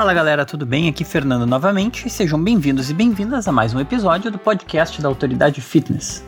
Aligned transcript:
Fala 0.00 0.14
galera, 0.14 0.46
tudo 0.46 0.64
bem? 0.64 0.88
Aqui 0.88 1.04
Fernando 1.04 1.44
novamente 1.44 2.08
sejam 2.08 2.42
bem-vindos 2.42 2.88
e 2.88 2.94
bem-vindas 2.94 3.46
a 3.46 3.52
mais 3.52 3.74
um 3.74 3.80
episódio 3.80 4.30
do 4.30 4.38
podcast 4.38 5.02
da 5.02 5.06
Autoridade 5.06 5.60
Fitness. 5.60 6.24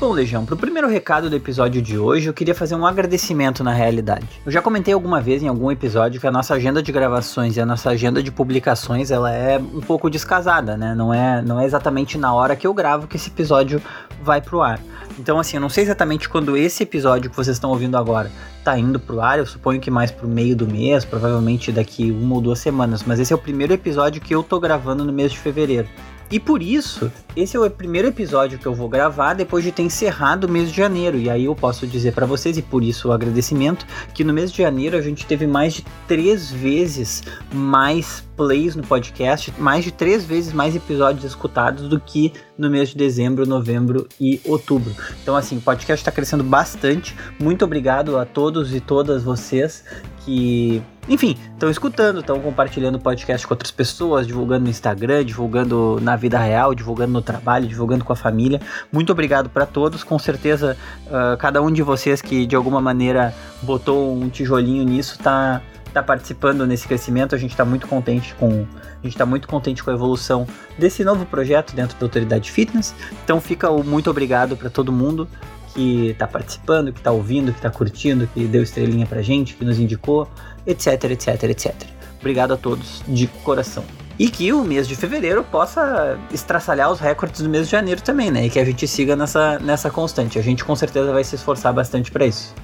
Bom, 0.00 0.12
Legião, 0.12 0.46
para 0.46 0.54
o 0.54 0.58
primeiro 0.58 0.88
recado 0.88 1.28
do 1.28 1.36
episódio 1.36 1.82
de 1.82 1.98
hoje, 1.98 2.26
eu 2.26 2.32
queria 2.32 2.54
fazer 2.54 2.74
um 2.74 2.86
agradecimento 2.86 3.62
na 3.62 3.74
realidade. 3.74 4.26
Eu 4.46 4.50
já 4.50 4.62
comentei 4.62 4.94
alguma 4.94 5.20
vez 5.20 5.42
em 5.42 5.46
algum 5.46 5.70
episódio 5.70 6.18
que 6.18 6.26
a 6.26 6.30
nossa 6.30 6.54
agenda 6.54 6.82
de 6.82 6.90
gravações 6.90 7.54
e 7.54 7.60
a 7.60 7.66
nossa 7.66 7.90
agenda 7.90 8.22
de 8.22 8.32
publicações 8.32 9.10
ela 9.10 9.30
é 9.30 9.58
um 9.58 9.82
pouco 9.82 10.08
descasada, 10.08 10.74
né? 10.74 10.94
Não 10.94 11.12
é, 11.12 11.42
não 11.42 11.60
é 11.60 11.66
exatamente 11.66 12.16
na 12.16 12.32
hora 12.32 12.56
que 12.56 12.66
eu 12.66 12.72
gravo 12.72 13.06
que 13.06 13.16
esse 13.16 13.28
episódio 13.28 13.82
vai 14.22 14.40
pro 14.40 14.62
ar. 14.62 14.80
Então, 15.18 15.38
assim, 15.38 15.58
eu 15.58 15.60
não 15.60 15.68
sei 15.68 15.84
exatamente 15.84 16.30
quando 16.30 16.56
esse 16.56 16.82
episódio 16.82 17.28
que 17.28 17.36
vocês 17.36 17.58
estão 17.58 17.68
ouvindo 17.68 17.98
agora 17.98 18.32
tá 18.64 18.78
indo 18.78 18.98
pro 18.98 19.20
ar, 19.20 19.38
eu 19.38 19.44
suponho 19.44 19.80
que 19.80 19.90
mais 19.90 20.10
pro 20.10 20.26
meio 20.26 20.56
do 20.56 20.66
mês, 20.66 21.04
provavelmente 21.04 21.70
daqui 21.70 22.10
uma 22.10 22.36
ou 22.36 22.40
duas 22.40 22.58
semanas, 22.58 23.02
mas 23.06 23.20
esse 23.20 23.34
é 23.34 23.36
o 23.36 23.38
primeiro 23.38 23.74
episódio 23.74 24.18
que 24.18 24.34
eu 24.34 24.42
tô 24.42 24.58
gravando 24.58 25.04
no 25.04 25.12
mês 25.12 25.30
de 25.30 25.38
fevereiro. 25.38 25.88
E 26.30 26.38
por 26.38 26.62
isso, 26.62 27.10
esse 27.34 27.56
é 27.56 27.60
o 27.60 27.68
primeiro 27.68 28.06
episódio 28.06 28.58
que 28.58 28.66
eu 28.66 28.74
vou 28.74 28.88
gravar 28.88 29.34
depois 29.34 29.64
de 29.64 29.72
ter 29.72 29.82
encerrado 29.82 30.44
o 30.44 30.48
mês 30.48 30.70
de 30.70 30.76
janeiro. 30.76 31.18
E 31.18 31.28
aí 31.28 31.46
eu 31.46 31.56
posso 31.56 31.86
dizer 31.86 32.12
para 32.12 32.24
vocês, 32.24 32.56
e 32.56 32.62
por 32.62 32.84
isso 32.84 33.08
o 33.08 33.12
agradecimento, 33.12 33.84
que 34.14 34.22
no 34.22 34.32
mês 34.32 34.52
de 34.52 34.58
janeiro 34.58 34.96
a 34.96 35.00
gente 35.00 35.26
teve 35.26 35.46
mais 35.46 35.74
de 35.74 35.84
três 36.06 36.50
vezes 36.50 37.22
mais 37.52 38.22
plays 38.40 38.74
no 38.74 38.82
podcast, 38.82 39.52
mais 39.58 39.84
de 39.84 39.92
três 39.92 40.24
vezes 40.24 40.50
mais 40.50 40.74
episódios 40.74 41.24
escutados 41.24 41.90
do 41.90 42.00
que 42.00 42.32
no 42.56 42.70
mês 42.70 42.88
de 42.88 42.96
dezembro, 42.96 43.46
novembro 43.46 44.08
e 44.18 44.40
outubro. 44.46 44.94
Então, 45.22 45.36
assim, 45.36 45.58
o 45.58 45.60
podcast 45.60 46.00
está 46.00 46.10
crescendo 46.10 46.42
bastante. 46.42 47.14
Muito 47.38 47.66
obrigado 47.66 48.16
a 48.16 48.24
todos 48.24 48.74
e 48.74 48.80
todas 48.80 49.22
vocês 49.22 49.84
que, 50.24 50.82
enfim, 51.06 51.36
estão 51.52 51.68
escutando, 51.68 52.20
estão 52.20 52.40
compartilhando 52.40 52.94
o 52.94 52.98
podcast 52.98 53.46
com 53.46 53.52
outras 53.52 53.70
pessoas, 53.70 54.26
divulgando 54.26 54.64
no 54.64 54.70
Instagram, 54.70 55.22
divulgando 55.22 55.98
na 56.00 56.16
vida 56.16 56.38
real, 56.38 56.74
divulgando 56.74 57.12
no 57.12 57.20
trabalho, 57.20 57.68
divulgando 57.68 58.06
com 58.06 58.14
a 58.14 58.16
família. 58.16 58.58
Muito 58.90 59.12
obrigado 59.12 59.50
para 59.50 59.66
todos. 59.66 60.02
Com 60.02 60.18
certeza, 60.18 60.78
uh, 61.08 61.36
cada 61.36 61.60
um 61.60 61.70
de 61.70 61.82
vocês 61.82 62.22
que 62.22 62.46
de 62.46 62.56
alguma 62.56 62.80
maneira 62.80 63.34
botou 63.60 64.14
um 64.14 64.30
tijolinho 64.30 64.82
nisso 64.82 65.18
tá 65.18 65.60
tá 65.90 66.02
participando 66.02 66.66
nesse 66.66 66.86
crescimento. 66.86 67.34
A 67.34 67.38
gente 67.38 67.50
está 67.52 67.64
muito 67.64 67.86
contente 67.86 68.34
com 68.34 68.66
a 69.00 69.02
gente 69.02 69.14
está 69.14 69.24
muito 69.24 69.48
contente 69.48 69.82
com 69.82 69.90
a 69.90 69.94
evolução 69.94 70.46
desse 70.78 71.02
novo 71.04 71.24
projeto 71.24 71.74
dentro 71.74 71.98
da 71.98 72.04
Autoridade 72.04 72.50
Fitness. 72.50 72.94
Então 73.24 73.40
fica 73.40 73.70
o 73.70 73.82
muito 73.82 74.10
obrigado 74.10 74.56
para 74.56 74.68
todo 74.68 74.92
mundo 74.92 75.28
que 75.74 76.08
está 76.08 76.26
participando, 76.26 76.92
que 76.92 76.98
está 76.98 77.10
ouvindo, 77.10 77.52
que 77.52 77.58
está 77.58 77.70
curtindo, 77.70 78.26
que 78.26 78.46
deu 78.46 78.62
estrelinha 78.62 79.06
pra 79.06 79.22
gente, 79.22 79.54
que 79.54 79.64
nos 79.64 79.78
indicou, 79.78 80.28
etc, 80.66 81.04
etc, 81.04 81.42
etc. 81.44 81.74
Obrigado 82.18 82.52
a 82.52 82.56
todos 82.56 83.02
de 83.06 83.26
coração. 83.26 83.84
E 84.18 84.28
que 84.28 84.52
o 84.52 84.62
mês 84.62 84.86
de 84.86 84.94
fevereiro 84.94 85.42
possa 85.42 86.18
estraçalhar 86.30 86.92
os 86.92 87.00
recordes 87.00 87.40
do 87.40 87.48
mês 87.48 87.66
de 87.66 87.72
janeiro 87.72 88.02
também, 88.02 88.30
né? 88.30 88.44
E 88.44 88.50
que 88.50 88.58
a 88.58 88.64
gente 88.64 88.86
siga 88.86 89.16
nessa, 89.16 89.58
nessa 89.60 89.90
constante. 89.90 90.38
A 90.38 90.42
gente 90.42 90.62
com 90.62 90.76
certeza 90.76 91.10
vai 91.10 91.24
se 91.24 91.36
esforçar 91.36 91.72
bastante 91.72 92.10
para 92.10 92.26
isso. 92.26 92.54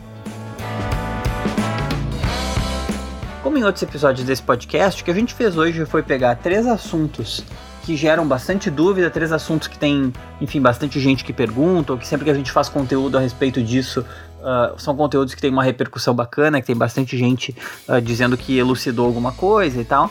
Como 3.57 3.65
em 3.65 3.69
outros 3.69 3.83
episódios 3.83 4.27
desse 4.27 4.43
podcast, 4.43 5.01
o 5.01 5.05
que 5.07 5.11
a 5.11 5.15
gente 5.15 5.33
fez 5.33 5.57
hoje 5.57 5.87
foi 5.87 6.03
pegar 6.03 6.35
três 6.35 6.67
assuntos 6.67 7.43
que 7.85 7.97
geram 7.97 8.29
bastante 8.29 8.71
dúvida, 8.71 9.09
três 9.09 9.33
assuntos 9.33 9.67
que 9.67 9.79
tem, 9.79 10.13
enfim, 10.43 10.61
bastante 10.61 11.01
gente 11.01 11.25
que 11.25 11.33
pergunta, 11.33 11.91
ou 11.91 11.99
que 11.99 12.07
sempre 12.07 12.27
que 12.27 12.31
a 12.31 12.35
gente 12.35 12.53
faz 12.53 12.69
conteúdo 12.69 13.17
a 13.17 13.21
respeito 13.23 13.63
disso, 13.63 14.05
uh, 14.47 14.79
são 14.81 14.95
conteúdos 14.97 15.35
que 15.35 15.41
tem 15.41 15.51
uma 15.51 15.65
repercussão 15.65 16.15
bacana, 16.15 16.61
que 16.61 16.67
tem 16.69 16.77
bastante 16.77 17.19
gente 17.19 17.55
uh, 17.89 18.01
dizendo 18.01 18.37
que 18.37 18.57
elucidou 18.57 19.07
alguma 19.07 19.33
coisa 19.33 19.81
e 19.81 19.85
tal. 19.85 20.11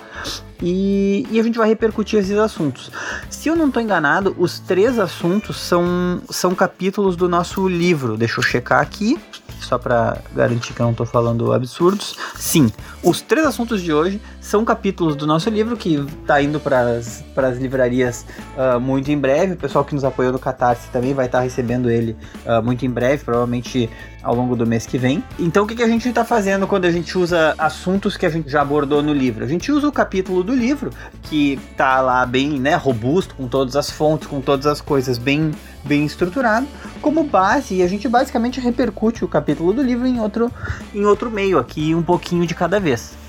E, 0.61 1.25
e, 1.31 1.39
a 1.39 1.43
gente 1.43 1.57
vai 1.57 1.67
repercutir 1.67 2.19
esses 2.19 2.37
assuntos. 2.37 2.91
Se 3.29 3.49
eu 3.49 3.55
não 3.55 3.67
estou 3.67 3.81
enganado, 3.81 4.35
os 4.37 4.59
três 4.59 4.97
assuntos 4.99 5.57
são, 5.57 6.21
são 6.29 6.55
capítulos 6.55 7.15
do 7.15 7.27
nosso 7.27 7.67
livro. 7.67 8.15
Deixa 8.15 8.39
eu 8.39 8.43
checar 8.43 8.81
aqui 8.81 9.19
só 9.61 9.77
para 9.77 10.21
garantir 10.33 10.73
que 10.73 10.79
eu 10.79 10.85
não 10.85 10.91
estou 10.91 11.05
falando 11.05 11.51
absurdos. 11.51 12.15
Sim, 12.35 12.71
os 13.03 13.21
três 13.21 13.45
assuntos 13.45 13.81
de 13.81 13.91
hoje 13.91 14.21
são 14.45 14.63
capítulos 14.63 15.15
do 15.15 15.25
nosso 15.25 15.49
livro 15.49 15.75
que 15.75 15.95
está 16.21 16.39
indo 16.39 16.59
para 16.59 16.99
as 16.99 17.57
livrarias 17.57 18.23
uh, 18.55 18.79
muito 18.79 19.11
em 19.11 19.17
breve. 19.17 19.53
O 19.53 19.57
pessoal 19.57 19.83
que 19.83 19.95
nos 19.95 20.03
apoiou 20.03 20.31
no 20.31 20.37
Catarse 20.37 20.87
também 20.91 21.15
vai 21.15 21.25
estar 21.25 21.39
tá 21.39 21.43
recebendo 21.43 21.89
ele 21.89 22.15
uh, 22.45 22.61
muito 22.63 22.85
em 22.85 22.89
breve, 22.89 23.23
provavelmente 23.23 23.89
ao 24.21 24.35
longo 24.35 24.55
do 24.55 24.65
mês 24.65 24.85
que 24.85 24.99
vem. 24.99 25.23
Então, 25.39 25.63
o 25.63 25.67
que, 25.67 25.73
que 25.73 25.81
a 25.81 25.87
gente 25.87 26.07
está 26.07 26.23
fazendo 26.23 26.67
quando 26.67 26.85
a 26.85 26.91
gente 26.91 27.17
usa 27.17 27.55
assuntos 27.57 28.17
que 28.17 28.25
a 28.25 28.29
gente 28.29 28.47
já 28.47 28.61
abordou 28.61 29.01
no 29.01 29.13
livro? 29.13 29.43
A 29.43 29.47
gente 29.47 29.71
usa 29.71 29.87
o 29.87 29.91
capítulo 29.91 30.43
do 30.43 30.53
livro 30.53 30.91
que 31.23 31.59
está 31.71 31.99
lá 31.99 32.23
bem 32.23 32.59
né, 32.59 32.75
robusto, 32.75 33.33
com 33.33 33.47
todas 33.47 33.75
as 33.75 33.89
fontes, 33.89 34.27
com 34.27 34.41
todas 34.41 34.67
as 34.67 34.79
coisas 34.79 35.17
bem 35.17 35.51
bem 35.83 36.03
estruturado 36.03 36.65
como 36.99 37.23
base 37.23 37.75
e 37.75 37.83
a 37.83 37.87
gente 37.87 38.07
basicamente 38.07 38.59
repercute 38.59 39.23
o 39.23 39.27
capítulo 39.27 39.71
do 39.71 39.83
livro 39.83 40.07
em 40.07 40.19
outro, 40.19 40.51
em 40.95 41.05
outro 41.05 41.29
meio 41.29 41.59
aqui, 41.59 41.93
um 41.93 42.01
pouquinho 42.01 42.47
de 42.47 42.55
cada 42.55 42.79
vez. 42.79 43.24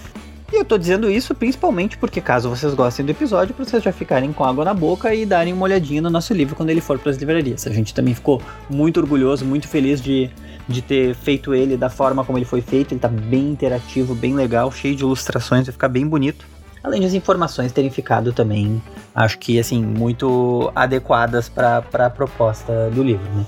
E 0.53 0.57
eu 0.57 0.65
tô 0.65 0.79
dizendo 0.79 1.11
isso 1.11 1.35
principalmente 1.35 1.99
porque, 1.99 2.21
caso 2.21 2.49
vocês 2.49 2.73
gostem 2.73 3.05
do 3.05 3.11
episódio, 3.11 3.53
para 3.53 3.65
vocês 3.65 3.83
já 3.83 3.93
ficarem 3.93 4.33
com 4.33 4.45
água 4.45 4.65
na 4.65 4.73
boca 4.73 5.13
e 5.13 5.27
darem 5.27 5.53
uma 5.53 5.65
olhadinha 5.65 6.01
no 6.01 6.09
nosso 6.09 6.33
livro 6.33 6.55
quando 6.55 6.71
ele 6.71 6.81
for 6.81 6.99
para 6.99 7.11
as 7.11 7.17
livrarias. 7.17 7.67
A 7.67 7.71
gente 7.71 7.93
também 7.93 8.15
ficou 8.15 8.41
muito 8.71 9.01
orgulhoso, 9.01 9.45
muito 9.45 9.67
feliz 9.67 10.01
de, 10.01 10.31
de 10.69 10.83
ter 10.83 11.15
feito 11.15 11.53
ele 11.53 11.77
da 11.77 11.91
forma 11.91 12.25
como 12.25 12.39
ele 12.39 12.45
foi 12.45 12.61
feito. 12.61 12.93
Ele 12.93 13.01
tá 13.01 13.09
bem 13.09 13.51
interativo, 13.51 14.15
bem 14.15 14.35
legal, 14.35 14.71
cheio 14.71 14.95
de 14.95 15.03
ilustrações, 15.03 15.67
vai 15.67 15.73
ficar 15.73 15.89
bem 15.89 16.07
bonito 16.07 16.47
além 16.87 17.01
das 17.01 17.15
informações 17.15 17.73
terem 17.73 17.91
ficado 17.91 18.33
também, 18.33 18.81
acho 19.13 19.39
que 19.41 19.59
assim, 19.59 19.85
muito 19.85 20.71
adequadas 20.73 21.49
para 21.49 21.83
a 21.93 22.11
proposta 22.11 22.89
do 22.91 23.03
livro, 23.03 23.29
né? 23.33 23.45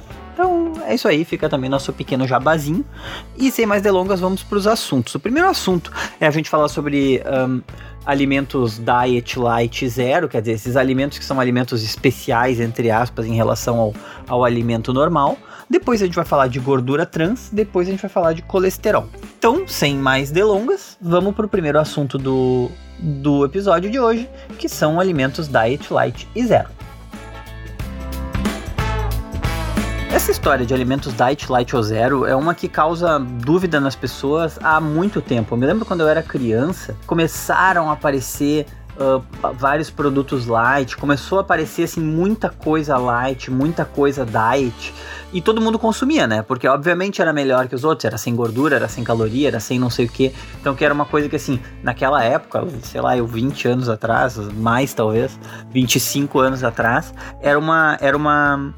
É 0.88 0.94
isso 0.94 1.06
aí, 1.06 1.22
fica 1.22 1.50
também 1.50 1.68
nosso 1.68 1.92
pequeno 1.92 2.26
jabazinho. 2.26 2.82
E 3.36 3.50
sem 3.50 3.66
mais 3.66 3.82
delongas, 3.82 4.20
vamos 4.20 4.42
para 4.42 4.56
os 4.56 4.66
assuntos. 4.66 5.14
O 5.14 5.20
primeiro 5.20 5.46
assunto 5.46 5.92
é 6.18 6.26
a 6.26 6.30
gente 6.30 6.48
falar 6.48 6.66
sobre 6.68 7.22
um, 7.46 7.60
alimentos 8.06 8.78
diet 8.78 9.38
light 9.38 9.86
zero, 9.86 10.30
quer 10.30 10.40
dizer, 10.40 10.52
esses 10.52 10.76
alimentos 10.76 11.18
que 11.18 11.26
são 11.26 11.38
alimentos 11.38 11.84
especiais, 11.84 12.58
entre 12.58 12.90
aspas, 12.90 13.26
em 13.26 13.34
relação 13.34 13.78
ao, 13.78 13.94
ao 14.26 14.44
alimento 14.46 14.90
normal. 14.94 15.36
Depois 15.68 16.00
a 16.00 16.06
gente 16.06 16.14
vai 16.14 16.24
falar 16.24 16.46
de 16.46 16.58
gordura 16.58 17.04
trans, 17.04 17.50
depois 17.52 17.86
a 17.86 17.90
gente 17.90 18.00
vai 18.00 18.10
falar 18.10 18.32
de 18.32 18.40
colesterol. 18.40 19.06
Então, 19.38 19.68
sem 19.68 19.94
mais 19.94 20.30
delongas, 20.30 20.96
vamos 20.98 21.34
para 21.34 21.44
o 21.44 21.48
primeiro 21.50 21.78
assunto 21.78 22.16
do, 22.16 22.70
do 22.98 23.44
episódio 23.44 23.90
de 23.90 24.00
hoje, 24.00 24.26
que 24.58 24.70
são 24.70 24.98
alimentos 24.98 25.48
Diet 25.48 25.92
Light 25.92 26.26
e 26.34 26.46
Zero. 26.46 26.77
Essa 30.18 30.32
história 30.32 30.66
de 30.66 30.74
alimentos 30.74 31.14
diet, 31.14 31.48
light 31.48 31.76
ou 31.76 31.80
zero 31.80 32.26
é 32.26 32.34
uma 32.34 32.52
que 32.52 32.68
causa 32.68 33.20
dúvida 33.20 33.78
nas 33.78 33.94
pessoas 33.94 34.58
há 34.60 34.80
muito 34.80 35.22
tempo. 35.22 35.54
Eu 35.54 35.58
me 35.58 35.64
lembro 35.64 35.84
quando 35.84 36.00
eu 36.00 36.08
era 36.08 36.24
criança, 36.24 36.96
começaram 37.06 37.88
a 37.88 37.92
aparecer 37.92 38.66
Uh, 39.00 39.22
vários 39.54 39.90
produtos 39.90 40.46
light, 40.46 40.96
começou 40.96 41.38
a 41.38 41.42
aparecer 41.42 41.84
assim 41.84 42.00
muita 42.00 42.50
coisa 42.50 42.98
light, 42.98 43.48
muita 43.48 43.84
coisa 43.84 44.26
diet 44.26 44.92
e 45.32 45.40
todo 45.40 45.60
mundo 45.60 45.78
consumia, 45.78 46.26
né? 46.26 46.42
Porque 46.42 46.66
obviamente 46.66 47.22
era 47.22 47.32
melhor 47.32 47.68
que 47.68 47.76
os 47.76 47.84
outros, 47.84 48.06
era 48.06 48.18
sem 48.18 48.34
gordura, 48.34 48.74
era 48.74 48.88
sem 48.88 49.04
caloria, 49.04 49.46
era 49.46 49.60
sem 49.60 49.78
não 49.78 49.88
sei 49.88 50.06
o 50.06 50.08
que. 50.08 50.34
Então 50.60 50.74
que 50.74 50.84
era 50.84 50.92
uma 50.92 51.04
coisa 51.04 51.28
que 51.28 51.36
assim, 51.36 51.60
naquela 51.80 52.24
época, 52.24 52.66
sei 52.82 53.00
lá, 53.00 53.16
eu 53.16 53.24
20 53.24 53.68
anos 53.68 53.88
atrás, 53.88 54.36
mais 54.36 54.92
talvez, 54.92 55.38
25 55.70 56.40
anos 56.40 56.64
atrás, 56.64 57.14
era 57.40 57.56
uma 57.56 57.96
era 58.00 58.16
uma 58.16 58.74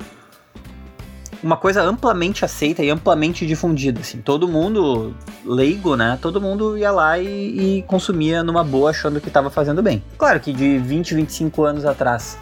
uma 1.43 1.57
coisa 1.57 1.83
amplamente 1.83 2.45
aceita 2.45 2.83
e 2.83 2.91
amplamente 2.91 3.47
difundida, 3.47 4.01
assim. 4.01 4.19
Todo 4.19 4.47
mundo 4.47 5.15
leigo, 5.45 5.97
né? 5.97 6.19
Todo 6.21 6.41
mundo 6.41 6.77
ia 6.77 6.91
lá 6.91 7.19
e, 7.19 7.79
e 7.79 7.83
consumia 7.83 8.43
numa 8.43 8.63
boa, 8.63 8.91
achando 8.91 9.21
que 9.21 9.29
estava 9.29 9.51
fazendo 9.51 9.83
bem. 9.83 10.03
Claro 10.19 10.41
que 10.41 10.53
de 10.53 10.79
20, 10.79 11.15
25 11.15 11.65
anos 11.65 11.85
atrás 11.85 12.39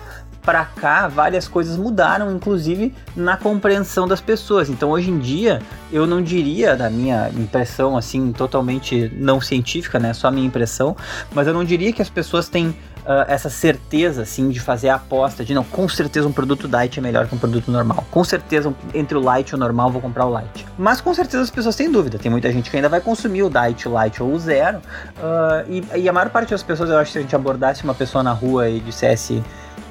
para 0.49 0.65
cá, 0.65 1.07
várias 1.09 1.47
coisas 1.47 1.77
mudaram, 1.77 2.35
inclusive 2.35 2.95
na 3.15 3.37
compreensão 3.37 4.09
das 4.09 4.19
pessoas. 4.19 4.71
Então, 4.71 4.89
hoje 4.89 5.11
em 5.11 5.19
dia, 5.19 5.61
eu 5.93 6.07
não 6.07 6.23
diria, 6.23 6.75
da 6.75 6.89
minha 6.89 7.29
impressão, 7.37 7.99
assim, 7.99 8.33
totalmente 8.33 9.13
não 9.15 9.43
científica, 9.43 9.99
né? 9.99 10.15
Só 10.15 10.29
a 10.29 10.31
minha 10.31 10.47
impressão, 10.47 10.97
mas 11.35 11.47
eu 11.47 11.53
não 11.53 11.65
diria 11.65 11.93
que 11.93 12.01
as 12.01 12.09
pessoas 12.09 12.49
têm 12.49 12.75
uh, 13.09 13.25
essa 13.27 13.49
certeza, 13.49 14.23
assim, 14.23 14.51
de 14.51 14.61
fazer 14.61 14.91
a 14.91 14.97
aposta 14.97 15.45
de 15.45 15.55
não, 15.55 15.65
com 15.65 15.89
certeza 15.89 16.29
um 16.29 16.33
produto 16.33 16.69
diet 16.69 16.99
é 16.99 17.03
melhor 17.03 17.27
que 17.27 17.35
um 17.35 17.39
produto 17.39 17.71
normal. 17.71 18.05
Com 18.11 18.23
certeza, 18.23 18.73
entre 18.93 19.17
o 19.17 19.21
light 19.21 19.49
e 19.49 19.55
o 19.55 19.59
normal, 19.59 19.91
vou 19.91 20.03
comprar 20.03 20.27
o 20.27 20.31
light. 20.31 20.67
Mas 20.77 21.01
com 21.01 21.15
certeza 21.15 21.43
as 21.43 21.51
pessoas 21.51 21.75
têm 21.75 21.91
dúvida. 21.91 22.19
Tem 22.19 22.31
muita 22.31 22.53
gente 22.53 22.71
que 22.71 22.77
ainda 22.77 22.89
vai 22.89 23.01
consumir 23.01 23.43
o 23.43 23.51
diet, 23.51 23.89
o 23.89 23.93
light 23.93 24.23
ou 24.23 24.33
o 24.33 24.39
zero. 24.39 24.79
Uh, 24.79 25.83
e, 25.95 26.03
e 26.03 26.09
a 26.09 26.13
maior 26.13 26.29
parte 26.29 26.51
das 26.51 26.63
pessoas, 26.63 26.91
eu 26.91 26.99
acho 26.99 27.07
que 27.07 27.13
se 27.13 27.19
a 27.19 27.23
gente 27.23 27.35
abordasse 27.35 27.83
uma 27.83 27.95
pessoa 27.95 28.23
na 28.23 28.33
rua 28.33 28.69
e 28.69 28.79
dissesse 28.81 29.43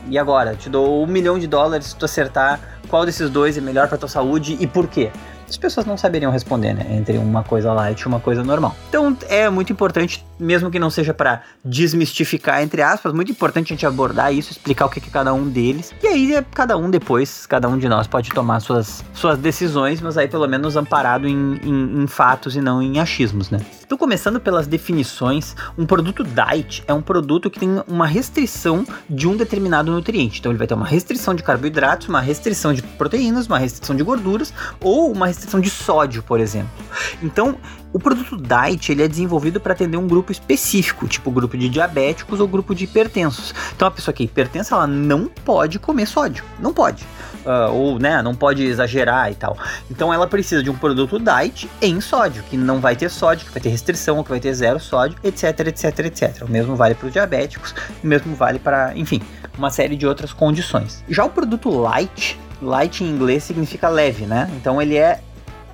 e 0.09 0.17
agora? 0.17 0.55
Te 0.55 0.69
dou 0.69 1.03
um 1.03 1.07
milhão 1.07 1.37
de 1.37 1.47
dólares 1.47 1.87
se 1.87 1.95
tu 1.95 2.05
acertar 2.05 2.59
qual 2.87 3.05
desses 3.05 3.29
dois 3.29 3.57
é 3.57 3.61
melhor 3.61 3.89
para 3.89 3.97
tua 3.97 4.07
saúde 4.07 4.55
e 4.59 4.65
por 4.65 4.87
quê? 4.87 5.11
As 5.49 5.57
pessoas 5.57 5.85
não 5.85 5.97
saberiam 5.97 6.31
responder, 6.31 6.73
né? 6.73 6.85
Entre 6.91 7.17
uma 7.17 7.44
coisa 7.44 7.73
light 7.73 8.01
e 8.01 8.07
uma 8.07 8.19
coisa 8.19 8.44
normal. 8.44 8.75
Então 8.89 9.15
é 9.29 9.49
muito 9.49 9.71
importante, 9.71 10.25
mesmo 10.39 10.69
que 10.69 10.79
não 10.79 10.89
seja 10.89 11.13
para 11.13 11.41
desmistificar, 11.63 12.61
entre 12.61 12.81
aspas, 12.81 13.13
muito 13.13 13.31
importante 13.31 13.73
a 13.73 13.75
gente 13.75 13.85
abordar 13.85 14.33
isso, 14.33 14.51
explicar 14.51 14.85
o 14.85 14.89
que 14.89 14.99
é 14.99 15.11
cada 15.11 15.33
um 15.33 15.47
deles. 15.47 15.94
E 16.03 16.07
aí 16.07 16.35
é 16.35 16.45
cada 16.53 16.77
um 16.77 16.89
depois, 16.89 17.45
cada 17.45 17.67
um 17.69 17.77
de 17.77 17.88
nós 17.88 18.07
pode 18.07 18.29
tomar 18.29 18.59
suas, 18.59 19.03
suas 19.13 19.38
decisões, 19.38 20.01
mas 20.01 20.17
aí 20.17 20.27
pelo 20.27 20.47
menos 20.47 20.75
amparado 20.75 21.27
em, 21.27 21.59
em, 21.63 22.03
em 22.03 22.07
fatos 22.07 22.55
e 22.55 22.61
não 22.61 22.81
em 22.81 23.00
achismos, 23.00 23.50
né? 23.50 23.59
Então, 23.88 23.97
começando 23.97 24.38
pelas 24.38 24.67
definições, 24.67 25.55
um 25.77 25.85
produto 25.85 26.21
diet 26.21 26.83
é 26.88 26.93
um 26.93 27.01
produto 27.01 27.50
que 27.50 27.57
tem 27.57 27.81
uma 27.88 28.05
restrição 28.05 28.85
de 29.09 29.29
um 29.29 29.38
determinado 29.38 29.89
nutriente. 29.89 30.41
Então, 30.41 30.51
ele 30.51 30.59
vai 30.59 30.67
ter 30.67 30.73
uma 30.73 30.85
restrição 30.85 31.33
de 31.33 31.41
carboidratos, 31.41 32.09
uma 32.09 32.19
restrição 32.19 32.73
de 32.73 32.81
proteínas, 32.83 33.47
uma 33.47 33.57
restrição 33.57 33.95
de 33.95 34.03
gorduras 34.03 34.53
ou 34.81 35.09
uma 35.09 35.27
restrição 35.38 35.60
de 35.60 35.69
sódio, 35.69 36.24
por 36.24 36.39
exemplo. 36.39 36.69
Então, 37.22 37.57
o 37.94 38.00
produto 38.00 38.36
diet 38.36 38.92
ele 38.92 39.04
é 39.04 39.07
desenvolvido 39.07 39.60
para 39.60 39.74
atender 39.74 39.98
um 39.98 40.07
grupo 40.07 40.31
específico, 40.31 41.07
tipo 41.07 41.31
grupo 41.31 41.57
de 41.57 41.69
diabéticos 41.69 42.39
ou 42.39 42.48
grupo 42.48 42.75
de 42.75 42.84
hipertensos. 42.84 43.54
Então, 43.75 43.88
a 43.88 43.92
pessoa 43.92 44.13
que 44.13 44.24
é 44.24 44.25
hipertensa, 44.25 44.75
ela 44.75 44.88
não 44.88 45.28
pode 45.28 45.80
comer 45.80 46.07
sódio, 46.07 46.44
não 46.60 46.74
pode. 46.74 47.04
Uh, 47.45 47.72
ou, 47.72 48.00
né, 48.00 48.22
não 48.22 48.36
pode 48.36 48.63
exagerar 48.63 49.31
e 49.31 49.36
tal. 49.36 49.57
Então, 49.89 50.13
ela 50.13 50.28
precisa 50.28 50.62
de 50.62 50.69
um 50.69 50.75
produto 50.75 51.18
diet 51.18 51.69
em 51.81 52.01
sódio, 52.01 52.44
que 52.44 52.57
não 52.57 52.81
vai 52.81 52.95
ter 52.95 53.10
sódio, 53.10 53.45
que 53.45 53.54
vai 53.54 53.62
ter 53.62 53.69
restrição, 53.69 54.22
que 54.22 54.30
vai 54.30 54.39
ter 54.39 54.54
zero 54.54 54.80
sódio, 54.80 55.18
etc, 55.24 55.60
etc, 55.68 56.00
etc. 56.00 56.42
O 56.42 56.51
mesmo 56.51 56.75
vale 56.75 56.94
para 56.94 57.07
os 57.07 57.13
diabéticos, 57.13 57.74
o 58.04 58.07
mesmo 58.07 58.36
vale 58.36 58.60
para, 58.60 58.92
enfim, 58.98 59.22
uma 59.57 59.72
série 59.72 59.95
de 59.95 60.06
outras 60.06 60.34
condições. 60.34 61.04
Já 61.07 61.24
o 61.24 61.30
produto 61.30 61.69
light, 61.69 62.38
light 62.62 63.04
em 63.04 63.07
inglês 63.07 63.44
significa 63.44 63.88
leve, 63.88 64.25
né? 64.25 64.50
Então 64.56 64.81
ele 64.81 64.98
é 64.98 65.22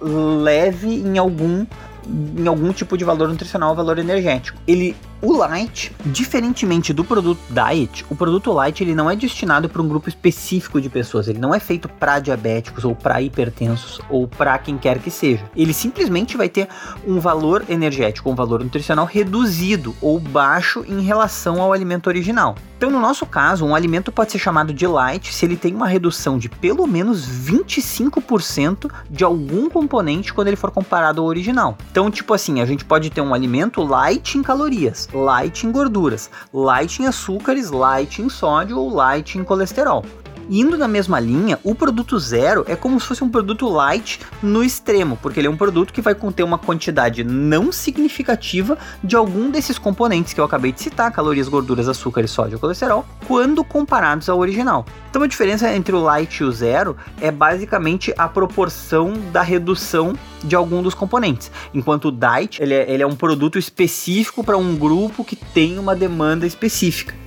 leve 0.03 0.87
em 0.87 1.17
algum 1.17 1.65
em 2.05 2.47
algum 2.47 2.73
tipo 2.73 2.97
de 2.97 3.05
valor 3.05 3.29
nutricional, 3.29 3.73
valor 3.75 3.97
energético. 3.97 4.59
Ele 4.67 4.95
o 5.23 5.31
light, 5.31 5.95
diferentemente 6.05 6.91
do 6.91 7.01
produto 7.01 7.39
diet, 7.49 8.05
o 8.09 8.15
produto 8.15 8.51
light 8.51 8.83
ele 8.83 8.93
não 8.93 9.09
é 9.09 9.15
destinado 9.15 9.69
para 9.69 9.81
um 9.81 9.87
grupo 9.87 10.09
específico 10.09 10.81
de 10.81 10.89
pessoas. 10.89 11.29
Ele 11.29 11.39
não 11.39 11.55
é 11.55 11.61
feito 11.61 11.87
para 11.87 12.19
diabéticos 12.19 12.83
ou 12.83 12.93
para 12.93 13.21
hipertensos 13.21 14.01
ou 14.09 14.27
para 14.27 14.57
quem 14.57 14.77
quer 14.77 14.99
que 14.99 15.09
seja. 15.09 15.49
Ele 15.55 15.73
simplesmente 15.73 16.35
vai 16.35 16.49
ter 16.49 16.67
um 17.07 17.21
valor 17.21 17.63
energético, 17.69 18.29
um 18.29 18.35
valor 18.35 18.61
nutricional 18.61 19.05
reduzido 19.05 19.95
ou 20.01 20.19
baixo 20.19 20.83
em 20.85 20.99
relação 20.99 21.61
ao 21.61 21.71
alimento 21.71 22.07
original. 22.07 22.57
Então, 22.83 22.91
no 22.91 22.99
nosso 22.99 23.25
caso, 23.25 23.65
um 23.65 23.73
alimento 23.73 24.11
pode 24.11 24.33
ser 24.33 24.39
chamado 24.39 24.73
de 24.73 24.85
light 24.85 25.33
se 25.33 25.45
ele 25.45 25.55
tem 25.55 25.73
uma 25.73 25.87
redução 25.87 26.37
de 26.37 26.49
pelo 26.49 26.85
menos 26.85 27.25
25% 27.25 28.91
de 29.09 29.23
algum 29.23 29.69
componente 29.69 30.33
quando 30.33 30.49
ele 30.49 30.57
for 30.57 30.69
comparado 30.69 31.21
ao 31.21 31.27
original. 31.27 31.77
Então, 31.89 32.11
tipo 32.11 32.33
assim, 32.33 32.59
a 32.59 32.65
gente 32.65 32.83
pode 32.83 33.09
ter 33.09 33.21
um 33.21 33.33
alimento 33.33 33.81
light 33.81 34.37
em 34.37 34.43
calorias, 34.43 35.07
light 35.13 35.65
em 35.65 35.71
gorduras, 35.71 36.29
light 36.53 37.01
em 37.01 37.07
açúcares, 37.07 37.69
light 37.69 38.21
em 38.21 38.29
sódio 38.29 38.77
ou 38.77 38.93
light 38.93 39.37
em 39.37 39.43
colesterol. 39.43 40.05
Indo 40.49 40.77
na 40.77 40.87
mesma 40.87 41.19
linha, 41.19 41.59
o 41.63 41.73
produto 41.73 42.19
zero 42.19 42.65
é 42.67 42.75
como 42.75 42.99
se 42.99 43.07
fosse 43.07 43.23
um 43.23 43.29
produto 43.29 43.67
light 43.69 44.19
no 44.41 44.63
extremo, 44.63 45.17
porque 45.21 45.39
ele 45.39 45.47
é 45.47 45.49
um 45.49 45.57
produto 45.57 45.93
que 45.93 46.01
vai 46.01 46.13
conter 46.13 46.43
uma 46.43 46.57
quantidade 46.57 47.23
não 47.23 47.71
significativa 47.71 48.77
de 49.03 49.15
algum 49.15 49.49
desses 49.49 49.77
componentes 49.77 50.33
que 50.33 50.39
eu 50.39 50.45
acabei 50.45 50.71
de 50.71 50.81
citar, 50.81 51.11
calorias, 51.11 51.47
gorduras, 51.47 51.87
açúcares, 51.87 52.31
sódio 52.31 52.59
colesterol, 52.59 53.05
quando 53.27 53.63
comparados 53.63 54.27
ao 54.29 54.39
original. 54.39 54.85
Então 55.09 55.23
a 55.23 55.27
diferença 55.27 55.73
entre 55.73 55.95
o 55.95 56.01
light 56.01 56.37
e 56.37 56.43
o 56.43 56.51
zero 56.51 56.97
é 57.21 57.31
basicamente 57.31 58.13
a 58.17 58.27
proporção 58.27 59.13
da 59.31 59.41
redução 59.41 60.13
de 60.43 60.55
algum 60.55 60.83
dos 60.83 60.93
componentes. 60.93 61.49
Enquanto 61.73 62.09
o 62.09 62.11
diet 62.11 62.61
ele 62.61 62.73
é, 62.73 62.91
ele 62.91 63.03
é 63.03 63.07
um 63.07 63.15
produto 63.15 63.57
específico 63.57 64.43
para 64.43 64.57
um 64.57 64.75
grupo 64.75 65.23
que 65.23 65.35
tem 65.35 65.79
uma 65.79 65.95
demanda 65.95 66.45
específica. 66.45 67.22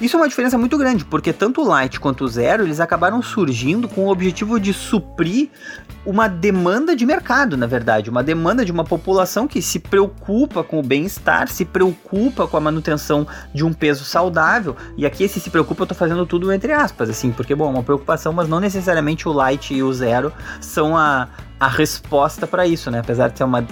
Isso 0.00 0.16
é 0.16 0.20
uma 0.20 0.28
diferença 0.28 0.58
muito 0.58 0.76
grande, 0.76 1.04
porque 1.04 1.32
tanto 1.32 1.62
o 1.62 1.64
Light 1.64 1.98
quanto 1.98 2.24
o 2.24 2.28
Zero, 2.28 2.64
eles 2.64 2.80
acabaram 2.80 3.22
surgindo 3.22 3.88
com 3.88 4.06
o 4.06 4.10
objetivo 4.10 4.60
de 4.60 4.72
suprir 4.72 5.48
uma 6.04 6.28
demanda 6.28 6.94
de 6.94 7.06
mercado, 7.06 7.56
na 7.56 7.66
verdade, 7.66 8.10
uma 8.10 8.22
demanda 8.22 8.64
de 8.64 8.70
uma 8.70 8.84
população 8.84 9.48
que 9.48 9.60
se 9.62 9.80
preocupa 9.80 10.62
com 10.62 10.78
o 10.78 10.82
bem-estar, 10.82 11.48
se 11.48 11.64
preocupa 11.64 12.46
com 12.46 12.56
a 12.56 12.60
manutenção 12.60 13.26
de 13.52 13.64
um 13.64 13.72
peso 13.72 14.04
saudável. 14.04 14.76
E 14.96 15.06
aqui 15.06 15.24
esse 15.24 15.40
se 15.40 15.50
preocupa, 15.50 15.82
eu 15.82 15.86
tô 15.86 15.94
fazendo 15.94 16.26
tudo 16.26 16.52
entre 16.52 16.72
aspas, 16.72 17.08
assim, 17.08 17.32
porque 17.32 17.54
bom, 17.54 17.66
é 17.66 17.70
uma 17.70 17.82
preocupação, 17.82 18.32
mas 18.32 18.48
não 18.48 18.60
necessariamente 18.60 19.26
o 19.28 19.32
Light 19.32 19.74
e 19.74 19.82
o 19.82 19.92
Zero 19.92 20.32
são 20.60 20.96
a, 20.96 21.28
a 21.58 21.68
resposta 21.68 22.46
para 22.46 22.66
isso, 22.66 22.90
né? 22.90 23.00
Apesar 23.00 23.28
de 23.28 23.38
ser 23.38 23.44
uma, 23.44 23.66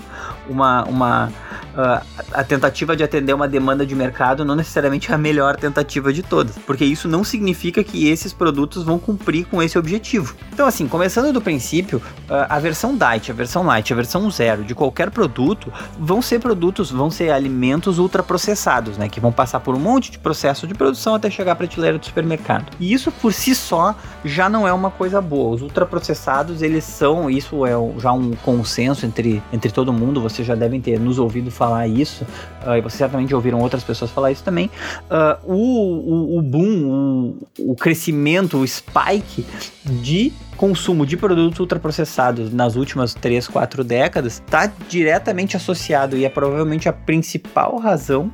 uma, 0.49 0.85
uma 0.85 1.33
uh, 1.75 2.05
a 2.33 2.45
tentativa 2.45 2.97
de 2.97 3.03
atender 3.03 3.35
uma 3.35 3.47
demanda 3.47 3.85
de 3.85 3.95
mercado 3.95 4.45
não 4.45 4.55
necessariamente 4.55 5.11
é 5.11 5.15
a 5.15 5.19
melhor 5.19 5.57
tentativa 5.57 6.13
de 6.13 6.23
todas, 6.23 6.57
porque 6.59 6.85
isso 6.85 7.09
não 7.09 7.23
significa 7.23 7.85
que 7.85 8.09
esses 8.09 8.33
produtos 8.33 8.83
vão 8.85 8.99
cumprir 8.99 9.47
com 9.47 9.63
esse 9.63 9.79
objetivo. 9.79 10.35
Então, 10.53 10.67
assim, 10.67 10.89
começando 10.89 11.33
do 11.33 11.41
princípio, 11.41 11.99
uh, 11.99 12.47
a 12.49 12.59
versão 12.59 12.97
Diet, 12.97 13.31
a 13.31 13.35
versão 13.35 13.65
Light, 13.65 13.93
a 13.93 13.97
versão 13.97 14.31
Zero 14.31 14.65
de 14.65 14.75
qualquer 14.75 15.11
produto 15.11 15.73
vão 15.99 16.23
ser 16.23 16.41
produtos, 16.41 16.91
vão 16.91 17.11
ser 17.11 17.31
alimentos 17.31 17.99
ultraprocessados, 17.99 18.97
né? 18.97 19.09
Que 19.09 19.21
vão 19.21 19.33
passar 19.33 19.61
por 19.61 19.75
um 19.75 19.79
monte 19.79 20.11
de 20.11 20.19
processo 20.19 20.67
de 20.67 20.75
produção 20.75 21.15
até 21.15 21.31
chegar 21.31 21.53
à 21.53 21.57
prateleira 21.57 21.99
do 21.99 22.07
supermercado. 22.07 22.73
E 22.81 22.93
isso 22.93 23.13
por 23.13 23.33
si 23.33 23.55
só 23.55 23.95
já 24.25 24.49
não 24.49 24.67
é 24.67 24.73
uma 24.73 24.91
coisa 24.91 25.21
boa. 25.21 25.55
Os 25.55 25.63
ultraprocessados, 25.63 26.63
eles 26.63 26.85
são, 26.85 27.29
isso 27.29 27.67
é 27.67 27.74
já 27.99 28.12
um 28.12 28.32
consenso 28.37 29.05
entre, 29.05 29.43
entre 29.53 29.71
todo 29.71 29.93
mundo, 29.93 30.21
vocês 30.21 30.47
já 30.47 30.55
devem 30.55 30.81
ter 30.81 30.99
nos 30.99 31.19
ouvido 31.19 31.50
falar 31.50 31.75
falar 31.75 31.88
isso, 31.88 32.25
uh, 32.67 32.76
e 32.76 32.81
vocês 32.81 32.94
certamente 32.94 33.35
ouviram 33.35 33.59
outras 33.61 33.82
pessoas 33.82 34.11
falar 34.11 34.31
isso 34.31 34.44
também, 34.44 34.71
uh, 35.11 35.38
o, 35.44 35.55
o, 35.55 36.38
o, 36.38 36.43
boom, 36.43 37.37
o, 37.59 37.73
o 37.73 37.75
crescimento, 37.75 38.59
o 38.59 38.67
spike 38.67 39.44
de 39.85 40.32
consumo 40.56 41.05
de 41.05 41.17
produtos 41.17 41.59
ultraprocessados 41.59 42.53
nas 42.53 42.76
últimas 42.76 43.12
3, 43.12 43.49
4 43.49 43.82
décadas 43.82 44.35
está 44.35 44.70
diretamente 44.88 45.56
associado 45.56 46.17
e 46.17 46.25
é 46.25 46.29
provavelmente 46.29 46.88
a 46.88 46.93
principal 46.93 47.79
razão 47.79 48.31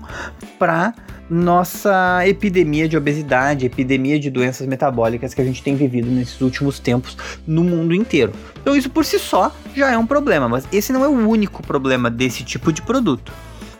para 0.58 0.92
nossa 1.30 2.26
epidemia 2.26 2.88
de 2.88 2.96
obesidade, 2.96 3.64
epidemia 3.64 4.18
de 4.18 4.28
doenças 4.28 4.66
metabólicas 4.66 5.32
que 5.32 5.40
a 5.40 5.44
gente 5.44 5.62
tem 5.62 5.76
vivido 5.76 6.10
nesses 6.10 6.40
últimos 6.40 6.80
tempos 6.80 7.16
no 7.46 7.62
mundo 7.62 7.94
inteiro. 7.94 8.32
Então 8.60 8.76
isso 8.76 8.90
por 8.90 9.04
si 9.04 9.18
só 9.18 9.54
já 9.74 9.92
é 9.92 9.96
um 9.96 10.06
problema, 10.06 10.48
mas 10.48 10.66
esse 10.72 10.92
não 10.92 11.04
é 11.04 11.08
o 11.08 11.28
único 11.28 11.62
problema 11.62 12.10
desse 12.10 12.42
tipo 12.42 12.72
de 12.72 12.82
produto. 12.82 13.32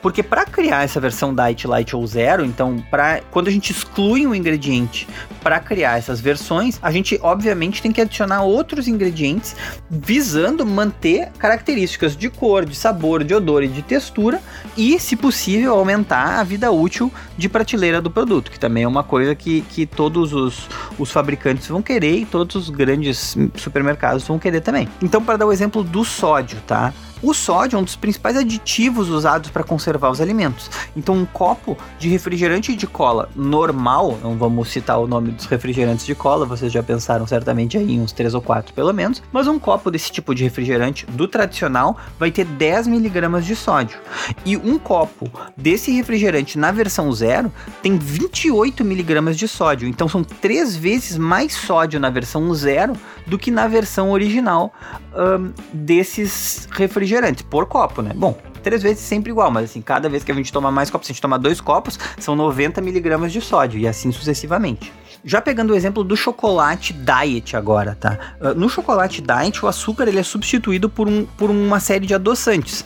Porque 0.02 0.23
para 0.23 0.45
criar 0.45 0.85
essa 0.85 0.99
versão 0.99 1.35
Diet 1.35 1.66
Light 1.66 1.95
ou 1.95 2.07
Zero, 2.07 2.45
então, 2.45 2.83
para 2.90 3.21
quando 3.30 3.49
a 3.49 3.50
gente 3.50 3.71
exclui 3.71 4.26
um 4.26 4.35
ingrediente 4.35 5.07
para 5.42 5.61
criar 5.61 5.99
essas 5.99 6.21
versões, 6.21 6.78
a 6.83 6.90
gente 6.90 7.19
obviamente 7.23 7.83
tem 7.83 7.92
que 7.92 8.00
adicionar 8.00 8.42
outros 8.42 8.88
ingredientes 8.88 9.54
visando 9.90 10.64
manter 10.64 11.30
características 11.38 12.16
de 12.16 12.30
cor, 12.30 12.64
de 12.64 12.75
sabor, 12.75 13.25
de 13.25 13.35
odor 13.35 13.62
e 13.62 13.69
de 13.69 13.83
textura 13.83 14.40
e, 14.76 14.99
se 14.99 15.16
possível, 15.16 15.75
aumentar 15.75 16.40
a 16.40 16.45
vida 16.45 16.71
útil 16.71 17.12
de 17.37 17.49
prateleira 17.49 18.00
do 18.00 18.11
produto, 18.11 18.50
que 18.50 18.59
também 18.59 18.85
é 18.85 18.88
uma 18.88 19.02
coisa 19.02 19.35
que, 19.35 19.62
que 19.62 19.87
todos 19.87 20.33
os, 20.33 20.69
os 20.99 21.11
fabricantes 21.11 21.69
vão 21.69 21.83
querer 21.83 22.21
e 22.21 22.25
todos 22.25 22.57
os 22.57 22.71
grandes 22.71 23.37
supermercados 23.57 24.26
vão 24.26 24.38
querer 24.38 24.61
também. 24.61 24.88
Então, 25.02 25.23
para 25.23 25.37
dar 25.37 25.47
o 25.47 25.52
exemplo 25.52 25.83
do 25.83 26.04
sódio, 26.04 26.59
tá? 26.66 26.92
O 27.22 27.34
sódio 27.34 27.76
é 27.76 27.80
um 27.80 27.84
dos 27.84 27.96
principais 27.96 28.36
aditivos 28.36 29.10
usados 29.10 29.50
para 29.50 29.62
conservar 29.62 30.10
os 30.10 30.20
alimentos. 30.20 30.70
Então, 30.96 31.14
um 31.14 31.26
copo 31.26 31.76
de 31.98 32.08
refrigerante 32.08 32.74
de 32.74 32.86
cola 32.86 33.28
normal, 33.36 34.18
não 34.22 34.38
vamos 34.38 34.70
citar 34.70 34.98
o 34.98 35.06
nome 35.06 35.30
dos 35.32 35.44
refrigerantes 35.44 36.06
de 36.06 36.14
cola, 36.14 36.46
vocês 36.46 36.72
já 36.72 36.82
pensaram 36.82 37.26
certamente 37.26 37.76
aí 37.76 37.92
em 37.92 38.00
uns 38.00 38.12
3 38.12 38.34
ou 38.34 38.40
4 38.40 38.72
pelo 38.72 38.92
menos, 38.94 39.22
mas 39.30 39.46
um 39.46 39.58
copo 39.58 39.90
desse 39.90 40.10
tipo 40.10 40.34
de 40.34 40.44
refrigerante 40.44 41.04
do 41.06 41.28
tradicional 41.28 41.96
vai 42.18 42.30
ter 42.30 42.44
10 42.44 42.86
miligramas 42.86 43.44
de 43.44 43.54
sódio. 43.54 43.98
E 44.44 44.56
um 44.56 44.78
copo 44.78 45.30
desse 45.56 45.90
refrigerante 45.90 46.58
na 46.58 46.72
versão 46.72 47.12
zero 47.12 47.52
tem 47.82 47.98
28 47.98 48.82
miligramas 48.82 49.36
de 49.36 49.46
sódio. 49.46 49.86
Então, 49.86 50.08
são 50.08 50.24
três 50.24 50.74
vezes 50.74 51.18
mais 51.18 51.52
sódio 51.52 52.00
na 52.00 52.08
versão 52.08 52.52
zero 52.54 52.94
do 53.26 53.38
que 53.38 53.50
na 53.50 53.66
versão 53.66 54.10
original 54.10 54.72
um, 55.14 55.52
desses 55.72 56.68
refrigerantes, 56.70 57.10
por 57.49 57.67
copo, 57.67 58.02
né? 58.02 58.12
Bom, 58.14 58.37
três 58.62 58.83
vezes 58.83 59.02
sempre 59.02 59.31
igual, 59.31 59.50
mas 59.50 59.71
assim, 59.71 59.83
cada 59.83 60.09
vez 60.09 60.23
que 60.23 60.31
a 60.31 60.35
gente 60.35 60.52
toma 60.52 60.71
mais 60.71 60.90
copos, 60.90 61.07
se 61.07 61.12
a 61.12 61.14
gente 61.14 61.23
toma 61.23 61.38
dois 61.38 61.61
copos, 61.61 61.99
são 62.19 62.37
90 62.37 62.81
miligramas 62.81 63.33
de 63.33 63.40
sódio 63.40 63.79
e 63.79 63.88
assim 63.88 64.12
sucessivamente. 64.12 64.93
Já 65.25 65.40
pegando 65.40 65.73
o 65.73 65.76
exemplo 65.76 66.02
do 66.02 66.17
chocolate 66.17 66.93
diet 66.93 67.57
agora, 67.57 67.95
tá? 67.95 68.19
Uh, 68.40 68.55
no 68.55 68.69
chocolate 68.69 69.21
diet, 69.21 69.64
o 69.64 69.69
açúcar 69.69 70.09
ele 70.09 70.19
é 70.19 70.23
substituído 70.23 70.88
por, 70.88 71.09
um, 71.09 71.26
por 71.26 71.50
uma 71.50 71.79
série 71.81 72.07
de 72.07 72.14
adoçantes. 72.14 72.85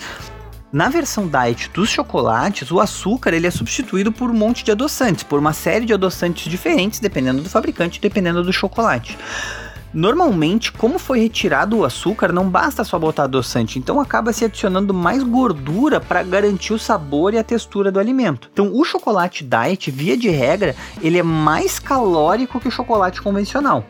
Na 0.72 0.88
versão 0.88 1.28
diet 1.28 1.70
dos 1.72 1.88
chocolates, 1.88 2.72
o 2.72 2.80
açúcar 2.80 3.32
ele 3.32 3.46
é 3.46 3.50
substituído 3.50 4.10
por 4.10 4.28
um 4.28 4.34
monte 4.34 4.64
de 4.64 4.72
adoçantes, 4.72 5.22
por 5.22 5.38
uma 5.38 5.52
série 5.52 5.86
de 5.86 5.94
adoçantes 5.94 6.50
diferentes, 6.50 6.98
dependendo 6.98 7.40
do 7.40 7.48
fabricante, 7.48 8.00
dependendo 8.00 8.42
do 8.42 8.52
chocolate. 8.52 9.16
Normalmente, 9.94 10.72
como 10.72 10.98
foi 10.98 11.20
retirado 11.20 11.78
o 11.78 11.84
açúcar, 11.84 12.32
não 12.32 12.50
basta 12.50 12.82
só 12.82 12.98
botar 12.98 13.24
adoçante, 13.24 13.78
então 13.78 14.00
acaba 14.00 14.32
se 14.32 14.44
adicionando 14.44 14.92
mais 14.92 15.22
gordura 15.22 16.00
para 16.00 16.22
garantir 16.24 16.72
o 16.72 16.78
sabor 16.78 17.32
e 17.32 17.38
a 17.38 17.44
textura 17.44 17.92
do 17.92 18.00
alimento. 18.00 18.50
Então, 18.52 18.72
o 18.74 18.84
chocolate 18.84 19.44
diet, 19.44 19.92
via 19.92 20.16
de 20.16 20.28
regra, 20.28 20.74
ele 21.00 21.18
é 21.18 21.22
mais 21.22 21.78
calórico 21.78 22.58
que 22.58 22.66
o 22.66 22.72
chocolate 22.72 23.22
convencional. 23.22 23.84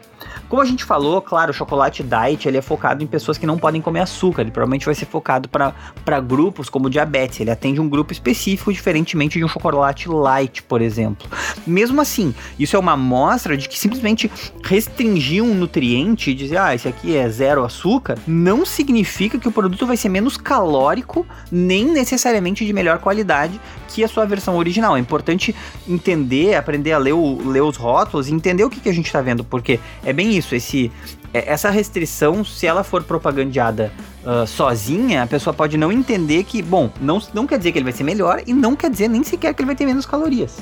Como 0.48 0.60
a 0.62 0.64
gente 0.64 0.84
falou, 0.84 1.20
claro, 1.20 1.50
o 1.50 1.54
chocolate 1.54 2.02
diet 2.02 2.46
ele 2.46 2.58
é 2.58 2.62
focado 2.62 3.02
em 3.02 3.06
pessoas 3.06 3.38
que 3.38 3.46
não 3.46 3.58
podem 3.58 3.80
comer 3.80 4.00
açúcar. 4.00 4.42
Ele 4.42 4.50
provavelmente 4.50 4.86
vai 4.86 4.94
ser 4.94 5.06
focado 5.06 5.48
para 5.48 6.20
grupos 6.20 6.68
como 6.68 6.90
diabetes. 6.90 7.40
Ele 7.40 7.50
atende 7.50 7.80
um 7.80 7.88
grupo 7.88 8.12
específico, 8.12 8.72
diferentemente 8.72 9.38
de 9.38 9.44
um 9.44 9.48
chocolate 9.48 10.08
light, 10.08 10.62
por 10.62 10.80
exemplo. 10.80 11.28
Mesmo 11.66 12.00
assim, 12.00 12.34
isso 12.58 12.76
é 12.76 12.78
uma 12.78 12.92
amostra 12.92 13.56
de 13.56 13.68
que 13.68 13.78
simplesmente 13.78 14.30
restringir 14.62 15.42
um 15.42 15.54
nutriente 15.54 16.30
e 16.30 16.34
dizer, 16.34 16.58
ah, 16.58 16.74
esse 16.74 16.88
aqui 16.88 17.16
é 17.16 17.28
zero 17.28 17.64
açúcar, 17.64 18.18
não 18.26 18.64
significa 18.64 19.38
que 19.38 19.48
o 19.48 19.52
produto 19.52 19.86
vai 19.86 19.96
ser 19.96 20.08
menos 20.08 20.36
calórico, 20.36 21.26
nem 21.50 21.86
necessariamente 21.86 22.64
de 22.64 22.72
melhor 22.72 22.98
qualidade 22.98 23.60
que 23.94 24.02
a 24.02 24.08
sua 24.08 24.26
versão 24.26 24.56
original. 24.56 24.96
É 24.96 25.00
importante 25.00 25.54
entender, 25.88 26.56
aprender 26.56 26.92
a 26.92 26.98
ler, 26.98 27.12
o, 27.12 27.48
ler 27.48 27.62
os 27.62 27.76
rótulos 27.76 28.28
e 28.28 28.34
entender 28.34 28.64
o 28.64 28.70
que, 28.70 28.80
que 28.80 28.88
a 28.88 28.92
gente 28.92 29.06
está 29.06 29.22
vendo, 29.22 29.44
porque 29.44 29.78
é 30.04 30.12
bem 30.12 30.36
isso, 30.36 30.54
esse, 30.54 30.90
é, 31.32 31.52
essa 31.52 31.70
restrição, 31.70 32.44
se 32.44 32.66
ela 32.66 32.82
for 32.82 33.04
propagandeada 33.04 33.92
uh, 34.24 34.46
sozinha, 34.46 35.22
a 35.22 35.26
pessoa 35.26 35.54
pode 35.54 35.76
não 35.76 35.92
entender 35.92 36.42
que, 36.42 36.60
bom, 36.60 36.90
não, 37.00 37.22
não 37.32 37.46
quer 37.46 37.58
dizer 37.58 37.70
que 37.70 37.78
ele 37.78 37.84
vai 37.84 37.92
ser 37.92 38.04
melhor 38.04 38.42
e 38.44 38.52
não 38.52 38.74
quer 38.74 38.90
dizer 38.90 39.08
nem 39.08 39.22
sequer 39.22 39.54
que 39.54 39.62
ele 39.62 39.66
vai 39.66 39.76
ter 39.76 39.86
menos 39.86 40.04
calorias. 40.04 40.58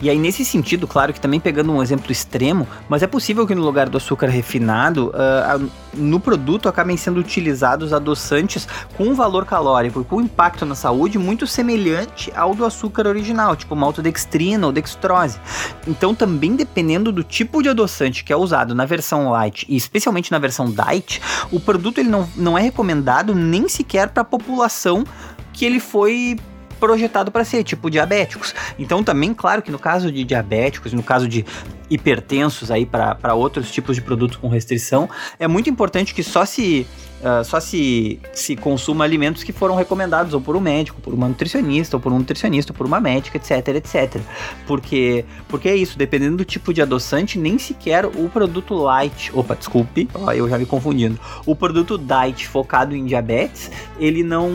E 0.00 0.08
aí, 0.08 0.18
nesse 0.18 0.44
sentido, 0.44 0.86
claro 0.86 1.12
que 1.12 1.20
também 1.20 1.38
pegando 1.38 1.72
um 1.72 1.82
exemplo 1.82 2.10
extremo, 2.10 2.66
mas 2.88 3.02
é 3.02 3.06
possível 3.06 3.46
que 3.46 3.54
no 3.54 3.62
lugar 3.62 3.88
do 3.88 3.98
açúcar 3.98 4.28
refinado, 4.28 5.08
uh, 5.08 5.70
no 5.92 6.18
produto 6.18 6.68
acabem 6.70 6.96
sendo 6.96 7.20
utilizados 7.20 7.92
adoçantes 7.92 8.66
com 8.96 9.04
um 9.04 9.14
valor 9.14 9.44
calórico 9.44 10.00
e 10.00 10.04
com 10.04 10.16
um 10.16 10.20
impacto 10.22 10.64
na 10.64 10.74
saúde 10.74 11.18
muito 11.18 11.46
semelhante 11.46 12.32
ao 12.34 12.54
do 12.54 12.64
açúcar 12.64 13.06
original, 13.06 13.54
tipo 13.54 13.76
maltodextrina 13.76 14.66
ou 14.66 14.72
dextrose. 14.72 15.38
Então, 15.86 16.14
também 16.14 16.56
dependendo 16.56 17.12
do 17.12 17.22
tipo 17.22 17.62
de 17.62 17.68
adoçante 17.68 18.24
que 18.24 18.32
é 18.32 18.36
usado 18.36 18.74
na 18.74 18.86
versão 18.86 19.30
light 19.30 19.66
e 19.68 19.76
especialmente 19.76 20.32
na 20.32 20.38
versão 20.38 20.70
diet, 20.70 21.20
o 21.52 21.60
produto 21.60 21.98
ele 21.98 22.08
não, 22.08 22.26
não 22.36 22.56
é 22.56 22.62
recomendado 22.62 23.34
nem 23.34 23.68
sequer 23.68 24.08
para 24.08 24.22
a 24.22 24.24
população 24.24 25.04
que 25.52 25.66
ele 25.66 25.80
foi 25.80 26.38
projetado 26.80 27.30
para 27.30 27.44
ser, 27.44 27.62
tipo 27.62 27.90
diabéticos. 27.90 28.54
Então 28.78 29.04
também, 29.04 29.34
claro 29.34 29.60
que 29.60 29.70
no 29.70 29.78
caso 29.78 30.10
de 30.10 30.24
diabéticos, 30.24 30.92
no 30.92 31.02
caso 31.02 31.28
de 31.28 31.44
hipertensos 31.90 32.70
aí 32.70 32.86
para 32.86 33.34
outros 33.34 33.70
tipos 33.70 33.94
de 33.94 34.02
produtos 34.02 34.36
com 34.36 34.48
restrição, 34.48 35.08
é 35.38 35.46
muito 35.46 35.68
importante 35.68 36.14
que 36.14 36.22
só 36.22 36.44
se 36.44 36.86
Uh, 37.20 37.44
só 37.44 37.60
se, 37.60 38.18
se 38.32 38.56
consuma 38.56 39.04
alimentos 39.04 39.42
que 39.42 39.52
foram 39.52 39.76
recomendados 39.76 40.32
ou 40.32 40.40
por 40.40 40.56
um 40.56 40.60
médico, 40.60 41.02
por 41.02 41.12
uma 41.12 41.28
nutricionista, 41.28 41.98
ou 41.98 42.00
por 42.00 42.10
um 42.10 42.18
nutricionista, 42.18 42.72
ou 42.72 42.76
por 42.76 42.86
uma 42.86 42.98
médica, 42.98 43.36
etc, 43.36 43.76
etc. 43.76 44.22
Porque, 44.66 45.26
porque 45.46 45.68
é 45.68 45.76
isso, 45.76 45.98
dependendo 45.98 46.38
do 46.38 46.46
tipo 46.46 46.72
de 46.72 46.80
adoçante, 46.80 47.38
nem 47.38 47.58
sequer 47.58 48.06
o 48.06 48.26
produto 48.30 48.72
light, 48.72 49.30
opa, 49.34 49.54
desculpe, 49.54 50.08
ó, 50.14 50.32
eu 50.32 50.48
já 50.48 50.56
me 50.56 50.64
confundindo, 50.64 51.20
o 51.44 51.54
produto 51.54 51.98
diet 51.98 52.48
focado 52.48 52.96
em 52.96 53.04
diabetes, 53.04 53.70
ele 53.98 54.22
não, 54.22 54.48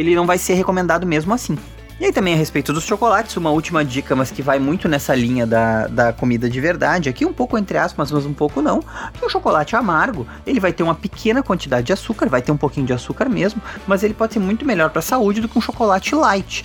ele 0.00 0.14
não 0.14 0.26
vai 0.26 0.38
ser 0.38 0.54
recomendado 0.54 1.06
mesmo 1.06 1.32
assim. 1.34 1.56
E 2.00 2.06
aí 2.06 2.12
também 2.12 2.32
a 2.32 2.36
respeito 2.36 2.72
dos 2.72 2.84
chocolates, 2.84 3.36
uma 3.36 3.50
última 3.50 3.84
dica, 3.84 4.16
mas 4.16 4.30
que 4.30 4.40
vai 4.40 4.58
muito 4.58 4.88
nessa 4.88 5.14
linha 5.14 5.46
da, 5.46 5.86
da 5.86 6.12
comida 6.14 6.48
de 6.48 6.58
verdade, 6.58 7.10
aqui 7.10 7.26
um 7.26 7.32
pouco 7.32 7.58
entre 7.58 7.76
aspas, 7.76 8.10
mas 8.10 8.24
um 8.24 8.32
pouco 8.32 8.62
não, 8.62 8.80
que 9.12 9.22
o 9.22 9.28
chocolate 9.28 9.76
amargo, 9.76 10.26
ele 10.46 10.58
vai 10.58 10.72
ter 10.72 10.82
uma 10.82 10.94
pequena 10.94 11.42
quantidade 11.42 11.88
de 11.88 11.92
açúcar, 11.92 12.26
vai 12.26 12.40
ter 12.40 12.50
um 12.50 12.56
pouquinho 12.56 12.86
de 12.86 12.94
açúcar 12.94 13.28
mesmo, 13.28 13.60
mas 13.86 14.02
ele 14.02 14.14
pode 14.14 14.32
ser 14.32 14.38
muito 14.38 14.64
melhor 14.64 14.88
para 14.88 15.00
a 15.00 15.02
saúde 15.02 15.42
do 15.42 15.48
que 15.48 15.58
um 15.58 15.60
chocolate 15.60 16.14
light. 16.14 16.64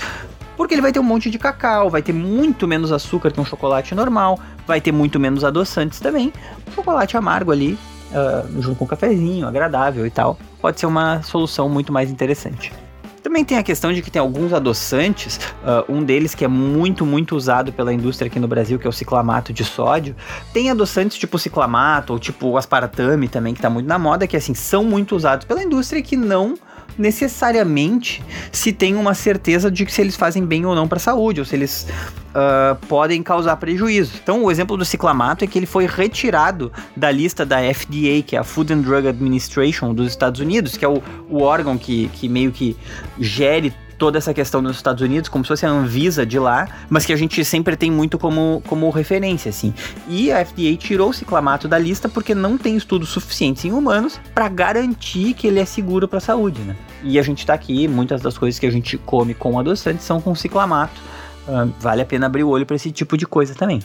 Porque 0.56 0.74
ele 0.74 0.82
vai 0.82 0.94
ter 0.94 1.00
um 1.00 1.04
monte 1.04 1.30
de 1.30 1.38
cacau, 1.38 1.90
vai 1.90 2.02
ter 2.02 2.14
muito 2.14 2.66
menos 2.66 2.94
açúcar 2.94 3.30
que 3.30 3.42
um 3.42 3.46
chocolate 3.46 3.94
normal, 3.94 4.40
vai 4.66 4.80
ter 4.80 4.94
muito 4.94 5.20
menos 5.20 5.44
adoçantes 5.44 6.00
também. 6.00 6.32
Um 6.66 6.72
chocolate 6.72 7.18
amargo 7.18 7.52
ali, 7.52 7.78
uh, 8.14 8.62
junto 8.62 8.78
com 8.78 8.86
um 8.86 8.88
cafezinho, 8.88 9.46
agradável 9.46 10.08
e 10.08 10.10
tal, 10.10 10.40
pode 10.62 10.80
ser 10.80 10.86
uma 10.86 11.22
solução 11.24 11.68
muito 11.68 11.92
mais 11.92 12.10
interessante. 12.10 12.72
Também 13.26 13.44
tem 13.44 13.58
a 13.58 13.64
questão 13.64 13.92
de 13.92 14.04
que 14.04 14.12
tem 14.12 14.20
alguns 14.20 14.54
adoçantes, 14.54 15.40
uh, 15.64 15.92
um 15.92 16.04
deles 16.04 16.36
que 16.36 16.46
é 16.46 16.48
muito, 16.48 17.04
muito 17.04 17.36
usado 17.36 17.74
pela 17.74 17.92
indústria 17.92 18.28
aqui 18.28 18.40
no 18.40 18.48
Brasil, 18.48 18.78
que 18.78 18.86
é 18.86 18.90
o 18.90 18.94
ciclamato 18.94 19.52
de 19.52 19.64
sódio. 19.64 20.16
Tem 20.54 20.70
adoçantes 20.70 21.18
tipo 21.18 21.40
ciclamato 21.40 22.14
ou 22.14 22.20
tipo 22.20 22.56
aspartame 22.56 23.28
também, 23.28 23.56
que 23.56 23.62
tá 23.64 23.68
muito 23.68 23.88
na 23.88 23.98
moda, 23.98 24.28
que 24.28 24.38
assim, 24.38 24.54
são 24.54 24.84
muito 24.84 25.16
usados 25.16 25.44
pela 25.44 25.64
indústria 25.64 25.98
e 25.98 26.04
que 26.04 26.16
não 26.16 26.54
necessariamente 26.98 28.24
se 28.52 28.72
tem 28.72 28.96
uma 28.96 29.14
certeza 29.14 29.70
de 29.70 29.86
que 29.86 29.92
se 29.92 30.02
eles 30.02 30.16
fazem 30.16 30.46
bem 30.46 30.66
ou 30.66 30.76
não 30.76 30.88
para 30.88 30.98
a 30.98 31.00
saúde, 31.00 31.40
ou 31.40 31.46
se 31.46 31.56
eles 31.56 31.88
uh, 32.30 32.76
podem 32.88 33.22
causar 33.22 33.56
prejuízo. 33.58 34.14
Então, 34.22 34.44
o 34.44 34.52
exemplo 34.52 34.78
do 34.78 34.86
ciclamato 34.86 35.44
é 35.44 35.48
que 35.48 35.58
ele 35.58 35.66
foi 35.66 35.86
retirado 35.86 36.72
da 36.96 37.12
lista 37.12 37.46
da 37.46 37.58
FDA, 37.58 38.22
que 38.26 38.36
é 38.36 38.40
a 38.40 38.44
Food 38.44 38.74
and 38.74 38.82
Drug 38.82 39.08
Administration 39.08 39.94
dos 39.94 40.08
Estados 40.08 40.40
Unidos, 40.40 40.78
que 40.78 40.86
é 40.86 40.88
o, 40.88 41.02
o 41.30 41.42
órgão 41.42 41.78
que, 41.78 42.10
que 42.10 42.28
meio 42.30 42.52
que 42.52 42.76
gere 43.20 43.74
toda 43.98 44.18
essa 44.18 44.34
questão 44.34 44.62
nos 44.62 44.76
Estados 44.76 45.02
Unidos, 45.02 45.30
como 45.30 45.44
se 45.44 45.50
fosse 45.50 45.66
a 45.66 45.70
Anvisa 45.70 46.26
de 46.26 46.38
lá, 46.40 46.68
mas 46.90 47.06
que 47.06 47.14
a 47.14 47.16
gente 47.16 47.44
sempre 47.46 47.76
tem 47.76 47.92
muito 47.92 48.18
como, 48.18 48.62
como 48.68 48.90
referência, 48.90 49.50
assim. 49.50 49.74
E 50.08 50.32
a 50.32 50.46
FDA 50.46 50.76
tirou 50.78 51.10
o 51.10 51.14
ciclamato 51.14 51.68
da 51.68 51.78
lista 51.78 52.10
porque 52.10 52.36
não 52.36 52.58
tem 52.58 52.76
estudos 52.76 53.10
suficientes 53.10 53.66
em 53.66 53.72
humanos 53.72 54.20
para 54.34 54.48
garantir 54.50 55.34
que 55.34 55.48
ele 55.48 55.60
é 55.60 55.66
seguro 55.66 56.08
para 56.08 56.18
a 56.18 56.22
saúde, 56.22 56.62
né? 56.62 56.76
E 57.04 57.20
a 57.20 57.24
gente 57.24 57.46
tá 57.46 57.54
aqui, 57.54 57.88
muitas 57.88 58.22
das 58.22 58.38
coisas 58.38 58.60
que 58.60 58.66
a 58.66 58.72
gente 58.72 58.98
come 58.98 59.34
com 59.34 59.60
adoçante 59.60 60.04
são 60.04 60.20
com 60.20 60.34
ciclamato. 60.36 61.00
Uh, 61.48 61.72
vale 61.80 62.02
a 62.02 62.06
pena 62.06 62.26
abrir 62.26 62.44
o 62.44 62.50
olho 62.50 62.66
para 62.66 62.76
esse 62.76 62.92
tipo 62.92 63.16
de 63.16 63.28
coisa 63.28 63.54
também. 63.54 63.80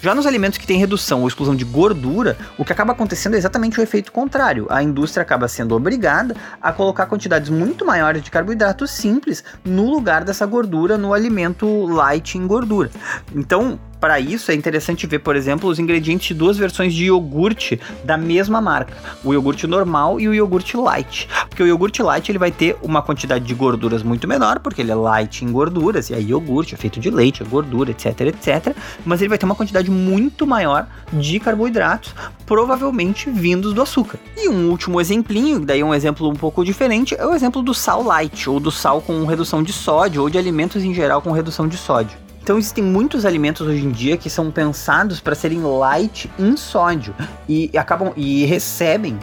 Já 0.00 0.14
nos 0.14 0.26
alimentos 0.26 0.58
que 0.58 0.66
têm 0.66 0.78
redução 0.78 1.22
ou 1.22 1.28
exclusão 1.28 1.54
de 1.54 1.64
gordura, 1.64 2.36
o 2.58 2.64
que 2.64 2.72
acaba 2.72 2.92
acontecendo 2.92 3.34
é 3.34 3.38
exatamente 3.38 3.78
o 3.78 3.82
efeito 3.82 4.12
contrário. 4.12 4.66
A 4.70 4.82
indústria 4.82 5.22
acaba 5.22 5.48
sendo 5.48 5.74
obrigada 5.74 6.36
a 6.60 6.72
colocar 6.72 7.06
quantidades 7.06 7.50
muito 7.50 7.84
maiores 7.84 8.22
de 8.22 8.30
carboidratos 8.30 8.90
simples 8.90 9.44
no 9.64 9.90
lugar 9.90 10.24
dessa 10.24 10.46
gordura 10.46 10.98
no 10.98 11.12
alimento 11.12 11.86
light 11.86 12.36
em 12.36 12.46
gordura. 12.46 12.90
Então, 13.34 13.78
para 14.00 14.20
isso 14.20 14.50
é 14.50 14.54
interessante 14.54 15.06
ver, 15.06 15.20
por 15.20 15.36
exemplo, 15.36 15.68
os 15.68 15.78
ingredientes 15.78 16.28
de 16.28 16.34
duas 16.34 16.56
versões 16.56 16.92
de 16.92 17.06
iogurte 17.06 17.80
da 18.04 18.16
mesma 18.16 18.60
marca, 18.60 18.94
o 19.22 19.32
iogurte 19.32 19.66
normal 19.66 20.20
e 20.20 20.28
o 20.28 20.34
iogurte 20.34 20.76
light. 20.76 21.28
Porque 21.48 21.62
o 21.62 21.66
iogurte 21.66 22.02
light 22.02 22.30
ele 22.30 22.38
vai 22.38 22.50
ter 22.50 22.76
uma 22.82 23.02
quantidade 23.02 23.44
de 23.44 23.54
gorduras 23.54 24.02
muito 24.02 24.28
menor, 24.28 24.58
porque 24.60 24.82
ele 24.82 24.90
é 24.90 24.94
light 24.94 25.44
em 25.44 25.50
gorduras, 25.50 26.10
e 26.10 26.14
aí 26.14 26.30
iogurte 26.30 26.74
é 26.74 26.76
feito 26.76 27.00
de 27.00 27.10
leite, 27.10 27.42
é 27.42 27.46
gordura, 27.46 27.90
etc, 27.90 28.20
etc. 28.22 28.76
Mas 29.04 29.20
ele 29.20 29.28
vai 29.28 29.38
ter 29.38 29.46
uma 29.46 29.54
quantidade 29.54 29.90
muito 29.90 30.46
maior 30.46 30.86
de 31.12 31.38
carboidratos, 31.40 32.14
provavelmente 32.44 33.30
vindos 33.30 33.72
do 33.72 33.82
açúcar. 33.82 34.18
E 34.36 34.48
um 34.48 34.68
último 34.70 35.00
exemplinho, 35.00 35.60
daí 35.60 35.82
um 35.82 35.94
exemplo 35.94 36.28
um 36.28 36.34
pouco 36.34 36.64
diferente, 36.64 37.14
é 37.14 37.24
o 37.24 37.34
exemplo 37.34 37.62
do 37.62 37.72
sal 37.72 38.02
light, 38.02 38.48
ou 38.50 38.60
do 38.60 38.70
sal 38.70 39.00
com 39.00 39.24
redução 39.24 39.62
de 39.62 39.72
sódio, 39.72 40.22
ou 40.22 40.30
de 40.30 40.38
alimentos 40.38 40.82
em 40.82 40.92
geral 40.92 41.22
com 41.22 41.32
redução 41.32 41.66
de 41.66 41.76
sódio. 41.76 42.23
Então 42.44 42.58
existem 42.58 42.84
muitos 42.84 43.24
alimentos 43.24 43.66
hoje 43.66 43.82
em 43.82 43.90
dia 43.90 44.18
que 44.18 44.28
são 44.28 44.50
pensados 44.50 45.18
para 45.18 45.34
serem 45.34 45.62
light 45.62 46.30
em 46.38 46.58
sódio 46.58 47.14
e 47.48 47.70
acabam 47.74 48.12
e 48.18 48.44
recebem 48.44 49.18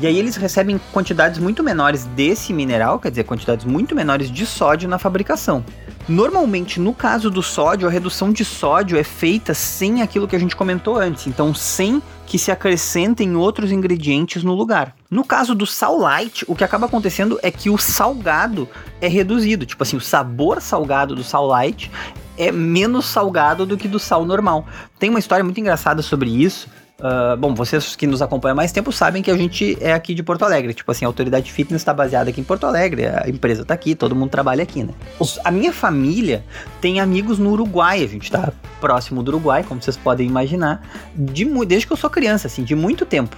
e 0.00 0.06
aí 0.06 0.18
eles 0.18 0.34
recebem 0.34 0.80
quantidades 0.90 1.38
muito 1.38 1.62
menores 1.62 2.04
desse 2.04 2.52
mineral, 2.52 2.98
quer 2.98 3.10
dizer, 3.10 3.24
quantidades 3.24 3.64
muito 3.64 3.94
menores 3.94 4.28
de 4.28 4.44
sódio 4.44 4.88
na 4.88 4.98
fabricação. 4.98 5.64
Normalmente, 6.08 6.80
no 6.80 6.92
caso 6.92 7.30
do 7.30 7.42
sódio, 7.42 7.86
a 7.86 7.90
redução 7.90 8.32
de 8.32 8.44
sódio 8.44 8.98
é 8.98 9.04
feita 9.04 9.54
sem 9.54 10.02
aquilo 10.02 10.26
que 10.26 10.34
a 10.34 10.38
gente 10.38 10.56
comentou 10.56 10.98
antes, 10.98 11.26
então 11.28 11.54
sem 11.54 12.02
que 12.26 12.38
se 12.38 12.50
acrescentem 12.50 13.36
outros 13.36 13.70
ingredientes 13.70 14.42
no 14.42 14.52
lugar. 14.52 14.96
No 15.08 15.24
caso 15.24 15.54
do 15.54 15.66
sal 15.66 15.96
light, 15.96 16.44
o 16.48 16.56
que 16.56 16.64
acaba 16.64 16.86
acontecendo 16.86 17.38
é 17.42 17.50
que 17.50 17.70
o 17.70 17.78
salgado 17.78 18.68
é 19.00 19.06
reduzido, 19.06 19.64
tipo 19.64 19.82
assim, 19.82 19.96
o 19.96 20.00
sabor 20.00 20.60
salgado 20.60 21.14
do 21.14 21.22
sal 21.22 21.46
light 21.46 21.90
é 22.38 22.50
menos 22.52 23.06
salgado 23.06 23.64
do 23.66 23.76
que 23.76 23.88
do 23.88 23.98
sal 23.98 24.24
normal. 24.24 24.66
Tem 24.98 25.10
uma 25.10 25.18
história 25.18 25.44
muito 25.44 25.58
engraçada 25.60 26.02
sobre 26.02 26.30
isso. 26.30 26.68
Uh, 26.98 27.36
bom, 27.36 27.54
vocês 27.54 27.96
que 27.96 28.06
nos 28.06 28.22
acompanham 28.22 28.52
há 28.52 28.56
mais 28.56 28.70
tempo 28.70 28.92
sabem 28.92 29.20
que 29.20 29.30
a 29.30 29.36
gente 29.36 29.76
é 29.80 29.92
aqui 29.92 30.14
de 30.14 30.22
Porto 30.22 30.44
Alegre. 30.44 30.72
Tipo 30.72 30.92
assim, 30.92 31.04
a 31.04 31.08
autoridade 31.08 31.50
fitness 31.50 31.82
está 31.82 31.92
baseada 31.92 32.30
aqui 32.30 32.40
em 32.40 32.44
Porto 32.44 32.66
Alegre, 32.66 33.06
a 33.06 33.28
empresa 33.28 33.62
está 33.62 33.74
aqui, 33.74 33.94
todo 33.94 34.14
mundo 34.14 34.30
trabalha 34.30 34.62
aqui, 34.62 34.84
né? 34.84 34.94
Os, 35.18 35.38
a 35.44 35.50
minha 35.50 35.72
família 35.72 36.44
tem 36.80 37.00
amigos 37.00 37.38
no 37.38 37.50
Uruguai, 37.50 38.02
a 38.02 38.06
gente 38.06 38.24
está 38.24 38.52
próximo 38.80 39.22
do 39.22 39.28
Uruguai, 39.30 39.64
como 39.64 39.82
vocês 39.82 39.96
podem 39.96 40.26
imaginar, 40.26 40.86
de, 41.14 41.44
desde 41.66 41.86
que 41.86 41.92
eu 41.92 41.96
sou 41.96 42.08
criança, 42.08 42.46
assim, 42.46 42.62
de 42.62 42.76
muito 42.76 43.04
tempo 43.04 43.36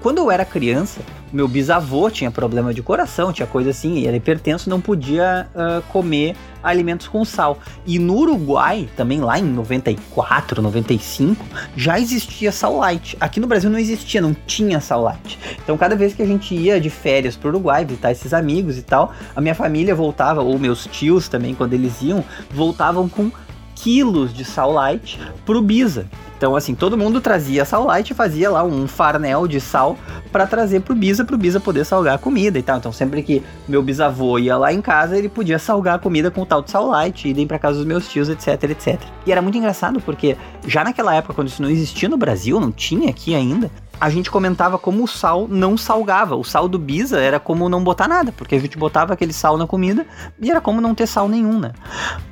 quando 0.00 0.18
eu 0.18 0.30
era 0.30 0.44
criança, 0.44 1.00
meu 1.32 1.48
bisavô 1.48 2.10
tinha 2.10 2.30
problema 2.30 2.72
de 2.72 2.82
coração, 2.82 3.32
tinha 3.32 3.46
coisa 3.46 3.70
assim, 3.70 3.98
e 3.98 4.06
era 4.06 4.16
hipertenso, 4.16 4.70
não 4.70 4.80
podia 4.80 5.48
uh, 5.54 5.82
comer 5.92 6.36
alimentos 6.62 7.08
com 7.08 7.24
sal. 7.24 7.58
E 7.86 7.98
no 7.98 8.16
Uruguai, 8.16 8.88
também 8.96 9.20
lá 9.20 9.38
em 9.38 9.44
94, 9.44 10.62
95, 10.62 11.44
já 11.76 11.98
existia 11.98 12.50
sal 12.52 12.76
light. 12.76 13.16
Aqui 13.20 13.40
no 13.40 13.46
Brasil 13.46 13.68
não 13.68 13.78
existia, 13.78 14.20
não 14.20 14.34
tinha 14.46 14.80
sal 14.80 15.02
light. 15.02 15.38
Então 15.62 15.76
cada 15.76 15.96
vez 15.96 16.14
que 16.14 16.22
a 16.22 16.26
gente 16.26 16.54
ia 16.54 16.80
de 16.80 16.90
férias 16.90 17.36
pro 17.36 17.50
Uruguai 17.50 17.84
visitar 17.84 18.12
esses 18.12 18.32
amigos 18.32 18.78
e 18.78 18.82
tal, 18.82 19.12
a 19.34 19.40
minha 19.40 19.54
família 19.54 19.94
voltava, 19.94 20.40
ou 20.40 20.58
meus 20.58 20.86
tios 20.86 21.28
também, 21.28 21.54
quando 21.54 21.74
eles 21.74 22.00
iam, 22.02 22.24
voltavam 22.50 23.08
com 23.08 23.30
quilos 23.74 24.32
de 24.32 24.44
sal 24.44 24.72
light 24.72 25.20
pro 25.44 25.62
Bisa. 25.62 26.06
Então, 26.38 26.54
assim, 26.54 26.72
todo 26.72 26.96
mundo 26.96 27.20
trazia 27.20 27.64
sal 27.64 27.84
light 27.84 28.10
e 28.10 28.14
fazia 28.14 28.48
lá 28.48 28.62
um 28.62 28.86
farnel 28.86 29.48
de 29.48 29.60
sal 29.60 29.98
para 30.30 30.46
trazer 30.46 30.80
pro 30.80 30.94
Bisa, 30.94 31.24
pro 31.24 31.36
Bisa 31.36 31.58
poder 31.58 31.84
salgar 31.84 32.14
a 32.14 32.18
comida 32.18 32.56
e 32.56 32.62
tal. 32.62 32.78
Então, 32.78 32.92
sempre 32.92 33.24
que 33.24 33.42
meu 33.66 33.82
bisavô 33.82 34.38
ia 34.38 34.56
lá 34.56 34.72
em 34.72 34.80
casa, 34.80 35.18
ele 35.18 35.28
podia 35.28 35.58
salgar 35.58 35.96
a 35.96 35.98
comida 35.98 36.30
com 36.30 36.42
o 36.42 36.46
tal 36.46 36.62
de 36.62 36.70
sal 36.70 36.86
light, 36.86 37.26
e 37.26 37.32
ir 37.32 37.46
para 37.46 37.58
casa 37.58 37.78
dos 37.78 37.86
meus 37.86 38.08
tios, 38.08 38.28
etc, 38.28 38.70
etc. 38.70 39.00
E 39.26 39.32
era 39.32 39.42
muito 39.42 39.58
engraçado 39.58 40.00
porque 40.00 40.36
já 40.64 40.84
naquela 40.84 41.12
época, 41.12 41.34
quando 41.34 41.48
isso 41.48 41.60
não 41.60 41.68
existia 41.68 42.08
no 42.08 42.16
Brasil, 42.16 42.60
não 42.60 42.70
tinha 42.70 43.10
aqui 43.10 43.34
ainda, 43.34 43.68
a 44.00 44.08
gente 44.08 44.30
comentava 44.30 44.78
como 44.78 45.02
o 45.02 45.08
sal 45.08 45.48
não 45.48 45.76
salgava. 45.76 46.36
O 46.36 46.44
sal 46.44 46.68
do 46.68 46.78
Bisa 46.78 47.18
era 47.18 47.40
como 47.40 47.68
não 47.68 47.82
botar 47.82 48.06
nada, 48.06 48.30
porque 48.30 48.54
a 48.54 48.60
gente 48.60 48.78
botava 48.78 49.12
aquele 49.12 49.32
sal 49.32 49.58
na 49.58 49.66
comida 49.66 50.06
e 50.40 50.50
era 50.50 50.60
como 50.60 50.80
não 50.80 50.94
ter 50.94 51.08
sal 51.08 51.28
nenhum, 51.28 51.58
né? 51.58 51.72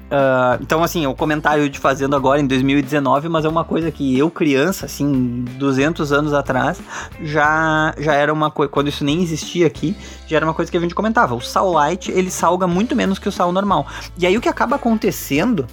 Uh, 0.07 0.63
então, 0.63 0.85
assim, 0.85 1.07
o 1.07 1.15
comentário 1.15 1.69
de 1.69 1.79
fazendo 1.79 2.15
agora 2.15 2.41
em 2.41 2.47
2019, 2.47 3.29
mas 3.29 3.45
é 3.45 3.49
uma 3.49 3.65
coisa 3.65 3.91
que 3.91 4.17
eu, 4.17 4.31
criança, 4.31 4.87
assim, 4.87 5.45
200 5.59 6.13
anos 6.13 6.33
atrás, 6.33 6.81
já, 7.23 7.93
já 7.99 8.15
era 8.15 8.33
uma 8.33 8.51
coisa. 8.51 8.71
Quando 8.71 8.89
isso 8.89 9.05
nem 9.05 9.23
existia 9.23 9.67
aqui, 9.67 9.97
já 10.27 10.37
era 10.37 10.47
uma 10.47 10.55
coisa 10.55 10.71
que 10.71 10.77
a 10.77 10.81
gente 10.81 10.95
comentava. 10.95 11.35
O 11.35 11.41
sal 11.41 11.73
light, 11.73 12.11
ele 12.11 12.31
salga 12.31 12.67
muito 12.67 12.95
menos 12.95 13.19
que 13.19 13.29
o 13.29 13.33
sal 13.33 13.51
normal. 13.51 13.87
E 14.17 14.27
aí 14.27 14.37
o 14.37 14.41
que 14.41 14.49
acaba 14.49 14.77
acontecendo 14.77 15.67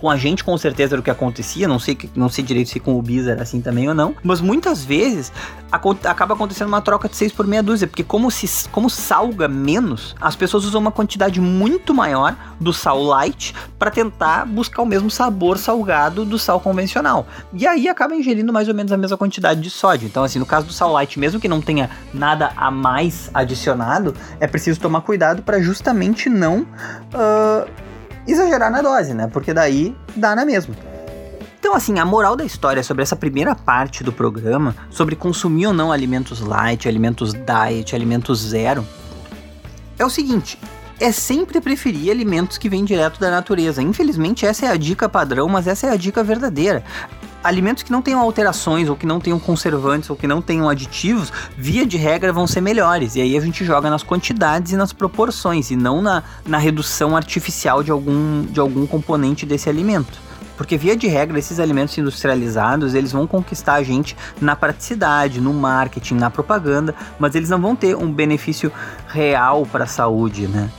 com 0.00 0.08
a 0.10 0.16
gente, 0.16 0.42
com 0.42 0.56
certeza, 0.56 0.94
era 0.94 1.00
o 1.00 1.04
que 1.04 1.10
acontecia. 1.10 1.68
Não 1.68 1.78
sei, 1.78 1.96
não 2.16 2.28
sei 2.30 2.42
direito 2.42 2.70
se 2.70 2.80
com 2.80 2.98
o 2.98 3.02
Biz 3.02 3.26
era 3.26 3.42
assim 3.42 3.60
também 3.60 3.86
ou 3.88 3.94
não. 3.94 4.16
Mas 4.22 4.40
muitas 4.40 4.82
vezes 4.82 5.30
acaba 5.70 6.34
acontecendo 6.34 6.68
uma 6.68 6.80
troca 6.80 7.08
de 7.08 7.16
6 7.16 7.32
por 7.32 7.46
meia 7.46 7.62
dúzia. 7.62 7.86
Porque 7.86 8.02
como, 8.02 8.30
se, 8.30 8.68
como 8.70 8.88
salga 8.88 9.46
menos, 9.46 10.16
as 10.20 10.34
pessoas 10.34 10.64
usam 10.64 10.80
uma 10.80 10.90
quantidade 10.90 11.40
muito 11.40 11.92
maior 11.92 12.34
do 12.58 12.72
sal 12.72 13.02
light 13.02 13.54
para 13.78 13.90
tentar 13.90 14.46
buscar 14.46 14.82
o 14.82 14.86
mesmo 14.86 15.10
sabor 15.10 15.58
salgado 15.58 16.24
do 16.24 16.38
sal 16.38 16.60
convencional. 16.60 17.26
E 17.52 17.66
aí 17.66 17.86
acaba 17.88 18.14
ingerindo 18.14 18.52
mais 18.52 18.68
ou 18.68 18.74
menos 18.74 18.92
a 18.92 18.96
mesma 18.96 19.18
quantidade 19.18 19.60
de 19.60 19.68
sódio. 19.68 20.06
Então, 20.06 20.24
assim, 20.24 20.38
no 20.38 20.46
caso 20.46 20.66
do 20.66 20.72
sal 20.72 20.90
light, 20.92 21.18
mesmo 21.18 21.38
que 21.38 21.48
não 21.48 21.60
tenha 21.60 21.90
nada 22.14 22.52
a 22.56 22.70
mais 22.70 23.30
adicionado, 23.34 24.14
é 24.40 24.46
preciso 24.46 24.80
tomar 24.80 25.02
cuidado 25.02 25.42
para 25.42 25.60
justamente 25.60 26.30
não. 26.30 26.60
Uh, 27.12 27.89
exagerar 28.26 28.70
na 28.70 28.82
dose, 28.82 29.14
né? 29.14 29.28
Porque 29.32 29.52
daí 29.52 29.94
dá 30.14 30.34
na 30.34 30.44
mesma. 30.44 30.74
Então, 31.58 31.74
assim, 31.74 31.98
a 31.98 32.04
moral 32.04 32.36
da 32.36 32.44
história 32.44 32.82
sobre 32.82 33.02
essa 33.02 33.14
primeira 33.14 33.54
parte 33.54 34.02
do 34.02 34.12
programa, 34.12 34.74
sobre 34.90 35.14
consumir 35.14 35.66
ou 35.66 35.72
não 35.72 35.92
alimentos 35.92 36.40
light, 36.40 36.88
alimentos 36.88 37.32
diet, 37.32 37.94
alimentos 37.94 38.40
zero, 38.40 38.84
é 39.98 40.04
o 40.04 40.10
seguinte: 40.10 40.58
é 40.98 41.12
sempre 41.12 41.60
preferir 41.60 42.10
alimentos 42.10 42.58
que 42.58 42.68
vêm 42.68 42.84
direto 42.84 43.20
da 43.20 43.30
natureza. 43.30 43.82
Infelizmente, 43.82 44.46
essa 44.46 44.66
é 44.66 44.68
a 44.70 44.76
dica 44.76 45.08
padrão, 45.08 45.48
mas 45.48 45.66
essa 45.66 45.86
é 45.86 45.90
a 45.90 45.96
dica 45.96 46.24
verdadeira 46.24 46.82
alimentos 47.42 47.82
que 47.82 47.92
não 47.92 48.02
tenham 48.02 48.20
alterações, 48.20 48.88
ou 48.88 48.96
que 48.96 49.06
não 49.06 49.20
tenham 49.20 49.38
conservantes, 49.38 50.10
ou 50.10 50.16
que 50.16 50.26
não 50.26 50.42
tenham 50.42 50.68
aditivos, 50.68 51.32
via 51.56 51.86
de 51.86 51.96
regra 51.96 52.32
vão 52.32 52.46
ser 52.46 52.60
melhores. 52.60 53.16
E 53.16 53.20
aí 53.20 53.36
a 53.36 53.40
gente 53.40 53.64
joga 53.64 53.90
nas 53.90 54.02
quantidades 54.02 54.72
e 54.72 54.76
nas 54.76 54.92
proporções, 54.92 55.70
e 55.70 55.76
não 55.76 56.02
na, 56.02 56.22
na 56.46 56.58
redução 56.58 57.16
artificial 57.16 57.82
de 57.82 57.90
algum, 57.90 58.42
de 58.42 58.60
algum 58.60 58.86
componente 58.86 59.46
desse 59.46 59.68
alimento. 59.68 60.18
Porque 60.56 60.76
via 60.76 60.94
de 60.94 61.06
regra, 61.06 61.38
esses 61.38 61.58
alimentos 61.58 61.96
industrializados, 61.96 62.92
eles 62.92 63.12
vão 63.12 63.26
conquistar 63.26 63.76
a 63.76 63.82
gente 63.82 64.14
na 64.38 64.54
praticidade, 64.54 65.40
no 65.40 65.54
marketing, 65.54 66.16
na 66.16 66.28
propaganda, 66.28 66.94
mas 67.18 67.34
eles 67.34 67.48
não 67.48 67.58
vão 67.58 67.74
ter 67.74 67.96
um 67.96 68.12
benefício 68.12 68.70
real 69.08 69.64
para 69.64 69.84
a 69.84 69.86
saúde, 69.86 70.46
né? 70.46 70.70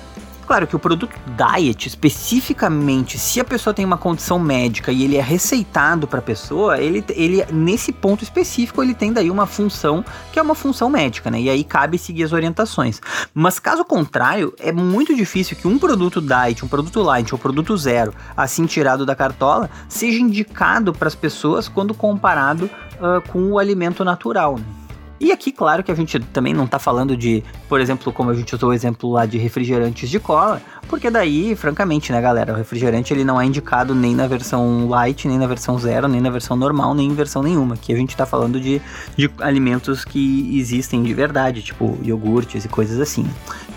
Claro 0.51 0.67
que 0.67 0.75
o 0.75 0.79
produto 0.79 1.15
diet, 1.27 1.88
especificamente, 1.88 3.17
se 3.17 3.39
a 3.39 3.45
pessoa 3.45 3.73
tem 3.73 3.86
uma 3.86 3.97
condição 3.97 4.38
médica 4.38 4.91
e 4.91 5.06
ele 5.06 5.15
é 5.15 5.21
receitado 5.21 6.06
para 6.06 6.19
a 6.19 6.21
pessoa, 6.21 6.78
ele, 6.78 7.02
ele 7.12 7.45
nesse 7.54 7.93
ponto 7.93 8.21
específico 8.21 8.84
ele 8.84 8.93
tem 8.93 9.13
daí 9.13 9.32
uma 9.32 9.45
função 9.45 10.04
que 10.30 10.38
é 10.38 10.41
uma 10.41 10.54
função 10.54 10.89
médica, 10.89 11.32
né? 11.32 11.39
E 11.39 11.49
aí 11.49 11.63
cabe 11.63 11.97
seguir 11.97 12.25
as 12.25 12.34
orientações. 12.34 12.99
Mas 13.34 13.60
caso 13.60 13.86
contrário, 13.86 14.54
é 14.60 14.73
muito 14.73 15.15
difícil 15.15 15.56
que 15.56 15.69
um 15.69 15.80
produto 15.80 16.19
diet, 16.19 16.65
um 16.65 16.67
produto 16.67 17.02
light 17.02 17.34
ou 17.34 17.39
um 17.39 17.41
produto 17.41 17.78
zero, 17.78 18.13
assim 18.36 18.65
tirado 18.65 19.06
da 19.06 19.15
cartola, 19.15 19.69
seja 19.88 20.19
indicado 20.19 20.91
para 20.91 21.08
as 21.08 21.15
pessoas 21.15 21.69
quando 21.69 21.93
comparado 21.93 22.65
uh, 22.65 23.25
com 23.32 23.54
o 23.54 23.58
alimento 23.58 24.04
natural. 24.04 24.58
Né? 24.58 24.81
E 25.21 25.31
aqui, 25.31 25.51
claro 25.51 25.84
que 25.84 25.91
a 25.91 25.95
gente 25.95 26.19
também 26.19 26.51
não 26.51 26.65
tá 26.65 26.79
falando 26.79 27.15
de, 27.15 27.43
por 27.69 27.79
exemplo, 27.79 28.12
como 28.12 28.31
a 28.31 28.34
gente 28.34 28.55
usou 28.55 28.71
o 28.71 28.73
exemplo 28.73 29.12
lá 29.12 29.23
de 29.23 29.38
refrigerantes 29.38 30.10
de 30.10 30.19
cola, 30.19 30.60
porque 30.88 31.12
daí, 31.12 31.55
francamente, 31.55 32.12
né, 32.12 32.19
galera, 32.19 32.51
o 32.51 32.55
refrigerante 32.55 33.13
ele 33.13 33.23
não 33.23 33.39
é 33.39 33.45
indicado 33.45 33.93
nem 33.93 34.15
na 34.15 34.25
versão 34.25 34.89
light, 34.89 35.27
nem 35.27 35.38
na 35.38 35.45
versão 35.45 35.77
zero, 35.77 36.07
nem 36.07 36.19
na 36.19 36.31
versão 36.31 36.57
normal, 36.57 36.95
nem 36.95 37.07
em 37.07 37.13
versão 37.13 37.43
nenhuma. 37.43 37.75
Aqui 37.75 37.93
a 37.93 37.95
gente 37.95 38.17
tá 38.17 38.25
falando 38.25 38.60
de, 38.60 38.81
de 39.15 39.29
alimentos 39.41 40.03
que 40.03 40.57
existem 40.57 41.03
de 41.03 41.13
verdade, 41.13 41.62
tipo 41.62 41.95
iogurtes 42.01 42.65
e 42.65 42.67
coisas 42.67 42.99
assim. 42.99 43.23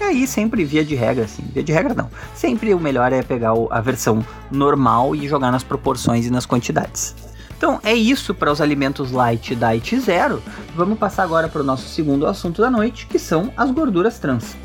E 0.01 0.03
aí, 0.03 0.27
sempre 0.27 0.65
via 0.65 0.83
de 0.83 0.95
regra, 0.95 1.27
assim, 1.27 1.45
via 1.53 1.63
de 1.63 1.73
regra 1.73 1.93
não. 1.93 2.09
Sempre 2.35 2.73
o 2.73 2.81
melhor 2.81 3.13
é 3.13 3.23
pegar 3.23 3.53
a 3.71 3.81
versão 3.83 4.25
normal 4.51 5.15
e 5.15 5.29
jogar 5.29 5.53
nas 5.53 5.63
proporções 5.63 6.25
e 6.25 6.31
nas 6.31 6.47
quantidades. 6.47 7.15
Então 7.57 7.81
é 7.83 7.95
isso 7.95 8.35
para 8.35 8.53
os 8.53 8.61
alimentos 8.61 9.11
light, 9.11 9.55
diet 9.55 9.99
zero. 10.01 10.43
Vamos 10.75 10.99
passar 10.99 11.23
agora 11.23 11.49
para 11.49 11.63
o 11.63 11.65
nosso 11.65 11.89
segundo 11.89 12.27
assunto 12.27 12.61
da 12.61 12.71
noite, 12.71 13.07
que 13.07 13.19
são 13.19 13.53
as 13.57 13.71
gorduras 13.71 14.19
trans. 14.19 14.57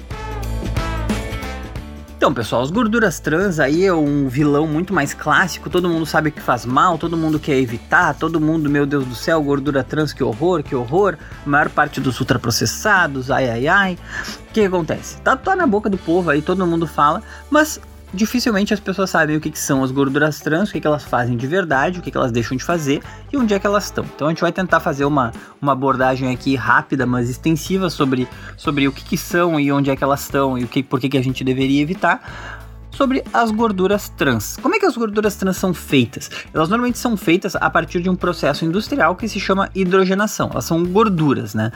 Então, 2.20 2.34
pessoal, 2.34 2.62
as 2.62 2.70
gorduras 2.70 3.18
trans 3.22 3.62
aí 3.62 3.86
é 3.86 3.94
um 3.94 4.28
vilão 4.28 4.68
muito 4.68 4.94
mais 4.94 5.14
clássico, 5.14 5.70
todo 5.70 5.88
mundo 5.88 6.06
sabe 6.06 6.32
que 6.32 6.42
faz 6.42 6.66
mal, 6.66 6.98
todo 6.98 7.16
mundo 7.16 7.40
quer 7.40 7.56
evitar, 7.56 8.14
todo 8.14 8.42
mundo, 8.42 8.70
meu 8.70 8.86
Deus 8.86 9.06
do 9.06 9.16
céu, 9.16 9.42
gordura 9.42 9.86
trans, 9.86 10.12
que 10.12 10.22
horror, 10.22 10.62
que 10.62 10.76
horror, 10.76 11.16
maior 11.46 11.70
parte 11.70 12.02
dos 12.02 12.20
ultraprocessados, 12.20 13.32
ai 13.32 13.50
ai 13.50 13.68
ai. 13.70 13.98
O 14.50 14.52
que 14.52 14.66
acontece? 14.66 15.16
Tá, 15.22 15.38
tá 15.38 15.56
na 15.56 15.66
boca 15.66 15.90
do 15.90 15.98
povo 15.98 16.30
aí, 16.30 16.42
todo 16.42 16.68
mundo 16.68 16.86
fala, 16.86 17.24
mas 17.50 17.80
dificilmente 18.14 18.74
as 18.74 18.80
pessoas 18.80 19.10
sabem 19.10 19.36
o 19.36 19.42
que, 19.42 19.52
que 19.52 19.60
são 19.60 19.84
as 19.84 19.92
gorduras 19.92 20.40
trans, 20.40 20.70
o 20.70 20.72
que, 20.72 20.82
que 20.82 20.88
elas 20.88 21.04
fazem 21.04 21.38
de 21.38 21.48
verdade, 21.48 22.00
o 22.00 22.02
que, 22.02 22.12
que 22.12 22.18
elas 22.18 22.32
deixam 22.32 22.58
de 22.58 22.64
fazer 22.64 23.02
e 23.32 23.38
onde 23.38 23.54
é 23.54 23.60
que 23.60 23.68
elas 23.68 23.86
estão. 23.86 24.06
Então 24.16 24.28
a 24.28 24.32
gente 24.32 24.42
vai 24.42 24.52
tentar 24.52 24.80
fazer 24.80 25.06
uma, 25.06 25.32
uma 25.62 25.74
abordagem 25.74 26.32
aqui 26.32 26.56
rápida, 26.56 27.06
mas 27.06 27.30
extensiva 27.30 27.90
sobre, 27.90 28.28
sobre 28.58 28.88
o 28.88 28.92
que, 28.92 29.04
que 29.04 29.18
são 29.18 29.60
e 29.60 29.72
onde 29.72 29.90
é 29.90 29.96
que 29.96 30.04
elas 30.04 30.22
estão 30.22 30.58
e 30.58 30.64
o 30.64 30.68
que, 30.68 30.82
por 30.82 31.00
que, 31.00 31.10
que 31.10 31.18
a 31.18 31.24
gente 31.24 31.44
deveria 31.44 31.82
evitar 31.82 32.59
sobre 33.00 33.24
as 33.32 33.50
gorduras 33.50 34.10
trans. 34.10 34.58
Como 34.62 34.76
é 34.76 34.80
que 34.80 34.86
as 34.86 34.98
gorduras 34.98 35.34
trans 35.38 35.56
são 35.56 35.74
feitas? 35.74 36.30
Elas 36.54 36.68
normalmente 36.68 36.98
são 36.98 37.16
feitas 37.16 37.56
a 37.56 37.70
partir 37.70 38.02
de 38.02 38.10
um 38.10 38.16
processo 38.16 38.66
industrial 38.66 39.16
que 39.16 39.26
se 39.26 39.40
chama 39.40 39.70
hidrogenação. 39.74 40.50
Elas 40.52 40.66
são 40.66 40.84
gorduras, 40.84 41.56
né? 41.56 41.72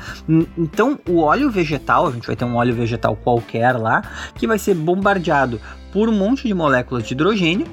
Então, 0.58 1.00
o 1.08 1.22
óleo 1.22 1.50
vegetal, 1.50 2.08
a 2.08 2.12
gente 2.12 2.28
vai 2.28 2.36
ter 2.36 2.44
um 2.44 2.58
óleo 2.58 2.76
vegetal 2.76 3.16
qualquer 3.16 3.78
lá, 3.78 4.04
que 4.36 4.46
vai 4.46 4.60
ser 4.60 4.74
bombardeado 4.74 5.62
por 5.94 6.10
um 6.10 6.12
monte 6.12 6.46
de 6.46 6.54
moléculas 6.54 7.08
de 7.08 7.14
hidrogênio, 7.14 7.68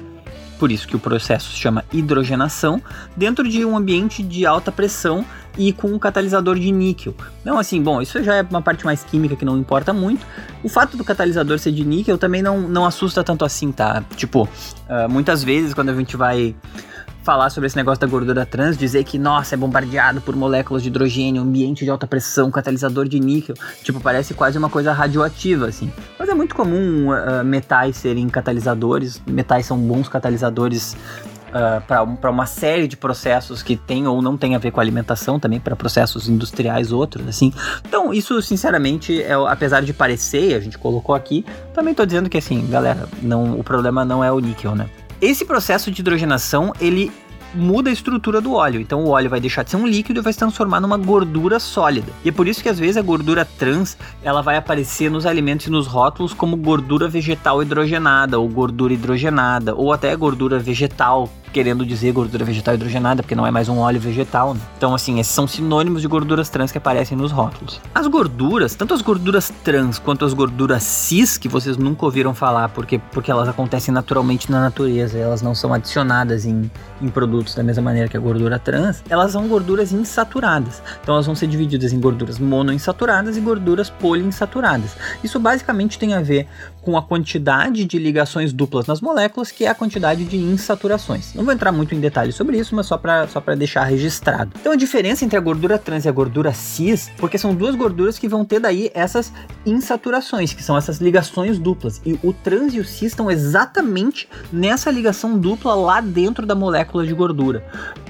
por 0.61 0.71
isso 0.71 0.87
que 0.87 0.95
o 0.95 0.99
processo 0.99 1.49
se 1.49 1.57
chama 1.57 1.83
hidrogenação, 1.91 2.79
dentro 3.17 3.49
de 3.49 3.65
um 3.65 3.75
ambiente 3.75 4.21
de 4.21 4.45
alta 4.45 4.71
pressão 4.71 5.25
e 5.57 5.73
com 5.73 5.87
um 5.87 5.97
catalisador 5.97 6.59
de 6.59 6.71
níquel. 6.71 7.15
Então, 7.41 7.57
assim, 7.57 7.81
bom, 7.81 7.99
isso 7.99 8.23
já 8.23 8.35
é 8.35 8.41
uma 8.43 8.61
parte 8.61 8.85
mais 8.85 9.03
química 9.03 9.35
que 9.35 9.43
não 9.43 9.57
importa 9.57 9.91
muito. 9.91 10.23
O 10.63 10.69
fato 10.69 10.95
do 10.95 11.03
catalisador 11.03 11.57
ser 11.57 11.71
de 11.71 11.83
níquel 11.83 12.15
também 12.15 12.43
não, 12.43 12.61
não 12.61 12.85
assusta 12.85 13.23
tanto 13.23 13.43
assim, 13.43 13.71
tá? 13.71 14.03
Tipo, 14.15 14.43
uh, 14.43 15.09
muitas 15.09 15.43
vezes 15.43 15.73
quando 15.73 15.89
a 15.89 15.95
gente 15.95 16.15
vai 16.15 16.55
falar 17.23 17.49
sobre 17.49 17.67
esse 17.67 17.75
negócio 17.75 18.01
da 18.01 18.07
gordura 18.07 18.45
trans, 18.45 18.77
dizer 18.77 19.03
que, 19.03 19.17
nossa, 19.17 19.55
é 19.55 19.57
bombardeado 19.57 20.21
por 20.21 20.35
moléculas 20.35 20.81
de 20.81 20.89
hidrogênio, 20.89 21.41
ambiente 21.41 21.83
de 21.83 21.91
alta 21.91 22.07
pressão, 22.07 22.49
catalisador 22.49 23.07
de 23.07 23.19
níquel. 23.19 23.55
Tipo, 23.83 23.99
parece 23.99 24.33
quase 24.33 24.57
uma 24.57 24.69
coisa 24.69 24.91
radioativa, 24.91 25.67
assim. 25.67 25.91
Mas 26.17 26.29
é 26.29 26.33
muito 26.33 26.55
comum 26.55 27.09
uh, 27.09 27.43
metais 27.43 27.97
serem 27.97 28.27
catalisadores, 28.29 29.21
metais 29.25 29.65
são 29.65 29.77
bons 29.77 30.07
catalisadores 30.07 30.95
Uh, 31.51 32.15
para 32.15 32.31
uma 32.31 32.45
série 32.45 32.87
de 32.87 32.95
processos 32.95 33.61
que 33.61 33.75
tem 33.75 34.07
ou 34.07 34.21
não 34.21 34.37
tem 34.37 34.55
a 34.55 34.57
ver 34.57 34.71
com 34.71 34.79
alimentação 34.79 35.37
também 35.37 35.59
para 35.59 35.75
processos 35.75 36.29
industriais 36.29 36.93
outros 36.93 37.27
assim 37.27 37.51
então 37.85 38.13
isso 38.13 38.41
sinceramente 38.41 39.21
é 39.21 39.33
apesar 39.33 39.81
de 39.81 39.91
parecer 39.91 40.55
a 40.55 40.61
gente 40.61 40.77
colocou 40.77 41.13
aqui 41.13 41.45
também 41.73 41.93
tô 41.93 42.05
dizendo 42.05 42.29
que 42.29 42.37
assim 42.37 42.65
galera 42.69 43.05
não 43.21 43.59
o 43.59 43.65
problema 43.65 44.05
não 44.05 44.23
é 44.23 44.31
o 44.31 44.39
níquel 44.39 44.75
né 44.75 44.89
esse 45.21 45.45
processo 45.45 45.91
de 45.91 46.01
hidrogenação, 46.01 46.73
ele 46.81 47.11
muda 47.53 47.89
a 47.89 47.93
estrutura 47.93 48.41
do 48.41 48.53
óleo. 48.53 48.79
Então 48.79 49.03
o 49.03 49.09
óleo 49.09 49.29
vai 49.29 49.39
deixar 49.39 49.63
de 49.63 49.71
ser 49.71 49.77
um 49.77 49.85
líquido 49.85 50.19
e 50.19 50.23
vai 50.23 50.33
se 50.33 50.39
transformar 50.39 50.79
numa 50.79 50.97
gordura 50.97 51.59
sólida. 51.59 52.11
E 52.23 52.29
é 52.29 52.31
por 52.31 52.47
isso 52.47 52.61
que 52.61 52.69
às 52.69 52.79
vezes 52.79 52.97
a 52.97 53.01
gordura 53.01 53.45
trans 53.45 53.97
ela 54.23 54.41
vai 54.41 54.57
aparecer 54.57 55.11
nos 55.11 55.25
alimentos 55.25 55.67
e 55.67 55.69
nos 55.69 55.87
rótulos 55.87 56.33
como 56.33 56.55
gordura 56.55 57.07
vegetal 57.07 57.61
hidrogenada 57.61 58.39
ou 58.39 58.47
gordura 58.47 58.93
hidrogenada 58.93 59.75
ou 59.75 59.91
até 59.91 60.15
gordura 60.15 60.57
vegetal 60.59 61.29
querendo 61.51 61.85
dizer 61.85 62.11
gordura 62.11 62.45
vegetal 62.45 62.73
hidrogenada, 62.73 63.21
porque 63.21 63.35
não 63.35 63.45
é 63.45 63.51
mais 63.51 63.69
um 63.69 63.77
óleo 63.79 63.99
vegetal. 63.99 64.53
Né? 64.53 64.59
Então, 64.77 64.95
assim, 64.95 65.19
esses 65.19 65.33
são 65.33 65.47
sinônimos 65.47 66.01
de 66.01 66.07
gorduras 66.07 66.49
trans 66.49 66.71
que 66.71 66.77
aparecem 66.77 67.17
nos 67.17 67.31
rótulos. 67.31 67.79
As 67.93 68.07
gorduras, 68.07 68.75
tanto 68.75 68.93
as 68.93 69.01
gorduras 69.01 69.51
trans 69.63 69.99
quanto 69.99 70.25
as 70.25 70.33
gorduras 70.33 70.83
cis, 70.83 71.37
que 71.37 71.47
vocês 71.47 71.77
nunca 71.77 72.05
ouviram 72.05 72.33
falar, 72.33 72.69
porque, 72.69 72.99
porque 73.11 73.31
elas 73.31 73.47
acontecem 73.47 73.93
naturalmente 73.93 74.51
na 74.51 74.61
natureza, 74.61 75.17
elas 75.17 75.41
não 75.41 75.53
são 75.53 75.73
adicionadas 75.73 76.45
em, 76.45 76.69
em 77.01 77.09
produtos 77.09 77.55
da 77.55 77.63
mesma 77.63 77.83
maneira 77.83 78.07
que 78.07 78.17
a 78.17 78.19
gordura 78.19 78.57
trans, 78.57 79.03
elas 79.09 79.31
são 79.31 79.47
gorduras 79.47 79.91
insaturadas. 79.91 80.81
Então, 81.01 81.15
elas 81.15 81.25
vão 81.25 81.35
ser 81.35 81.47
divididas 81.47 81.93
em 81.93 81.99
gorduras 81.99 82.39
monoinsaturadas 82.39 83.37
e 83.37 83.41
gorduras 83.41 83.89
poliinsaturadas. 83.89 84.95
Isso 85.23 85.39
basicamente 85.39 85.99
tem 85.99 86.13
a 86.13 86.21
ver 86.21 86.47
com 86.81 86.97
a 86.97 87.01
quantidade 87.01 87.85
de 87.85 87.99
ligações 87.99 88.51
duplas 88.51 88.87
nas 88.87 89.01
moléculas, 89.01 89.51
que 89.51 89.65
é 89.65 89.69
a 89.69 89.75
quantidade 89.75 90.25
de 90.25 90.37
insaturações. 90.37 91.33
Não 91.41 91.45
vou 91.45 91.55
entrar 91.55 91.71
muito 91.71 91.95
em 91.95 91.99
detalhes 91.99 92.35
sobre 92.35 92.59
isso, 92.59 92.75
mas 92.75 92.85
só 92.85 92.99
para 92.99 93.27
só 93.27 93.39
deixar 93.55 93.83
registrado. 93.85 94.51
Então 94.59 94.73
a 94.73 94.75
diferença 94.75 95.25
entre 95.25 95.35
a 95.35 95.41
gordura 95.41 95.79
trans 95.79 96.05
e 96.05 96.07
a 96.07 96.11
gordura 96.11 96.53
cis, 96.53 97.11
porque 97.17 97.35
são 97.35 97.55
duas 97.55 97.73
gorduras 97.73 98.19
que 98.19 98.27
vão 98.27 98.45
ter 98.45 98.59
daí 98.59 98.91
essas 98.93 99.33
insaturações, 99.65 100.53
que 100.53 100.61
são 100.61 100.77
essas 100.77 100.99
ligações 101.01 101.57
duplas. 101.57 101.99
E 102.05 102.19
o 102.21 102.31
trans 102.31 102.75
e 102.75 102.79
o 102.79 102.85
cis 102.85 103.13
estão 103.13 103.31
exatamente 103.31 104.29
nessa 104.53 104.91
ligação 104.91 105.35
dupla 105.35 105.73
lá 105.73 105.99
dentro 105.99 106.45
da 106.45 106.53
molécula 106.53 107.07
de 107.07 107.13
gordura 107.15 107.65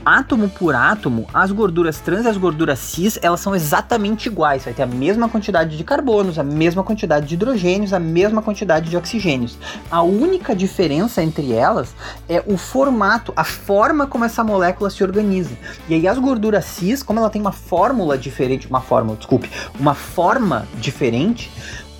átomo 0.05 0.49
por 0.49 0.75
átomo, 0.75 1.27
as 1.33 1.51
gorduras 1.51 1.99
trans 1.99 2.25
e 2.25 2.27
as 2.27 2.37
gorduras 2.37 2.79
cis, 2.79 3.19
elas 3.21 3.39
são 3.39 3.55
exatamente 3.55 4.27
iguais. 4.27 4.63
Vai 4.63 4.73
ter 4.73 4.83
a 4.83 4.87
mesma 4.87 5.29
quantidade 5.29 5.77
de 5.77 5.83
carbonos, 5.83 6.39
a 6.39 6.43
mesma 6.43 6.83
quantidade 6.83 7.27
de 7.27 7.35
hidrogênios, 7.35 7.93
a 7.93 7.99
mesma 7.99 8.41
quantidade 8.41 8.89
de 8.89 8.97
oxigênios. 8.97 9.57
A 9.89 10.01
única 10.01 10.55
diferença 10.55 11.21
entre 11.21 11.53
elas 11.53 11.93
é 12.27 12.43
o 12.45 12.57
formato, 12.57 13.20
a 13.35 13.43
forma 13.43 14.07
como 14.07 14.25
essa 14.25 14.43
molécula 14.43 14.89
se 14.89 15.03
organiza. 15.03 15.51
E 15.87 15.93
aí 15.93 16.07
as 16.07 16.17
gorduras 16.17 16.65
cis, 16.65 17.03
como 17.03 17.19
ela 17.19 17.29
tem 17.29 17.41
uma 17.41 17.51
fórmula 17.51 18.17
diferente, 18.17 18.67
uma 18.67 18.81
fórmula, 18.81 19.17
desculpe, 19.17 19.49
uma 19.79 19.93
forma 19.93 20.67
diferente, 20.75 21.51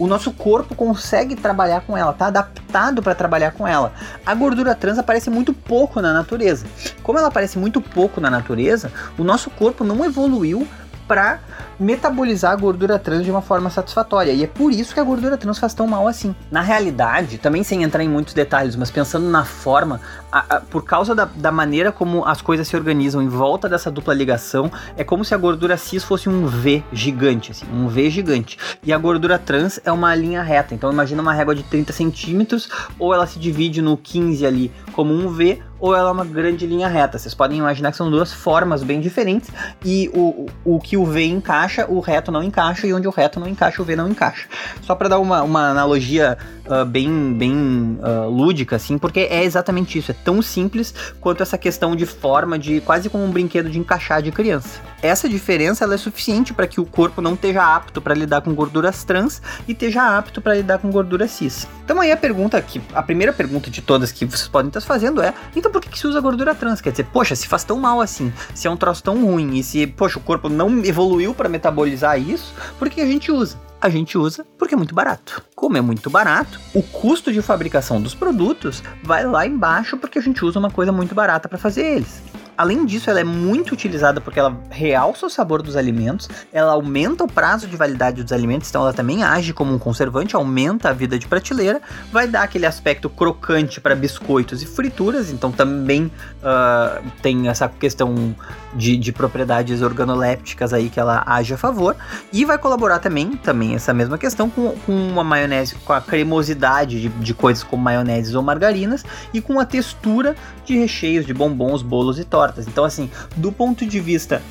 o 0.02 0.08
nosso 0.08 0.32
corpo 0.32 0.74
consegue 0.74 1.36
trabalhar 1.36 1.82
com 1.82 1.96
ela, 1.96 2.12
tá 2.12 2.26
adaptado 2.26 3.04
para 3.04 3.14
trabalhar 3.14 3.52
com 3.52 3.68
ela. 3.68 3.94
A 4.26 4.34
gordura 4.34 4.74
trans 4.74 4.98
aparece 4.98 5.30
muito 5.30 5.54
pouco 5.54 6.02
na 6.02 6.12
natureza. 6.12 6.66
Como 7.04 7.20
ela 7.20 7.28
aparece 7.28 7.60
muito 7.60 7.80
pouco 7.80 8.20
na 8.20 8.28
natureza, 8.28 8.92
o 9.16 9.24
nosso 9.24 9.52
corpo 9.52 9.84
não 9.84 10.04
evoluiu 10.04 10.68
para 11.12 11.42
metabolizar 11.78 12.54
a 12.54 12.56
gordura 12.56 12.98
trans 12.98 13.26
de 13.26 13.30
uma 13.30 13.42
forma 13.42 13.70
satisfatória. 13.70 14.32
E 14.32 14.46
é 14.46 14.48
por 14.48 14.72
isso 14.72 14.94
que 14.94 15.00
a 15.00 15.04
gordura 15.04 15.36
trans 15.36 15.60
faz 15.60 15.74
tão 15.74 15.86
mal 15.86 16.08
assim. 16.08 16.34
Na 16.50 16.62
realidade, 16.62 17.38
também 17.38 17.66
sem 17.66 17.84
entrar 17.84 18.02
em 18.02 18.08
muitos 18.08 18.34
detalhes, 18.34 18.78
mas 18.78 18.90
pensando 18.90 19.28
na 19.28 19.44
forma, 19.44 20.00
a, 20.32 20.56
a, 20.56 20.62
por 20.62 20.86
causa 20.86 21.14
da, 21.14 21.26
da, 21.26 21.52
maneira 21.52 21.92
como 21.92 22.24
as 22.24 22.42
coisas 22.42 22.66
se 22.66 22.78
organizam 22.78 23.22
em 23.22 23.28
volta 23.28 23.68
dessa 23.68 23.92
dupla 23.92 24.14
ligação, 24.14 24.72
é 24.96 25.04
como 25.04 25.26
se 25.26 25.34
a 25.34 25.38
gordura 25.38 25.76
cis 25.76 26.02
fosse 26.02 26.30
um 26.30 26.48
V 26.48 26.82
gigante, 26.94 27.52
assim, 27.52 27.66
um 27.74 27.90
V 27.90 28.10
gigante. 28.10 28.58
E 28.82 28.94
a 28.94 28.98
gordura 28.98 29.38
trans 29.38 29.82
é 29.84 29.92
uma 29.92 30.16
linha 30.16 30.42
reta. 30.42 30.74
Então 30.74 30.94
imagina 30.94 31.22
uma 31.22 31.34
régua 31.34 31.54
de 31.54 31.64
30 31.64 31.92
centímetros, 31.92 32.70
ou 32.98 33.14
ela 33.14 33.28
se 33.28 33.38
divide 33.38 33.82
no 33.82 33.98
15 33.98 34.46
ali 34.46 34.72
como 34.94 35.14
um 35.14 35.28
V, 35.28 35.62
ou 35.82 35.96
ela 35.96 36.10
é 36.10 36.12
uma 36.12 36.24
grande 36.24 36.68
linha 36.68 36.88
reta. 36.88 37.18
Vocês 37.18 37.34
podem 37.34 37.58
imaginar 37.58 37.92
que 37.92 37.98
são 37.98 38.10
duas 38.10 38.32
formas 38.32 38.84
bem 38.84 39.02
diferentes 39.02 39.50
e 39.84 40.10
o, 40.14 40.46
o 40.64 40.80
que 40.80 40.96
o 40.96 41.04
V 41.04 41.26
encaixa, 41.26 41.86
o 41.90 42.00
reto 42.00 42.32
não 42.32 42.44
encaixa, 42.44 42.86
e 42.86 42.94
onde 42.94 43.08
o 43.08 43.12
reto 43.12 43.40
não 43.40 43.48
encaixa, 43.48 43.82
o 43.82 43.86
V 43.86 43.96
não 43.96 44.08
encaixa. 44.08 44.48
Só 44.84 44.94
para 44.94 45.10
dar 45.10 45.20
uma, 45.20 45.42
uma 45.42 45.72
analogia 45.72 46.38
uh, 46.68 46.86
bem, 46.86 47.34
bem 47.34 48.00
uh, 48.00 48.30
lúdica, 48.30 48.76
assim, 48.76 48.98
porque 48.98 49.22
é 49.22 49.44
exatamente 49.44 49.98
isso. 49.98 50.12
É 50.12 50.16
tão 50.24 50.42
simples 50.42 50.94
quanto 51.20 51.42
essa 51.42 51.58
questão 51.58 51.96
de 51.96 52.06
forma, 52.06 52.60
de 52.60 52.80
quase 52.82 53.10
como 53.10 53.24
um 53.24 53.32
brinquedo 53.32 53.70
de 53.70 53.80
encaixar 53.80 54.22
de 54.22 54.32
criança. 54.32 54.91
Essa 55.02 55.28
diferença 55.28 55.84
ela 55.84 55.96
é 55.96 55.98
suficiente 55.98 56.54
para 56.54 56.68
que 56.68 56.80
o 56.80 56.86
corpo 56.86 57.22
não 57.22 57.34
esteja 57.34 57.64
apto 57.76 58.00
para 58.02 58.14
lidar 58.14 58.42
com 58.42 58.54
gorduras 58.54 59.04
trans 59.04 59.42
e 59.68 59.72
esteja 59.72 60.18
apto 60.18 60.42
para 60.42 60.56
lidar 60.56 60.78
com 60.78 60.92
gordura 60.92 61.28
cis. 61.28 61.68
Então 61.84 62.00
aí 62.00 62.12
a 62.12 62.18
pergunta 62.18 62.62
que 62.62 62.80
a 62.94 63.02
primeira 63.02 63.34
pergunta 63.34 63.70
de 63.70 63.82
todas 63.82 64.12
que 64.12 64.26
vocês 64.26 64.48
podem 64.48 64.68
estar 64.68 64.82
fazendo 64.82 65.22
é: 65.22 65.34
então 65.56 65.72
por 65.72 65.82
que, 65.82 65.90
que 65.90 65.98
se 65.98 66.06
usa 66.06 66.22
gordura 66.22 66.54
trans? 66.54 66.82
Quer 66.82 66.92
dizer, 66.92 67.06
poxa, 67.06 67.36
se 67.36 67.48
faz 67.48 67.64
tão 67.64 67.80
mal 67.80 68.00
assim, 68.00 68.32
se 68.54 68.68
é 68.68 68.72
um 68.72 68.78
troço 68.78 69.04
tão 69.04 69.26
ruim 69.26 69.58
e 69.58 69.64
se, 69.64 69.88
poxa, 69.88 70.20
o 70.20 70.22
corpo 70.22 70.48
não 70.48 70.84
evoluiu 70.84 71.34
para 71.34 71.50
metabolizar 71.50 72.20
isso, 72.20 72.54
por 72.78 72.90
que 72.90 73.02
a 73.02 73.06
gente 73.06 73.32
usa? 73.32 73.58
a 73.82 73.90
gente 73.90 74.16
usa 74.16 74.46
porque 74.58 74.76
é 74.76 74.78
muito 74.78 74.94
barato. 74.94 75.44
Como 75.56 75.76
é 75.76 75.82
muito 75.82 76.10
barato, 76.10 76.60
o 76.74 76.84
custo 76.84 77.34
de 77.34 77.42
fabricação 77.42 78.00
dos 78.00 78.14
produtos 78.14 78.84
vai 79.02 79.26
lá 79.26 79.46
embaixo 79.46 79.98
porque 79.98 80.20
a 80.20 80.22
gente 80.22 80.46
usa 80.46 80.60
uma 80.60 80.70
coisa 80.70 80.92
muito 80.92 81.16
barata 81.16 81.50
para 81.50 81.58
fazer 81.58 81.96
eles. 81.96 82.22
Além 82.62 82.86
disso, 82.86 83.10
ela 83.10 83.20
é 83.20 83.24
muito 83.24 83.72
utilizada 83.72 84.22
porque 84.22 84.40
ela 84.40 84.56
realça 84.70 85.26
o 85.26 85.30
sabor 85.32 85.64
dos 85.64 85.76
alimentos, 85.76 86.30
ela 86.54 86.74
aumenta 86.74 87.24
o 87.24 87.28
prazo 87.28 87.66
de 87.66 87.76
validade 87.76 88.22
dos 88.22 88.32
alimentos, 88.32 88.70
então 88.70 88.84
ela 88.84 88.94
também 88.94 89.24
age 89.24 89.52
como 89.52 89.74
um 89.74 89.80
conservante, 89.80 90.36
aumenta 90.36 90.90
a 90.90 90.94
vida 90.94 91.18
de 91.18 91.28
prateleira, 91.28 91.82
vai 92.12 92.28
dar 92.28 92.44
aquele 92.44 92.68
aspecto 92.68 93.10
crocante 93.10 93.82
para 93.82 93.96
biscoitos 93.96 94.62
e 94.62 94.68
frituras, 94.68 95.32
então 95.32 95.52
também 95.52 96.04
uh, 96.04 97.04
tem 97.20 97.48
essa 97.48 97.68
questão 97.68 98.36
de, 98.76 98.96
de, 98.96 99.12
propriedades 99.12 99.82
organolépticas 99.82 100.72
aí 100.72 100.88
que 100.88 101.00
ela 101.00 101.24
age 101.26 101.56
a 101.56 101.58
favor, 101.58 101.96
e 102.32 102.46
vai 102.46 102.60
colaborar 102.60 103.00
também, 103.00 103.32
também 103.38 103.74
essa 103.74 103.92
mesma 103.92 104.20
questão 104.20 104.52
com, 104.52 104.76
com 104.86 104.94
uma 104.94 105.24
maionese, 105.24 105.74
com 105.84 105.94
a 105.94 106.00
cremosidade 106.00 107.02
de, 107.02 107.10
de 107.10 107.34
coisas 107.34 107.64
como 107.64 107.82
maioneses 107.82 108.36
ou 108.36 108.44
margarinas, 108.44 109.04
e 109.34 109.42
com 109.42 109.60
a 109.60 109.66
textura 109.66 110.36
de 110.64 110.78
recheios 110.78 111.26
de 111.26 111.34
bombons, 111.34 111.82
bolos 111.82 112.20
e 112.20 112.24
tortas 112.24 112.51
tortas. 112.52 112.68
Então, 112.68 112.84
assim, 112.84 113.10
do 113.36 113.52
ponto 113.52 113.86
de 113.86 114.00
vista 114.00 114.42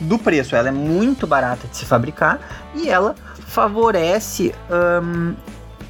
do 0.00 0.18
preço, 0.18 0.54
ela 0.54 0.68
é 0.68 0.72
muito 0.72 1.26
barata 1.26 1.66
de 1.66 1.76
se 1.76 1.84
fabricar 1.84 2.40
e 2.74 2.88
ela 2.88 3.14
favorece 3.46 4.54
um, 5.02 5.34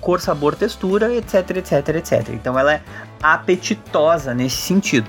cor, 0.00 0.20
sabor, 0.20 0.54
textura, 0.54 1.12
etc, 1.14 1.56
etc, 1.56 1.88
etc. 1.96 2.28
Então, 2.30 2.58
ela 2.58 2.74
é 2.74 2.82
apetitosa 3.22 4.34
nesse 4.34 4.56
sentido. 4.56 5.08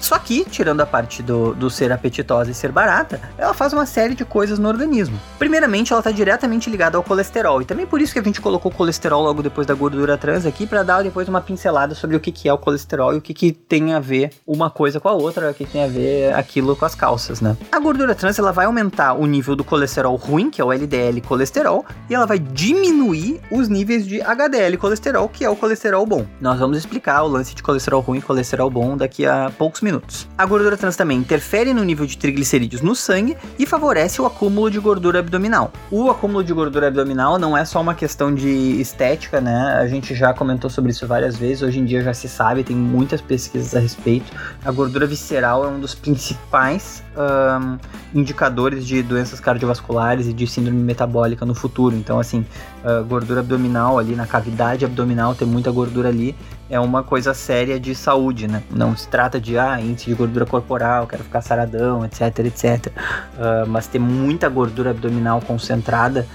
Só 0.00 0.18
que, 0.18 0.44
tirando 0.44 0.80
a 0.80 0.86
parte 0.86 1.22
do, 1.22 1.54
do 1.54 1.68
ser 1.68 1.92
apetitosa 1.92 2.50
e 2.50 2.54
ser 2.54 2.72
barata, 2.72 3.20
ela 3.36 3.52
faz 3.52 3.72
uma 3.72 3.84
série 3.84 4.14
de 4.14 4.24
coisas 4.24 4.58
no 4.58 4.68
organismo. 4.68 5.20
Primeiramente, 5.38 5.92
ela 5.92 6.00
está 6.00 6.10
diretamente 6.10 6.70
ligada 6.70 6.96
ao 6.96 7.02
colesterol, 7.02 7.60
e 7.60 7.64
também 7.64 7.86
por 7.86 8.00
isso 8.00 8.12
que 8.12 8.18
a 8.18 8.22
gente 8.22 8.40
colocou 8.40 8.72
colesterol 8.72 9.22
logo 9.22 9.42
depois 9.42 9.66
da 9.66 9.74
gordura 9.74 10.16
trans 10.16 10.46
aqui, 10.46 10.66
para 10.66 10.82
dar 10.82 11.02
depois 11.02 11.28
uma 11.28 11.40
pincelada 11.40 11.94
sobre 11.94 12.16
o 12.16 12.20
que, 12.20 12.32
que 12.32 12.48
é 12.48 12.52
o 12.52 12.58
colesterol 12.58 13.14
e 13.14 13.18
o 13.18 13.20
que, 13.20 13.34
que 13.34 13.52
tem 13.52 13.92
a 13.92 14.00
ver 14.00 14.30
uma 14.46 14.70
coisa 14.70 14.98
com 14.98 15.08
a 15.08 15.12
outra, 15.12 15.50
o 15.50 15.54
que 15.54 15.66
tem 15.66 15.84
a 15.84 15.86
ver 15.86 16.34
aquilo 16.34 16.74
com 16.74 16.84
as 16.84 16.94
calças, 16.94 17.40
né? 17.40 17.56
A 17.70 17.78
gordura 17.78 18.14
trans 18.14 18.38
ela 18.38 18.52
vai 18.52 18.64
aumentar 18.64 19.12
o 19.12 19.26
nível 19.26 19.54
do 19.54 19.64
colesterol 19.64 20.16
ruim, 20.16 20.50
que 20.50 20.60
é 20.60 20.64
o 20.64 20.72
LDL 20.72 21.20
colesterol, 21.20 21.84
e 22.08 22.14
ela 22.14 22.26
vai 22.26 22.38
diminuir 22.38 23.40
os 23.50 23.68
níveis 23.68 24.06
de 24.06 24.20
HDL 24.22 24.76
colesterol, 24.78 25.28
que 25.28 25.44
é 25.44 25.50
o 25.50 25.56
colesterol 25.56 26.06
bom. 26.06 26.26
Nós 26.40 26.58
vamos 26.58 26.78
explicar 26.78 27.22
o 27.22 27.28
lance 27.28 27.54
de 27.54 27.62
colesterol 27.62 28.00
ruim 28.00 28.18
e 28.18 28.22
colesterol 28.22 28.70
bom 28.70 28.96
daqui 28.96 29.26
a 29.26 29.52
poucos 29.58 29.80
minutos 29.82 29.89
minutos. 29.90 30.28
A 30.38 30.46
gordura 30.46 30.76
trans 30.76 30.96
também 30.96 31.18
interfere 31.18 31.74
no 31.74 31.82
nível 31.82 32.06
de 32.06 32.16
triglicerídeos 32.16 32.80
no 32.80 32.94
sangue 32.94 33.36
e 33.58 33.66
favorece 33.66 34.22
o 34.22 34.26
acúmulo 34.26 34.70
de 34.70 34.78
gordura 34.78 35.18
abdominal. 35.18 35.72
O 35.90 36.08
acúmulo 36.10 36.44
de 36.44 36.52
gordura 36.52 36.88
abdominal 36.88 37.38
não 37.38 37.56
é 37.56 37.64
só 37.64 37.80
uma 37.80 37.94
questão 37.94 38.32
de 38.34 38.80
estética, 38.80 39.40
né? 39.40 39.78
A 39.80 39.86
gente 39.88 40.14
já 40.14 40.32
comentou 40.32 40.70
sobre 40.70 40.92
isso 40.92 41.06
várias 41.06 41.36
vezes, 41.36 41.62
hoje 41.62 41.80
em 41.80 41.84
dia 41.84 42.02
já 42.02 42.14
se 42.14 42.28
sabe, 42.28 42.62
tem 42.62 42.76
muitas 42.76 43.20
pesquisas 43.20 43.74
a 43.74 43.80
respeito. 43.80 44.32
A 44.64 44.70
gordura 44.70 45.06
visceral 45.06 45.64
é 45.64 45.68
um 45.68 45.80
dos 45.80 45.94
principais 45.94 47.02
um, 47.20 47.78
indicadores 48.14 48.86
de 48.86 49.02
doenças 49.02 49.40
cardiovasculares 49.40 50.26
e 50.26 50.32
de 50.32 50.46
síndrome 50.46 50.82
metabólica 50.82 51.44
no 51.44 51.54
futuro. 51.54 51.94
Então, 51.94 52.18
assim, 52.18 52.44
uh, 52.84 53.04
gordura 53.04 53.40
abdominal 53.40 53.98
ali 53.98 54.14
na 54.14 54.26
cavidade 54.26 54.84
abdominal, 54.84 55.34
ter 55.34 55.44
muita 55.44 55.70
gordura 55.70 56.08
ali 56.08 56.34
é 56.70 56.78
uma 56.78 57.02
coisa 57.02 57.34
séria 57.34 57.80
de 57.80 57.94
saúde, 57.96 58.46
né? 58.46 58.62
Não 58.70 58.96
se 58.96 59.08
trata 59.08 59.40
de 59.40 59.58
ah, 59.58 59.80
índice 59.80 60.06
de 60.06 60.14
gordura 60.14 60.46
corporal, 60.46 61.06
quero 61.06 61.24
ficar 61.24 61.40
saradão, 61.40 62.04
etc, 62.04 62.20
etc. 62.46 62.86
Uh, 62.86 63.68
mas 63.68 63.88
ter 63.88 63.98
muita 63.98 64.48
gordura 64.48 64.90
abdominal 64.90 65.40
concentrada 65.40 66.26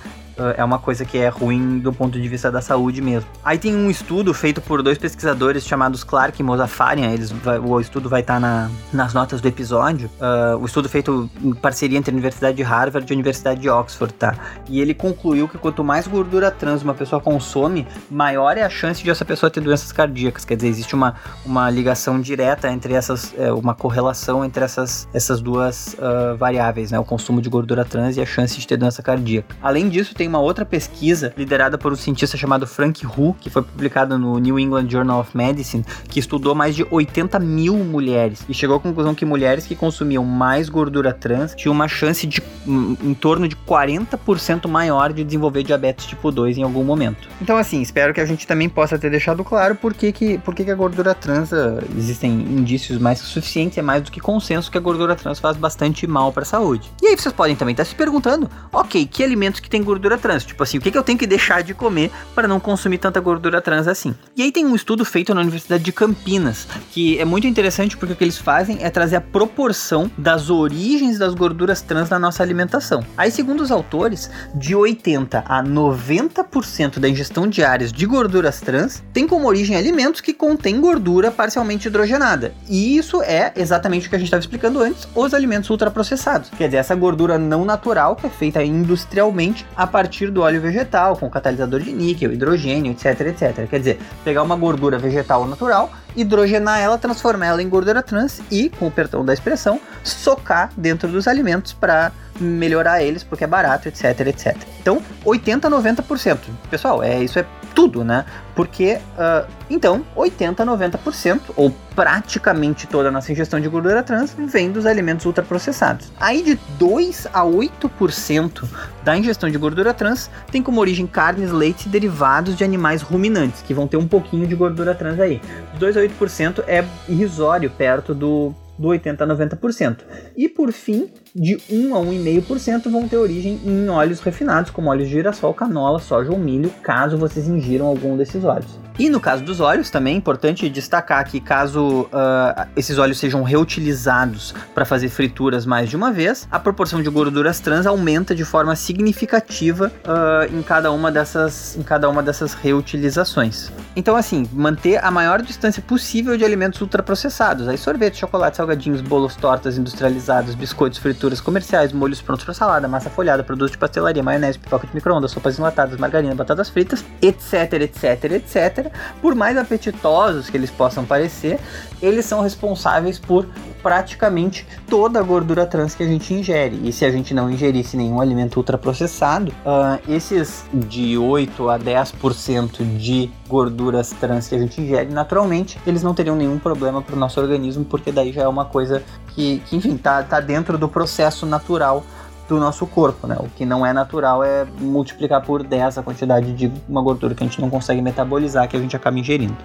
é 0.57 0.63
uma 0.63 0.79
coisa 0.79 1.05
que 1.05 1.17
é 1.17 1.27
ruim 1.27 1.79
do 1.79 1.93
ponto 1.93 2.19
de 2.19 2.27
vista 2.27 2.51
da 2.51 2.61
saúde 2.61 3.01
mesmo. 3.01 3.29
Aí 3.43 3.57
tem 3.57 3.75
um 3.75 3.89
estudo 3.89 4.33
feito 4.33 4.61
por 4.61 4.81
dois 4.81 4.97
pesquisadores 4.97 5.65
chamados 5.65 6.03
Clark 6.03 6.39
e 6.39 6.43
Mozafarian, 6.43 7.11
eles 7.11 7.33
o 7.63 7.79
estudo 7.79 8.09
vai 8.09 8.21
estar 8.21 8.35
tá 8.35 8.39
na, 8.39 8.69
nas 8.91 9.13
notas 9.13 9.41
do 9.41 9.47
episódio. 9.47 10.09
Uh, 10.19 10.57
o 10.57 10.65
estudo 10.65 10.89
feito 10.89 11.29
em 11.41 11.53
parceria 11.53 11.97
entre 11.97 12.11
a 12.11 12.13
Universidade 12.13 12.57
de 12.57 12.63
Harvard 12.63 13.11
e 13.11 13.13
a 13.13 13.15
Universidade 13.15 13.61
de 13.61 13.69
Oxford, 13.69 14.13
tá? 14.13 14.35
E 14.67 14.79
ele 14.79 14.93
concluiu 14.93 15.47
que 15.47 15.57
quanto 15.57 15.83
mais 15.83 16.07
gordura 16.07 16.51
trans 16.51 16.83
uma 16.83 16.93
pessoa 16.93 17.21
consome, 17.21 17.87
maior 18.09 18.57
é 18.57 18.63
a 18.63 18.69
chance 18.69 19.03
de 19.03 19.09
essa 19.09 19.25
pessoa 19.25 19.49
ter 19.49 19.61
doenças 19.61 19.91
cardíacas. 19.91 20.45
Quer 20.45 20.55
dizer, 20.55 20.67
existe 20.67 20.95
uma, 20.95 21.15
uma 21.45 21.69
ligação 21.69 22.19
direta 22.19 22.69
entre 22.69 22.93
essas, 22.93 23.33
é, 23.37 23.51
uma 23.51 23.73
correlação 23.73 24.43
entre 24.43 24.63
essas, 24.63 25.07
essas 25.13 25.41
duas 25.41 25.95
uh, 25.95 26.35
variáveis, 26.37 26.91
né? 26.91 26.99
O 26.99 27.05
consumo 27.05 27.41
de 27.41 27.49
gordura 27.49 27.85
trans 27.85 28.17
e 28.17 28.21
a 28.21 28.25
chance 28.25 28.59
de 28.59 28.67
ter 28.67 28.77
doença 28.77 29.01
cardíaca. 29.01 29.55
Além 29.61 29.89
disso, 29.89 30.13
tem 30.13 30.24
uma 30.27 30.39
outra 30.39 30.65
pesquisa 30.65 31.33
liderada 31.37 31.77
por 31.77 31.91
um 31.91 31.95
cientista 31.95 32.37
chamado 32.37 32.67
Frank 32.67 33.05
Hu, 33.05 33.35
que 33.39 33.49
foi 33.49 33.61
publicada 33.61 34.17
no 34.17 34.37
New 34.39 34.59
England 34.59 34.89
Journal 34.89 35.19
of 35.19 35.35
Medicine, 35.35 35.85
que 36.09 36.19
estudou 36.19 36.55
mais 36.55 36.75
de 36.75 36.85
80 36.89 37.39
mil 37.39 37.75
mulheres 37.77 38.43
e 38.47 38.53
chegou 38.53 38.77
à 38.77 38.79
conclusão 38.79 39.15
que 39.15 39.25
mulheres 39.25 39.65
que 39.65 39.75
consumiam 39.75 40.23
mais 40.23 40.69
gordura 40.69 41.13
trans 41.13 41.53
tinham 41.55 41.73
uma 41.73 41.87
chance 41.87 42.25
de 42.25 42.41
em 42.67 43.13
torno 43.13 43.47
de 43.47 43.55
40% 43.55 44.67
maior 44.67 45.13
de 45.13 45.23
desenvolver 45.23 45.63
diabetes 45.63 46.05
tipo 46.05 46.31
2 46.31 46.57
em 46.57 46.63
algum 46.63 46.83
momento. 46.83 47.29
Então, 47.41 47.57
assim, 47.57 47.81
espero 47.81 48.13
que 48.13 48.19
a 48.19 48.25
gente 48.25 48.47
também 48.47 48.67
possa 48.67 48.97
ter 48.97 49.09
deixado 49.09 49.43
claro 49.43 49.75
por 49.75 49.93
que, 49.93 50.11
que, 50.11 50.37
por 50.39 50.55
que, 50.55 50.63
que 50.63 50.71
a 50.71 50.75
gordura 50.75 51.13
trans 51.13 51.51
uh, 51.51 51.83
existem 51.97 52.31
indícios 52.31 52.97
mais 52.97 53.21
que 53.21 53.27
suficientes, 53.27 53.77
é 53.77 53.81
mais 53.81 54.01
do 54.03 54.11
que 54.11 54.19
consenso 54.19 54.71
que 54.71 54.77
a 54.77 54.81
gordura 54.81 55.15
trans 55.15 55.39
faz 55.39 55.57
bastante 55.57 56.07
mal 56.07 56.31
para 56.31 56.43
a 56.43 56.45
saúde. 56.45 56.89
E 57.01 57.07
aí 57.07 57.17
vocês 57.17 57.33
podem 57.33 57.55
também 57.55 57.73
estar 57.73 57.85
se 57.85 57.95
perguntando, 57.95 58.49
ok, 58.71 59.05
que 59.05 59.23
alimentos 59.23 59.59
que 59.59 59.69
tem 59.69 59.83
gordura 59.83 60.14
trans? 60.17 60.43
Tipo 60.43 60.63
assim, 60.63 60.77
o 60.77 60.81
que, 60.81 60.91
que 60.91 60.97
eu 60.97 61.03
tenho 61.03 61.17
que 61.17 61.27
deixar 61.27 61.63
de 61.63 61.73
comer 61.73 62.11
para 62.33 62.47
não 62.47 62.59
consumir 62.59 62.97
tanta 62.97 63.19
gordura 63.19 63.61
trans 63.61 63.87
assim? 63.87 64.15
E 64.35 64.41
aí 64.41 64.51
tem 64.51 64.65
um 64.65 64.75
estudo 64.75 65.05
feito 65.05 65.33
na 65.33 65.41
Universidade 65.41 65.83
de 65.83 65.91
Campinas, 65.91 66.67
que 66.91 67.19
é 67.19 67.25
muito 67.25 67.47
interessante 67.47 67.97
porque 67.97 68.13
o 68.13 68.15
que 68.15 68.23
eles 68.23 68.37
fazem 68.37 68.77
é 68.81 68.89
trazer 68.89 69.17
a 69.17 69.21
proporção 69.21 70.09
das 70.17 70.49
origens 70.49 71.17
das 71.17 71.33
gorduras 71.33 71.81
trans 71.81 72.09
na 72.09 72.19
nossa 72.19 72.43
alimentação. 72.43 73.05
Aí, 73.17 73.31
segundo 73.31 73.61
os 73.61 73.71
autores, 73.71 74.29
de 74.53 74.75
80 74.75 75.43
a 75.45 75.63
90% 75.63 76.99
da 76.99 77.09
ingestão 77.09 77.47
diária 77.47 77.87
de 77.87 78.05
gorduras 78.05 78.61
trans 78.61 79.03
tem 79.13 79.27
como 79.27 79.47
origem 79.47 79.75
alimentos 79.75 80.21
que 80.21 80.33
contêm 80.33 80.79
gordura 80.79 81.31
parcialmente 81.31 81.87
hidrogenada. 81.87 82.53
E 82.67 82.97
isso 82.97 83.21
é 83.21 83.51
exatamente 83.55 84.07
o 84.07 84.09
que 84.09 84.15
a 84.15 84.19
gente 84.19 84.27
estava 84.27 84.41
explicando 84.41 84.79
antes, 84.81 85.07
os 85.15 85.33
alimentos 85.33 85.69
ultraprocessados. 85.69 86.49
Quer 86.57 86.65
dizer, 86.65 86.77
essa 86.77 86.95
gordura 86.95 87.37
não 87.37 87.65
natural 87.65 88.15
que 88.15 88.27
é 88.27 88.29
feita 88.29 88.63
industrialmente 88.63 89.65
a 89.75 89.85
partir 89.85 90.04
do 90.31 90.41
óleo 90.41 90.61
vegetal, 90.61 91.15
com 91.17 91.29
catalisador 91.29 91.79
de 91.81 91.91
níquel, 91.91 92.31
hidrogênio, 92.33 92.91
etc, 92.91 93.21
etc. 93.21 93.67
Quer 93.69 93.79
dizer, 93.79 93.99
pegar 94.23 94.43
uma 94.43 94.55
gordura 94.55 94.97
vegetal 94.97 95.45
natural, 95.47 95.91
hidrogenar 96.15 96.79
ela, 96.79 96.97
transformar 96.97 97.47
ela 97.47 97.61
em 97.61 97.69
gordura 97.69 98.01
trans 98.01 98.41
e, 98.51 98.69
com 98.69 98.87
o 98.87 98.91
perdão 98.91 99.23
da 99.23 99.33
expressão, 99.33 99.79
socar 100.03 100.71
dentro 100.77 101.07
dos 101.07 101.27
alimentos 101.27 101.73
para 101.73 102.11
melhorar 102.39 103.01
eles 103.01 103.23
porque 103.23 103.43
é 103.43 103.47
barato, 103.47 103.87
etc, 103.87 104.19
etc. 104.27 104.57
Então, 104.81 105.01
80 105.23 105.69
90%. 105.69 106.37
Pessoal, 106.69 107.01
é 107.01 107.23
isso 107.23 107.39
é 107.39 107.45
tudo, 107.73 108.03
né? 108.03 108.25
Porque, 108.55 108.97
uh, 109.17 109.45
então, 109.69 110.05
80 110.15 110.65
90%, 110.65 111.41
ou 111.57 111.73
praticamente 111.93 112.87
toda 112.87 113.09
a 113.09 113.11
nossa 113.11 113.31
ingestão 113.31 113.59
de 113.59 113.67
gordura 113.67 114.01
trans, 114.01 114.33
vem 114.33 114.71
dos 114.71 114.85
alimentos 114.85 115.25
ultraprocessados. 115.25 116.11
Aí, 116.17 116.41
de 116.41 116.55
2 116.79 117.27
a 117.33 117.43
8% 117.43 118.63
da 119.03 119.17
ingestão 119.17 119.49
de 119.49 119.57
gordura 119.57 119.93
trans 119.93 120.29
tem 120.51 120.63
como 120.63 120.79
origem 120.79 121.05
carnes, 121.05 121.51
leite 121.51 121.87
e 121.87 121.89
derivados 121.89 122.55
de 122.55 122.63
animais 122.63 123.01
ruminantes, 123.01 123.61
que 123.61 123.73
vão 123.73 123.87
ter 123.87 123.97
um 123.97 124.07
pouquinho 124.07 124.47
de 124.47 124.55
gordura 124.55 124.95
trans 124.95 125.19
aí. 125.19 125.41
De 125.73 125.79
2 125.79 125.97
a 125.97 126.04
8% 126.07 126.63
é 126.67 126.83
irrisório 127.07 127.69
perto 127.69 128.13
do 128.13 128.55
do 128.77 128.89
80 128.89 129.23
a 129.23 129.27
90%. 129.27 129.97
E 130.35 130.49
por 130.49 130.71
fim, 130.71 131.09
de 131.35 131.57
1 131.69 131.93
a 131.93 131.99
1,5% 131.99 132.89
vão 132.89 133.09
ter 133.09 133.17
origem 133.17 133.59
em 133.65 133.89
óleos 133.89 134.21
refinados, 134.21 134.71
como 134.71 134.89
óleos 134.89 135.09
de 135.09 135.15
girassol, 135.15 135.53
canola, 135.53 135.99
soja 135.99 136.31
ou 136.31 136.39
milho, 136.39 136.69
caso 136.81 137.17
vocês 137.17 137.45
ingiram 137.45 137.87
algum 137.87 138.15
desses 138.15 138.45
óleos. 138.45 138.79
E 138.97 139.09
no 139.09 139.19
caso 139.19 139.43
dos 139.43 139.59
óleos, 139.59 139.89
também 139.89 140.13
é 140.13 140.17
importante 140.17 140.69
destacar 140.69 141.25
que 141.29 141.41
caso 141.41 142.03
uh, 142.03 142.67
esses 142.77 142.97
óleos 142.97 143.19
sejam 143.19 143.43
reutilizados 143.43 144.55
para 144.73 144.85
fazer 144.85 145.09
frituras 145.09 145.65
mais 145.65 145.89
de 145.89 145.97
uma 145.97 146.13
vez, 146.13 146.47
a 146.49 146.57
proporção 146.57 147.03
de 147.03 147.09
gorduras 147.09 147.59
trans 147.59 147.85
aumenta 147.85 148.33
de 148.33 148.45
forma 148.45 148.73
significativa 148.73 149.91
uh, 150.05 150.55
em, 150.55 150.61
cada 150.61 150.93
uma 150.93 151.11
dessas, 151.11 151.75
em 151.75 151.83
cada 151.83 152.09
uma 152.09 152.23
dessas 152.23 152.53
reutilizações. 152.53 153.69
Então, 153.97 154.15
assim, 154.15 154.47
manter 154.53 155.03
a 155.03 155.11
maior 155.11 155.41
distância 155.41 155.81
possível 155.81 156.37
de 156.37 156.45
alimentos 156.45 156.79
ultraprocessados. 156.79 157.67
Aí 157.67 157.77
sorvete, 157.77 158.19
chocolate, 158.19 158.55
salgadinhos, 158.55 159.01
bolos, 159.01 159.35
tortas 159.35 159.77
industrializados, 159.77 160.55
biscoitos, 160.55 160.99
frituras 160.99 161.24
comerciais, 161.41 161.91
molhos 161.91 162.21
prontos 162.21 162.45
para 162.45 162.53
salada, 162.53 162.87
massa 162.87 163.09
folhada, 163.09 163.43
produtos 163.43 163.71
de 163.71 163.77
pastelaria, 163.77 164.23
maionese, 164.23 164.59
pipoca 164.59 164.87
de 164.87 164.95
micro-ondas, 164.95 165.31
sopas 165.31 165.57
enlatadas, 165.59 165.99
margarina, 165.99 166.33
batatas 166.35 166.69
fritas, 166.69 167.03
etc, 167.21 167.73
etc, 167.73 168.31
etc 168.31 168.91
por 169.21 169.35
mais 169.35 169.57
apetitosos 169.57 170.49
que 170.49 170.57
eles 170.57 170.69
possam 170.69 171.05
parecer, 171.05 171.59
eles 172.01 172.25
são 172.25 172.41
responsáveis 172.41 173.17
por 173.19 173.47
praticamente 173.81 174.67
toda 174.87 175.19
a 175.19 175.23
gordura 175.23 175.65
trans 175.65 175.95
que 175.95 176.03
a 176.03 176.07
gente 176.07 176.33
ingere. 176.33 176.79
E 176.83 176.91
se 176.91 177.05
a 177.05 177.11
gente 177.11 177.33
não 177.33 177.49
ingerisse 177.49 177.95
nenhum 177.95 178.19
alimento 178.19 178.57
ultraprocessado, 178.57 179.51
uh, 179.51 179.99
esses 180.11 180.65
de 180.73 181.17
8 181.17 181.69
a 181.69 181.79
10% 181.79 182.97
de 182.97 183.29
gorduras 183.47 184.11
trans 184.11 184.47
que 184.47 184.55
a 184.55 184.59
gente 184.59 184.81
ingere, 184.81 185.11
naturalmente, 185.11 185.79
eles 185.85 186.01
não 186.01 186.13
teriam 186.13 186.35
nenhum 186.35 186.57
problema 186.57 187.01
para 187.01 187.15
o 187.15 187.19
nosso 187.19 187.39
organismo, 187.39 187.85
porque 187.85 188.11
daí 188.11 188.31
já 188.31 188.43
é 188.43 188.47
uma 188.47 188.65
coisa 188.65 189.03
que, 189.33 189.59
que 189.65 189.75
enfim, 189.75 189.97
tá, 189.97 190.23
tá 190.23 190.39
dentro 190.39 190.77
do 190.77 190.87
processo 190.87 191.45
natural 191.45 192.03
do 192.47 192.59
nosso 192.59 192.85
corpo, 192.85 193.27
né? 193.27 193.35
O 193.39 193.49
que 193.49 193.65
não 193.65 193.85
é 193.85 193.91
natural 193.91 194.43
é 194.43 194.65
multiplicar 194.79 195.41
por 195.43 195.63
10 195.63 195.97
a 195.97 196.03
quantidade 196.03 196.53
de 196.53 196.71
uma 196.87 197.01
gordura 197.01 197.33
que 197.33 197.43
a 197.43 197.47
gente 197.47 197.59
não 197.59 197.69
consegue 197.69 198.01
metabolizar, 198.01 198.67
que 198.67 198.77
a 198.77 198.79
gente 198.79 198.95
acaba 198.95 199.17
ingerindo. 199.17 199.55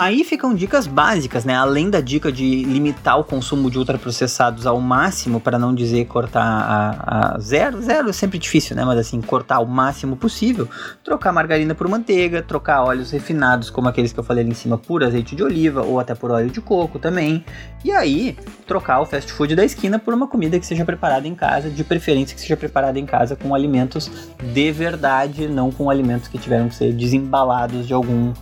Aí 0.00 0.24
ficam 0.24 0.54
dicas 0.54 0.86
básicas, 0.86 1.44
né? 1.44 1.54
Além 1.54 1.90
da 1.90 2.00
dica 2.00 2.32
de 2.32 2.64
limitar 2.64 3.20
o 3.20 3.22
consumo 3.22 3.70
de 3.70 3.76
ultraprocessados 3.76 4.64
ao 4.64 4.80
máximo, 4.80 5.38
para 5.38 5.58
não 5.58 5.74
dizer 5.74 6.06
cortar 6.06 6.42
a, 6.42 7.34
a, 7.34 7.38
zero, 7.38 7.82
zero 7.82 8.08
é 8.08 8.12
sempre 8.14 8.38
difícil, 8.38 8.74
né? 8.74 8.82
Mas 8.82 8.98
assim, 8.98 9.20
cortar 9.20 9.60
o 9.60 9.66
máximo 9.66 10.16
possível. 10.16 10.66
Trocar 11.04 11.32
margarina 11.34 11.74
por 11.74 11.86
manteiga, 11.86 12.40
trocar 12.40 12.82
óleos 12.82 13.10
refinados, 13.10 13.68
como 13.68 13.90
aqueles 13.90 14.10
que 14.10 14.18
eu 14.18 14.24
falei 14.24 14.42
ali 14.42 14.52
em 14.52 14.54
cima, 14.54 14.78
por 14.78 15.04
azeite 15.04 15.36
de 15.36 15.42
oliva 15.42 15.82
ou 15.82 16.00
até 16.00 16.14
por 16.14 16.30
óleo 16.30 16.48
de 16.48 16.62
coco 16.62 16.98
também. 16.98 17.44
E 17.84 17.90
aí, 17.90 18.38
trocar 18.66 19.02
o 19.02 19.04
fast 19.04 19.30
food 19.30 19.54
da 19.54 19.66
esquina 19.66 19.98
por 19.98 20.14
uma 20.14 20.26
comida 20.26 20.58
que 20.58 20.64
seja 20.64 20.82
preparada 20.82 21.28
em 21.28 21.34
casa, 21.34 21.68
de 21.68 21.84
preferência 21.84 22.34
que 22.34 22.40
seja 22.40 22.56
preparada 22.56 22.98
em 22.98 23.04
casa 23.04 23.36
com 23.36 23.54
alimentos 23.54 24.10
de 24.42 24.72
verdade, 24.72 25.46
não 25.46 25.70
com 25.70 25.90
alimentos 25.90 26.26
que 26.26 26.38
tiveram 26.38 26.70
que 26.70 26.74
ser 26.74 26.90
desembalados 26.94 27.86
de 27.86 27.92
algum 27.92 28.32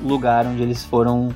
lugar 0.00 0.46
onde 0.46 0.62
eles 0.62 0.84
foram 0.84 1.34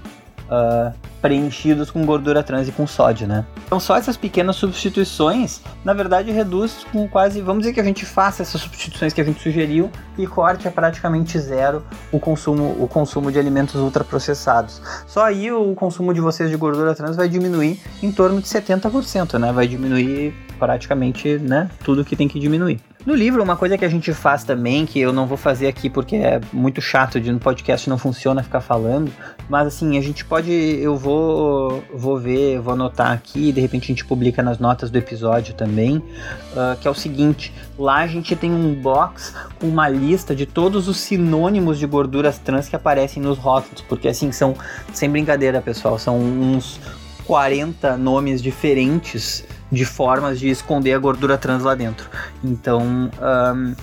uh, 0.52 0.92
preenchidos 1.20 1.90
com 1.90 2.04
gordura 2.04 2.42
trans 2.42 2.68
e 2.68 2.72
com 2.72 2.86
sódio, 2.86 3.26
né? 3.26 3.44
Então 3.64 3.78
só 3.78 3.96
essas 3.96 4.16
pequenas 4.16 4.56
substituições, 4.56 5.60
na 5.84 5.94
verdade, 5.94 6.30
reduz 6.30 6.84
com 6.92 7.08
quase, 7.08 7.40
vamos 7.40 7.62
dizer 7.62 7.72
que 7.72 7.80
a 7.80 7.84
gente 7.84 8.04
faça 8.04 8.42
essas 8.42 8.60
substituições 8.60 9.12
que 9.12 9.20
a 9.20 9.24
gente 9.24 9.40
sugeriu 9.40 9.90
e 10.18 10.26
corte 10.26 10.66
a 10.66 10.70
praticamente 10.70 11.38
zero 11.38 11.84
o 12.10 12.18
consumo, 12.18 12.76
o 12.78 12.88
consumo 12.88 13.30
de 13.30 13.38
alimentos 13.38 13.76
ultraprocessados. 13.76 14.82
Só 15.06 15.24
aí 15.24 15.50
o 15.50 15.74
consumo 15.74 16.12
de 16.12 16.20
vocês 16.20 16.50
de 16.50 16.56
gordura 16.56 16.94
trans 16.94 17.16
vai 17.16 17.28
diminuir 17.28 17.80
em 18.02 18.10
torno 18.10 18.40
de 18.40 18.48
70%, 18.48 19.38
né? 19.38 19.52
Vai 19.52 19.66
diminuir 19.66 20.34
praticamente, 20.62 21.38
né, 21.38 21.68
tudo 21.82 22.04
que 22.04 22.14
tem 22.14 22.28
que 22.28 22.38
diminuir. 22.38 22.78
No 23.04 23.16
livro, 23.16 23.42
uma 23.42 23.56
coisa 23.56 23.76
que 23.76 23.84
a 23.84 23.88
gente 23.88 24.12
faz 24.12 24.44
também, 24.44 24.86
que 24.86 25.00
eu 25.00 25.12
não 25.12 25.26
vou 25.26 25.36
fazer 25.36 25.66
aqui 25.66 25.90
porque 25.90 26.14
é 26.14 26.40
muito 26.52 26.80
chato 26.80 27.20
de 27.20 27.32
no 27.32 27.40
podcast 27.40 27.90
não 27.90 27.98
funciona 27.98 28.44
ficar 28.44 28.60
falando, 28.60 29.10
mas 29.48 29.66
assim, 29.66 29.98
a 29.98 30.00
gente 30.00 30.24
pode, 30.24 30.52
eu 30.52 30.96
vou, 30.96 31.82
vou 31.92 32.16
ver, 32.16 32.60
vou 32.60 32.74
anotar 32.74 33.10
aqui, 33.10 33.50
de 33.50 33.60
repente 33.60 33.86
a 33.86 33.88
gente 33.88 34.04
publica 34.04 34.40
nas 34.40 34.60
notas 34.60 34.88
do 34.88 34.96
episódio 34.96 35.52
também, 35.52 35.96
uh, 35.96 36.78
que 36.80 36.86
é 36.86 36.90
o 36.92 36.94
seguinte, 36.94 37.52
lá 37.76 37.96
a 37.96 38.06
gente 38.06 38.36
tem 38.36 38.52
um 38.52 38.72
box 38.72 39.34
com 39.58 39.66
uma 39.66 39.88
lista 39.88 40.32
de 40.32 40.46
todos 40.46 40.86
os 40.86 40.98
sinônimos 40.98 41.76
de 41.76 41.86
gorduras 41.88 42.38
trans 42.38 42.68
que 42.68 42.76
aparecem 42.76 43.20
nos 43.20 43.36
rótulos, 43.36 43.80
porque 43.88 44.06
assim, 44.06 44.30
são, 44.30 44.54
sem 44.92 45.10
brincadeira 45.10 45.60
pessoal, 45.60 45.98
são 45.98 46.20
uns 46.20 46.78
40 47.26 47.96
nomes 47.96 48.40
diferentes 48.40 49.44
de 49.72 49.86
formas 49.86 50.38
de 50.38 50.50
esconder 50.50 50.92
a 50.92 50.98
gordura 50.98 51.38
trans 51.38 51.62
lá 51.62 51.74
dentro. 51.74 52.08
Então, 52.44 53.10
um, 53.10 53.74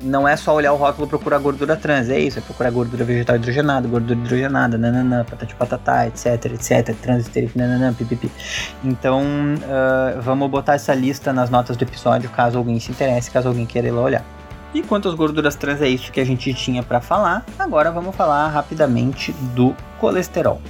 não 0.00 0.26
é 0.26 0.36
só 0.36 0.54
olhar 0.54 0.72
o 0.72 0.76
rótulo 0.76 1.06
e 1.06 1.08
procurar 1.08 1.38
gordura 1.38 1.76
trans, 1.76 2.08
é 2.08 2.18
isso, 2.18 2.38
é 2.38 2.42
procurar 2.42 2.70
gordura 2.70 3.04
vegetal 3.04 3.36
hidrogenada, 3.36 3.86
gordura 3.88 4.18
hidrogenada, 4.18 4.78
nananã, 4.78 5.24
patati 5.24 5.54
patatá, 5.54 6.06
etc, 6.06 6.46
etc, 6.46 6.94
trans 7.00 7.30
nananã, 7.54 7.92
pipipi. 7.92 8.30
Então, 8.84 9.22
uh, 9.22 10.20
vamos 10.20 10.48
botar 10.50 10.74
essa 10.74 10.94
lista 10.94 11.32
nas 11.32 11.50
notas 11.50 11.76
do 11.76 11.82
episódio, 11.82 12.30
caso 12.30 12.58
alguém 12.58 12.78
se 12.78 12.90
interesse, 12.90 13.30
caso 13.30 13.48
alguém 13.48 13.66
queira 13.66 13.88
ir 13.88 13.92
lá 13.92 14.02
olhar. 14.02 14.24
E 14.74 14.82
quanto 14.82 15.08
às 15.08 15.14
gorduras 15.14 15.54
trans 15.54 15.82
é 15.82 15.88
isso 15.88 16.10
que 16.10 16.20
a 16.20 16.24
gente 16.24 16.52
tinha 16.54 16.82
para 16.82 17.00
falar. 17.00 17.44
Agora 17.58 17.90
vamos 17.90 18.16
falar 18.16 18.48
rapidamente 18.48 19.32
do 19.54 19.74
colesterol. 20.00 20.60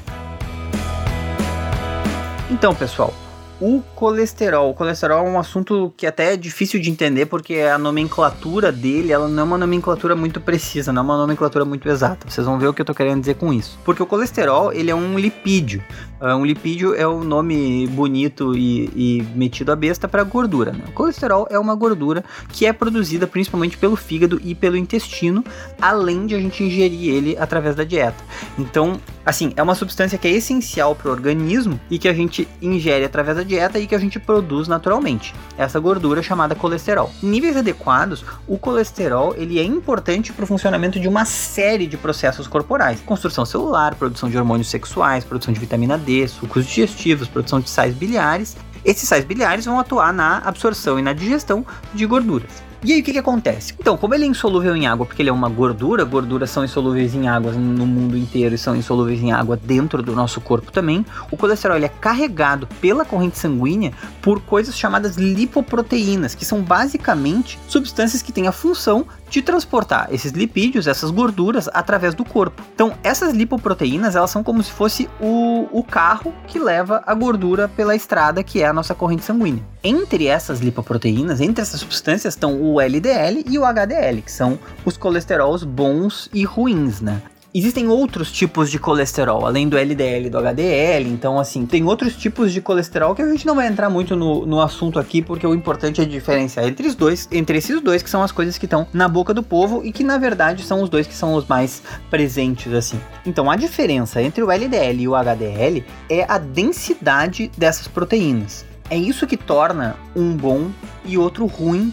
Então, 2.50 2.74
pessoal, 2.74 3.14
o 3.62 3.80
colesterol. 3.94 4.70
O 4.70 4.74
colesterol 4.74 5.24
é 5.24 5.30
um 5.30 5.38
assunto 5.38 5.94
que 5.96 6.04
até 6.04 6.32
é 6.32 6.36
difícil 6.36 6.80
de 6.80 6.90
entender 6.90 7.26
porque 7.26 7.60
a 7.60 7.78
nomenclatura 7.78 8.72
dele, 8.72 9.12
ela 9.12 9.28
não 9.28 9.40
é 9.40 9.46
uma 9.46 9.58
nomenclatura 9.58 10.16
muito 10.16 10.40
precisa, 10.40 10.92
não 10.92 11.02
é 11.02 11.04
uma 11.04 11.16
nomenclatura 11.16 11.64
muito 11.64 11.88
exata. 11.88 12.28
Vocês 12.28 12.44
vão 12.44 12.58
ver 12.58 12.66
o 12.66 12.74
que 12.74 12.80
eu 12.80 12.84
tô 12.84 12.92
querendo 12.92 13.20
dizer 13.20 13.36
com 13.36 13.52
isso. 13.52 13.78
Porque 13.84 14.02
o 14.02 14.06
colesterol, 14.06 14.72
ele 14.72 14.90
é 14.90 14.94
um 14.94 15.16
lipídio. 15.16 15.80
Uh, 16.22 16.36
um 16.36 16.46
lipídio 16.46 16.94
é 16.94 17.04
o 17.04 17.24
nome 17.24 17.84
bonito 17.88 18.56
e, 18.56 18.84
e 18.94 19.22
metido 19.34 19.72
a 19.72 19.76
besta 19.76 20.06
para 20.06 20.22
gordura. 20.22 20.70
Né? 20.70 20.84
O 20.86 20.92
colesterol 20.92 21.48
é 21.50 21.58
uma 21.58 21.74
gordura 21.74 22.24
que 22.48 22.64
é 22.64 22.72
produzida 22.72 23.26
principalmente 23.26 23.76
pelo 23.76 23.96
fígado 23.96 24.40
e 24.44 24.54
pelo 24.54 24.76
intestino, 24.76 25.44
além 25.80 26.24
de 26.26 26.36
a 26.36 26.38
gente 26.38 26.62
ingerir 26.62 27.12
ele 27.12 27.36
através 27.36 27.74
da 27.74 27.82
dieta. 27.82 28.22
Então, 28.56 29.00
assim, 29.26 29.52
é 29.56 29.62
uma 29.64 29.74
substância 29.74 30.16
que 30.16 30.28
é 30.28 30.30
essencial 30.30 30.94
para 30.94 31.08
o 31.08 31.10
organismo 31.10 31.80
e 31.90 31.98
que 31.98 32.06
a 32.06 32.14
gente 32.14 32.46
ingere 32.60 33.04
através 33.04 33.36
da 33.36 33.42
dieta 33.42 33.80
e 33.80 33.88
que 33.88 33.94
a 33.94 33.98
gente 33.98 34.20
produz 34.20 34.68
naturalmente. 34.68 35.34
Essa 35.58 35.80
gordura 35.80 36.20
é 36.20 36.22
chamada 36.22 36.54
colesterol. 36.54 37.10
Em 37.20 37.26
níveis 37.26 37.56
adequados, 37.56 38.24
o 38.46 38.56
colesterol 38.56 39.34
ele 39.36 39.58
é 39.58 39.64
importante 39.64 40.32
para 40.32 40.44
o 40.44 40.46
funcionamento 40.46 41.00
de 41.00 41.08
uma 41.08 41.24
série 41.24 41.88
de 41.88 41.96
processos 41.96 42.46
corporais: 42.46 43.00
construção 43.00 43.44
celular, 43.44 43.96
produção 43.96 44.30
de 44.30 44.38
hormônios 44.38 44.68
sexuais, 44.68 45.24
produção 45.24 45.52
de 45.52 45.58
vitamina 45.58 45.98
D, 45.98 46.11
sucos 46.28 46.66
digestivos, 46.66 47.28
produção 47.28 47.60
de 47.60 47.70
sais 47.70 47.94
biliares. 47.94 48.56
Esses 48.84 49.08
sais 49.08 49.24
biliares 49.24 49.64
vão 49.64 49.78
atuar 49.78 50.12
na 50.12 50.38
absorção 50.38 50.98
e 50.98 51.02
na 51.02 51.12
digestão 51.12 51.64
de 51.94 52.04
gorduras. 52.06 52.72
E 52.84 52.92
aí 52.92 53.00
o 53.00 53.04
que, 53.04 53.12
que 53.12 53.18
acontece? 53.18 53.74
Então, 53.78 53.96
como 53.96 54.12
ele 54.12 54.24
é 54.24 54.26
insolúvel 54.26 54.74
em 54.74 54.88
água, 54.88 55.06
porque 55.06 55.22
ele 55.22 55.30
é 55.30 55.32
uma 55.32 55.48
gordura, 55.48 56.02
gorduras 56.02 56.50
são 56.50 56.64
insolúveis 56.64 57.14
em 57.14 57.28
água 57.28 57.52
no 57.52 57.86
mundo 57.86 58.16
inteiro 58.16 58.56
e 58.56 58.58
são 58.58 58.74
insolúveis 58.74 59.22
em 59.22 59.30
água 59.30 59.56
dentro 59.56 60.02
do 60.02 60.16
nosso 60.16 60.40
corpo 60.40 60.72
também, 60.72 61.06
o 61.30 61.36
colesterol 61.36 61.76
é 61.76 61.88
carregado 61.88 62.66
pela 62.80 63.04
corrente 63.04 63.38
sanguínea 63.38 63.92
por 64.20 64.40
coisas 64.40 64.76
chamadas 64.76 65.16
lipoproteínas, 65.16 66.34
que 66.34 66.44
são 66.44 66.60
basicamente 66.60 67.56
substâncias 67.68 68.20
que 68.20 68.32
têm 68.32 68.48
a 68.48 68.52
função 68.52 69.06
de 69.32 69.40
transportar 69.40 70.08
esses 70.12 70.30
lipídios, 70.32 70.86
essas 70.86 71.10
gorduras, 71.10 71.66
através 71.72 72.14
do 72.14 72.22
corpo. 72.22 72.62
Então, 72.74 72.92
essas 73.02 73.32
lipoproteínas, 73.32 74.14
elas 74.14 74.30
são 74.30 74.44
como 74.44 74.62
se 74.62 74.70
fosse 74.70 75.08
o, 75.18 75.66
o 75.72 75.82
carro 75.82 76.34
que 76.46 76.58
leva 76.58 77.02
a 77.06 77.14
gordura 77.14 77.66
pela 77.66 77.96
estrada, 77.96 78.42
que 78.42 78.62
é 78.62 78.66
a 78.66 78.74
nossa 78.74 78.94
corrente 78.94 79.24
sanguínea. 79.24 79.62
Entre 79.82 80.26
essas 80.26 80.60
lipoproteínas, 80.60 81.40
entre 81.40 81.62
essas 81.62 81.80
substâncias, 81.80 82.34
estão 82.34 82.60
o 82.60 82.78
LDL 82.78 83.42
e 83.48 83.58
o 83.58 83.64
HDL, 83.64 84.20
que 84.20 84.30
são 84.30 84.58
os 84.84 84.98
colesteróis 84.98 85.64
bons 85.64 86.28
e 86.34 86.44
ruins, 86.44 87.00
né? 87.00 87.22
Existem 87.54 87.86
outros 87.86 88.32
tipos 88.32 88.70
de 88.70 88.78
colesterol, 88.78 89.44
além 89.44 89.68
do 89.68 89.76
LDL 89.76 90.26
e 90.26 90.30
do 90.30 90.38
HDL, 90.38 91.06
então 91.10 91.38
assim, 91.38 91.66
tem 91.66 91.84
outros 91.84 92.16
tipos 92.16 92.50
de 92.50 92.62
colesterol 92.62 93.14
que 93.14 93.20
a 93.20 93.28
gente 93.28 93.44
não 93.44 93.54
vai 93.54 93.66
entrar 93.66 93.90
muito 93.90 94.16
no, 94.16 94.46
no 94.46 94.58
assunto 94.58 94.98
aqui, 94.98 95.20
porque 95.20 95.46
o 95.46 95.52
importante 95.52 96.00
é 96.00 96.06
diferenciar 96.06 96.66
entre 96.66 96.88
os 96.88 96.94
dois, 96.94 97.28
entre 97.30 97.58
esses 97.58 97.78
dois 97.82 98.02
que 98.02 98.08
são 98.08 98.22
as 98.22 98.32
coisas 98.32 98.56
que 98.56 98.64
estão 98.64 98.86
na 98.90 99.06
boca 99.06 99.34
do 99.34 99.42
povo 99.42 99.82
e 99.84 99.92
que 99.92 100.02
na 100.02 100.16
verdade 100.16 100.62
são 100.62 100.82
os 100.82 100.88
dois 100.88 101.06
que 101.06 101.14
são 101.14 101.34
os 101.34 101.46
mais 101.46 101.82
presentes 102.08 102.72
assim. 102.72 102.98
Então 103.26 103.50
a 103.50 103.56
diferença 103.56 104.22
entre 104.22 104.42
o 104.42 104.50
LDL 104.50 105.02
e 105.02 105.08
o 105.08 105.14
HDL 105.14 105.84
é 106.08 106.24
a 106.26 106.38
densidade 106.38 107.50
dessas 107.58 107.86
proteínas. 107.86 108.64
É 108.88 108.96
isso 108.96 109.26
que 109.26 109.36
torna 109.36 109.94
um 110.16 110.34
bom 110.34 110.70
e 111.04 111.18
outro 111.18 111.44
ruim 111.44 111.92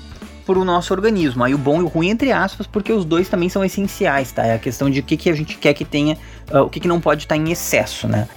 para 0.49 0.57
o 0.57 0.65
nosso 0.65 0.91
organismo. 0.91 1.43
Aí 1.43 1.53
o 1.53 1.59
bom 1.59 1.79
e 1.79 1.83
o 1.83 1.87
ruim, 1.87 2.09
entre 2.09 2.31
aspas, 2.31 2.65
porque 2.65 2.91
os 2.91 3.05
dois 3.05 3.29
também 3.29 3.49
são 3.49 3.63
essenciais, 3.63 4.31
tá? 4.31 4.43
É 4.47 4.55
a 4.55 4.57
questão 4.57 4.89
de 4.89 4.99
o 4.99 5.03
que, 5.03 5.15
que 5.15 5.29
a 5.29 5.35
gente 5.35 5.55
quer 5.59 5.75
que 5.75 5.85
tenha, 5.85 6.17
uh, 6.51 6.61
o 6.61 6.69
que, 6.71 6.79
que 6.79 6.87
não 6.87 6.99
pode 6.99 7.25
estar 7.25 7.37
em 7.37 7.51
excesso, 7.51 8.07
né? 8.07 8.27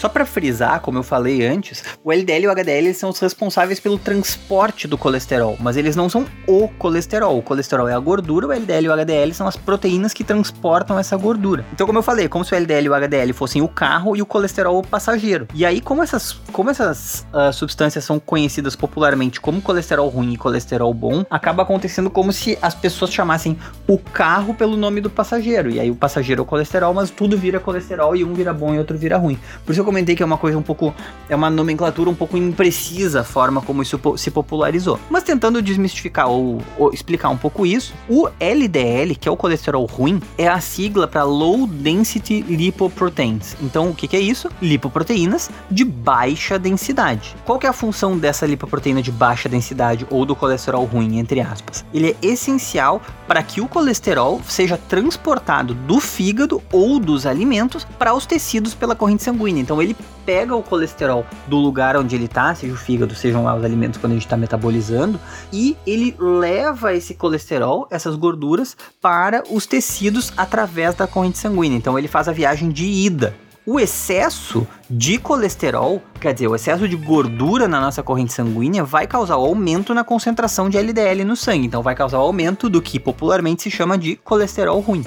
Só 0.00 0.08
para 0.08 0.24
frisar, 0.24 0.80
como 0.80 0.96
eu 0.96 1.02
falei 1.02 1.46
antes, 1.46 1.84
o 2.02 2.10
LDL 2.10 2.44
e 2.44 2.46
o 2.46 2.50
HDL 2.50 2.94
são 2.94 3.10
os 3.10 3.20
responsáveis 3.20 3.78
pelo 3.78 3.98
transporte 3.98 4.88
do 4.88 4.96
colesterol, 4.96 5.58
mas 5.60 5.76
eles 5.76 5.94
não 5.94 6.08
são 6.08 6.24
o 6.46 6.68
colesterol. 6.68 7.36
O 7.36 7.42
colesterol 7.42 7.86
é 7.86 7.92
a 7.92 7.98
gordura, 7.98 8.46
o 8.46 8.52
LDL 8.52 8.86
e 8.86 8.88
o 8.88 8.92
HDL 8.94 9.34
são 9.34 9.46
as 9.46 9.58
proteínas 9.58 10.14
que 10.14 10.24
transportam 10.24 10.98
essa 10.98 11.18
gordura. 11.18 11.66
Então, 11.74 11.86
como 11.86 11.98
eu 11.98 12.02
falei, 12.02 12.28
como 12.28 12.42
se 12.46 12.54
o 12.54 12.56
LDL 12.56 12.86
e 12.86 12.88
o 12.88 12.94
HDL 12.94 13.34
fossem 13.34 13.60
o 13.60 13.68
carro 13.68 14.16
e 14.16 14.22
o 14.22 14.26
colesterol 14.26 14.78
o 14.78 14.82
passageiro. 14.82 15.46
E 15.52 15.66
aí, 15.66 15.82
como 15.82 16.02
essas, 16.02 16.32
como 16.50 16.70
essas 16.70 17.26
uh, 17.34 17.52
substâncias 17.52 18.02
são 18.02 18.18
conhecidas 18.18 18.74
popularmente 18.74 19.38
como 19.38 19.60
colesterol 19.60 20.08
ruim 20.08 20.32
e 20.32 20.38
colesterol 20.38 20.94
bom, 20.94 21.26
acaba 21.28 21.62
acontecendo 21.62 22.08
como 22.08 22.32
se 22.32 22.56
as 22.62 22.74
pessoas 22.74 23.12
chamassem 23.12 23.58
o 23.86 23.98
carro 23.98 24.54
pelo 24.54 24.78
nome 24.78 25.02
do 25.02 25.10
passageiro. 25.10 25.70
E 25.70 25.78
aí 25.78 25.90
o 25.90 25.94
passageiro 25.94 26.40
é 26.40 26.42
o 26.44 26.46
colesterol, 26.46 26.94
mas 26.94 27.10
tudo 27.10 27.36
vira 27.36 27.60
colesterol 27.60 28.16
e 28.16 28.24
um 28.24 28.32
vira 28.32 28.54
bom 28.54 28.74
e 28.74 28.78
outro 28.78 28.96
vira 28.96 29.18
ruim. 29.18 29.38
Por 29.66 29.72
isso 29.72 29.89
comentei 29.90 30.14
que 30.14 30.22
é 30.22 30.26
uma 30.26 30.38
coisa 30.38 30.56
um 30.56 30.62
pouco. 30.62 30.94
É 31.28 31.34
uma 31.34 31.50
nomenclatura 31.50 32.08
um 32.08 32.14
pouco 32.14 32.36
imprecisa 32.36 33.20
a 33.20 33.24
forma 33.24 33.60
como 33.60 33.82
isso 33.82 34.00
se 34.16 34.30
popularizou. 34.30 34.98
Mas 35.10 35.24
tentando 35.24 35.60
desmistificar 35.60 36.28
ou, 36.28 36.62
ou 36.78 36.92
explicar 36.92 37.28
um 37.28 37.36
pouco 37.36 37.66
isso, 37.66 37.92
o 38.08 38.28
LDL, 38.38 39.16
que 39.16 39.28
é 39.28 39.32
o 39.32 39.36
colesterol 39.36 39.84
ruim, 39.86 40.20
é 40.38 40.46
a 40.46 40.60
sigla 40.60 41.08
para 41.08 41.24
Low 41.24 41.66
Density 41.66 42.42
Lipoproteins. 42.42 43.56
Então, 43.60 43.90
o 43.90 43.94
que, 43.94 44.06
que 44.06 44.16
é 44.16 44.20
isso? 44.20 44.48
Lipoproteínas 44.62 45.50
de 45.70 45.84
baixa 45.84 46.58
densidade. 46.58 47.34
Qual 47.44 47.58
que 47.58 47.66
é 47.66 47.70
a 47.70 47.72
função 47.72 48.16
dessa 48.16 48.46
lipoproteína 48.46 49.02
de 49.02 49.10
baixa 49.10 49.48
densidade 49.48 50.06
ou 50.08 50.24
do 50.24 50.36
colesterol 50.36 50.84
ruim, 50.84 51.18
entre 51.18 51.40
aspas? 51.40 51.84
Ele 51.92 52.10
é 52.10 52.26
essencial 52.26 53.02
para 53.26 53.42
que 53.42 53.60
o 53.60 53.68
colesterol 53.68 54.40
seja 54.46 54.76
transportado 54.76 55.74
do 55.74 56.00
fígado 56.00 56.62
ou 56.72 56.98
dos 56.98 57.26
alimentos 57.26 57.84
para 57.98 58.14
os 58.14 58.26
tecidos 58.26 58.74
pela 58.74 58.94
corrente 58.94 59.22
sanguínea. 59.22 59.60
Então, 59.60 59.79
ele 59.82 59.96
pega 60.24 60.54
o 60.54 60.62
colesterol 60.62 61.24
do 61.46 61.56
lugar 61.56 61.96
onde 61.96 62.14
ele 62.14 62.26
está, 62.26 62.54
seja 62.54 62.72
o 62.72 62.76
fígado, 62.76 63.14
sejam 63.14 63.44
lá 63.44 63.54
os 63.54 63.64
alimentos 63.64 64.00
quando 64.00 64.12
a 64.12 64.14
gente 64.14 64.26
está 64.26 64.36
metabolizando, 64.36 65.18
e 65.52 65.76
ele 65.86 66.14
leva 66.18 66.94
esse 66.94 67.14
colesterol, 67.14 67.86
essas 67.90 68.14
gorduras, 68.16 68.76
para 69.00 69.42
os 69.50 69.66
tecidos 69.66 70.32
através 70.36 70.94
da 70.94 71.06
corrente 71.06 71.38
sanguínea. 71.38 71.76
Então 71.76 71.98
ele 71.98 72.08
faz 72.08 72.28
a 72.28 72.32
viagem 72.32 72.70
de 72.70 72.84
ida. 72.84 73.34
O 73.66 73.78
excesso 73.78 74.66
de 74.88 75.18
colesterol, 75.18 76.02
quer 76.18 76.32
dizer, 76.32 76.48
o 76.48 76.54
excesso 76.54 76.88
de 76.88 76.96
gordura 76.96 77.68
na 77.68 77.80
nossa 77.80 78.02
corrente 78.02 78.32
sanguínea 78.32 78.82
vai 78.82 79.06
causar 79.06 79.36
o 79.36 79.44
aumento 79.44 79.92
na 79.92 80.02
concentração 80.02 80.70
de 80.70 80.78
LDL 80.78 81.24
no 81.24 81.36
sangue. 81.36 81.66
Então 81.66 81.82
vai 81.82 81.94
causar 81.94 82.18
o 82.18 82.22
aumento 82.22 82.68
do 82.70 82.80
que 82.80 82.98
popularmente 82.98 83.62
se 83.62 83.70
chama 83.70 83.98
de 83.98 84.16
colesterol 84.16 84.80
ruim. 84.80 85.04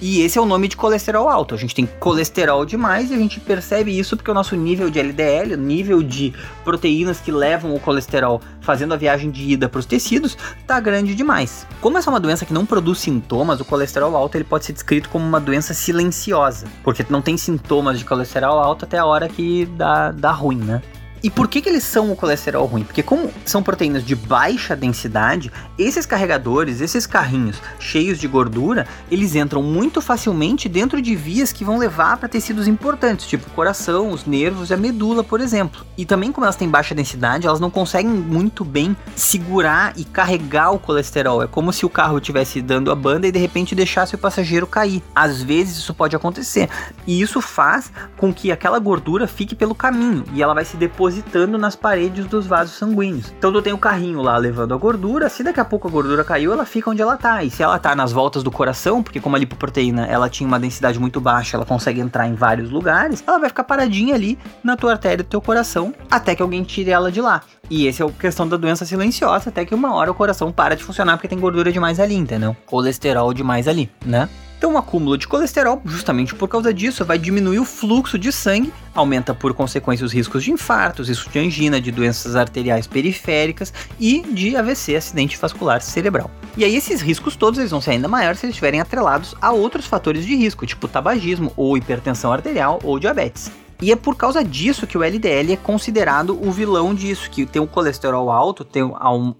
E 0.00 0.20
esse 0.20 0.38
é 0.38 0.40
o 0.40 0.44
nome 0.44 0.68
de 0.68 0.76
colesterol 0.76 1.28
alto. 1.28 1.54
A 1.54 1.58
gente 1.58 1.74
tem 1.74 1.86
colesterol 1.98 2.66
demais 2.66 3.10
e 3.10 3.14
a 3.14 3.16
gente 3.16 3.40
percebe 3.40 3.98
isso 3.98 4.16
porque 4.16 4.30
o 4.30 4.34
nosso 4.34 4.54
nível 4.54 4.90
de 4.90 4.98
LDL, 4.98 5.54
o 5.54 5.56
nível 5.56 6.02
de 6.02 6.34
proteínas 6.64 7.18
que 7.18 7.32
levam 7.32 7.74
o 7.74 7.80
colesterol 7.80 8.40
fazendo 8.60 8.92
a 8.92 8.96
viagem 8.96 9.30
de 9.30 9.52
ida 9.52 9.68
para 9.68 9.78
os 9.78 9.86
tecidos, 9.86 10.36
tá 10.66 10.78
grande 10.80 11.14
demais. 11.14 11.66
Como 11.80 11.96
essa 11.96 12.10
é 12.10 12.12
uma 12.12 12.20
doença 12.20 12.44
que 12.44 12.52
não 12.52 12.66
produz 12.66 12.98
sintomas, 12.98 13.60
o 13.60 13.64
colesterol 13.64 14.14
alto 14.14 14.36
ele 14.36 14.44
pode 14.44 14.66
ser 14.66 14.74
descrito 14.74 15.08
como 15.08 15.24
uma 15.24 15.40
doença 15.40 15.72
silenciosa, 15.72 16.66
porque 16.84 17.04
não 17.08 17.22
tem 17.22 17.36
sintomas 17.38 17.98
de 17.98 18.04
colesterol 18.04 18.58
alto 18.58 18.84
até 18.84 18.98
a 18.98 19.06
hora 19.06 19.28
que 19.28 19.64
dá, 19.76 20.12
dá 20.12 20.30
ruim, 20.30 20.58
né? 20.58 20.82
E 21.22 21.30
por 21.30 21.48
que, 21.48 21.60
que 21.60 21.68
eles 21.68 21.82
são 21.82 22.12
o 22.12 22.16
colesterol 22.16 22.66
ruim? 22.66 22.84
Porque 22.84 23.02
como 23.02 23.30
são 23.44 23.62
proteínas 23.62 24.04
de 24.04 24.14
baixa 24.14 24.76
densidade, 24.76 25.50
esses 25.78 26.04
carregadores, 26.04 26.80
esses 26.80 27.06
carrinhos 27.06 27.60
cheios 27.80 28.18
de 28.18 28.28
gordura, 28.28 28.86
eles 29.10 29.34
entram 29.34 29.62
muito 29.62 30.00
facilmente 30.00 30.68
dentro 30.68 31.00
de 31.00 31.16
vias 31.16 31.52
que 31.52 31.64
vão 31.64 31.78
levar 31.78 32.18
para 32.18 32.28
tecidos 32.28 32.68
importantes, 32.68 33.26
tipo 33.26 33.48
o 33.48 33.52
coração, 33.52 34.10
os 34.10 34.26
nervos 34.26 34.70
e 34.70 34.74
a 34.74 34.76
medula, 34.76 35.24
por 35.24 35.40
exemplo. 35.40 35.84
E 35.96 36.04
também 36.04 36.30
como 36.30 36.44
elas 36.44 36.56
têm 36.56 36.68
baixa 36.68 36.94
densidade, 36.94 37.46
elas 37.46 37.60
não 37.60 37.70
conseguem 37.70 38.10
muito 38.10 38.64
bem 38.64 38.96
segurar 39.14 39.94
e 39.96 40.04
carregar 40.04 40.70
o 40.72 40.78
colesterol. 40.78 41.42
É 41.42 41.46
como 41.46 41.72
se 41.72 41.86
o 41.86 41.90
carro 41.90 42.18
estivesse 42.18 42.60
dando 42.60 42.90
a 42.90 42.94
banda 42.94 43.26
e 43.26 43.32
de 43.32 43.38
repente 43.38 43.74
deixasse 43.74 44.14
o 44.14 44.18
passageiro 44.18 44.66
cair. 44.66 45.02
Às 45.14 45.42
vezes 45.42 45.78
isso 45.78 45.94
pode 45.94 46.14
acontecer. 46.14 46.68
E 47.06 47.20
isso 47.20 47.40
faz 47.40 47.90
com 48.16 48.32
que 48.32 48.52
aquela 48.52 48.78
gordura 48.78 49.26
fique 49.26 49.54
pelo 49.54 49.74
caminho 49.74 50.24
e 50.32 50.42
ela 50.42 50.54
vai 50.54 50.64
se 50.64 50.76
depositar 50.76 51.15
depositando 51.16 51.56
nas 51.56 51.74
paredes 51.74 52.26
dos 52.26 52.46
vasos 52.46 52.76
sanguíneos. 52.76 53.32
Então 53.38 53.52
tu 53.52 53.62
tem 53.62 53.72
o 53.72 53.78
carrinho 53.78 54.20
lá 54.20 54.36
levando 54.36 54.74
a 54.74 54.76
gordura, 54.76 55.28
se 55.28 55.42
daqui 55.42 55.60
a 55.60 55.64
pouco 55.64 55.88
a 55.88 55.90
gordura 55.90 56.24
caiu, 56.24 56.52
ela 56.52 56.64
fica 56.64 56.90
onde 56.90 57.00
ela 57.00 57.16
tá. 57.16 57.42
E 57.42 57.50
se 57.50 57.62
ela 57.62 57.78
tá 57.78 57.94
nas 57.94 58.12
voltas 58.12 58.42
do 58.42 58.50
coração, 58.50 59.02
porque 59.02 59.20
como 59.20 59.36
a 59.36 59.38
lipoproteína 59.38 60.06
ela 60.06 60.28
tinha 60.28 60.46
uma 60.46 60.60
densidade 60.60 60.98
muito 60.98 61.20
baixa, 61.20 61.56
ela 61.56 61.64
consegue 61.64 62.00
entrar 62.00 62.26
em 62.26 62.34
vários 62.34 62.70
lugares, 62.70 63.22
ela 63.26 63.38
vai 63.38 63.48
ficar 63.48 63.64
paradinha 63.64 64.14
ali 64.14 64.38
na 64.62 64.76
tua 64.76 64.92
artéria 64.92 65.18
do 65.18 65.24
teu 65.24 65.40
coração 65.40 65.94
até 66.10 66.34
que 66.34 66.42
alguém 66.42 66.62
tire 66.62 66.90
ela 66.90 67.10
de 67.10 67.20
lá. 67.20 67.42
E 67.70 67.86
esse 67.86 68.02
é 68.02 68.06
a 68.06 68.10
questão 68.10 68.46
da 68.46 68.56
doença 68.56 68.84
silenciosa, 68.84 69.48
até 69.48 69.64
que 69.64 69.74
uma 69.74 69.94
hora 69.94 70.10
o 70.10 70.14
coração 70.14 70.52
para 70.52 70.76
de 70.76 70.84
funcionar 70.84 71.16
porque 71.16 71.28
tem 71.28 71.38
gordura 71.38 71.72
demais 71.72 71.98
ali, 71.98 72.14
entendeu? 72.14 72.56
Colesterol 72.66 73.32
demais 73.32 73.66
ali, 73.66 73.90
né? 74.04 74.28
Então, 74.58 74.72
o 74.72 74.78
acúmulo 74.78 75.18
de 75.18 75.28
colesterol, 75.28 75.82
justamente 75.84 76.34
por 76.34 76.48
causa 76.48 76.72
disso, 76.72 77.04
vai 77.04 77.18
diminuir 77.18 77.58
o 77.58 77.64
fluxo 77.64 78.18
de 78.18 78.32
sangue, 78.32 78.72
aumenta 78.94 79.34
por 79.34 79.52
consequência 79.52 80.04
os 80.04 80.12
riscos 80.12 80.42
de 80.42 80.50
infartos, 80.50 81.08
risco 81.08 81.30
de 81.30 81.38
angina, 81.38 81.80
de 81.80 81.92
doenças 81.92 82.34
arteriais 82.34 82.86
periféricas 82.86 83.72
e 84.00 84.22
de 84.22 84.56
AVC, 84.56 84.96
acidente 84.96 85.36
vascular 85.36 85.82
cerebral. 85.82 86.30
E 86.56 86.64
aí 86.64 86.74
esses 86.74 87.02
riscos 87.02 87.36
todos 87.36 87.58
eles 87.58 87.70
vão 87.70 87.82
ser 87.82 87.90
ainda 87.92 88.08
maiores 88.08 88.40
se 88.40 88.46
eles 88.46 88.54
estiverem 88.54 88.80
atrelados 88.80 89.34
a 89.42 89.52
outros 89.52 89.84
fatores 89.84 90.24
de 90.24 90.34
risco, 90.34 90.66
tipo 90.66 90.88
tabagismo 90.88 91.52
ou 91.54 91.76
hipertensão 91.76 92.32
arterial 92.32 92.80
ou 92.82 92.98
diabetes. 92.98 93.50
E 93.80 93.92
é 93.92 93.96
por 93.96 94.16
causa 94.16 94.42
disso 94.42 94.86
que 94.86 94.96
o 94.96 95.02
LDL 95.02 95.52
é 95.52 95.56
considerado 95.56 96.38
o 96.42 96.50
vilão 96.50 96.94
disso, 96.94 97.30
que 97.30 97.44
tem 97.44 97.60
o 97.60 97.66
colesterol 97.66 98.30
alto, 98.30 98.64
tem 98.64 98.82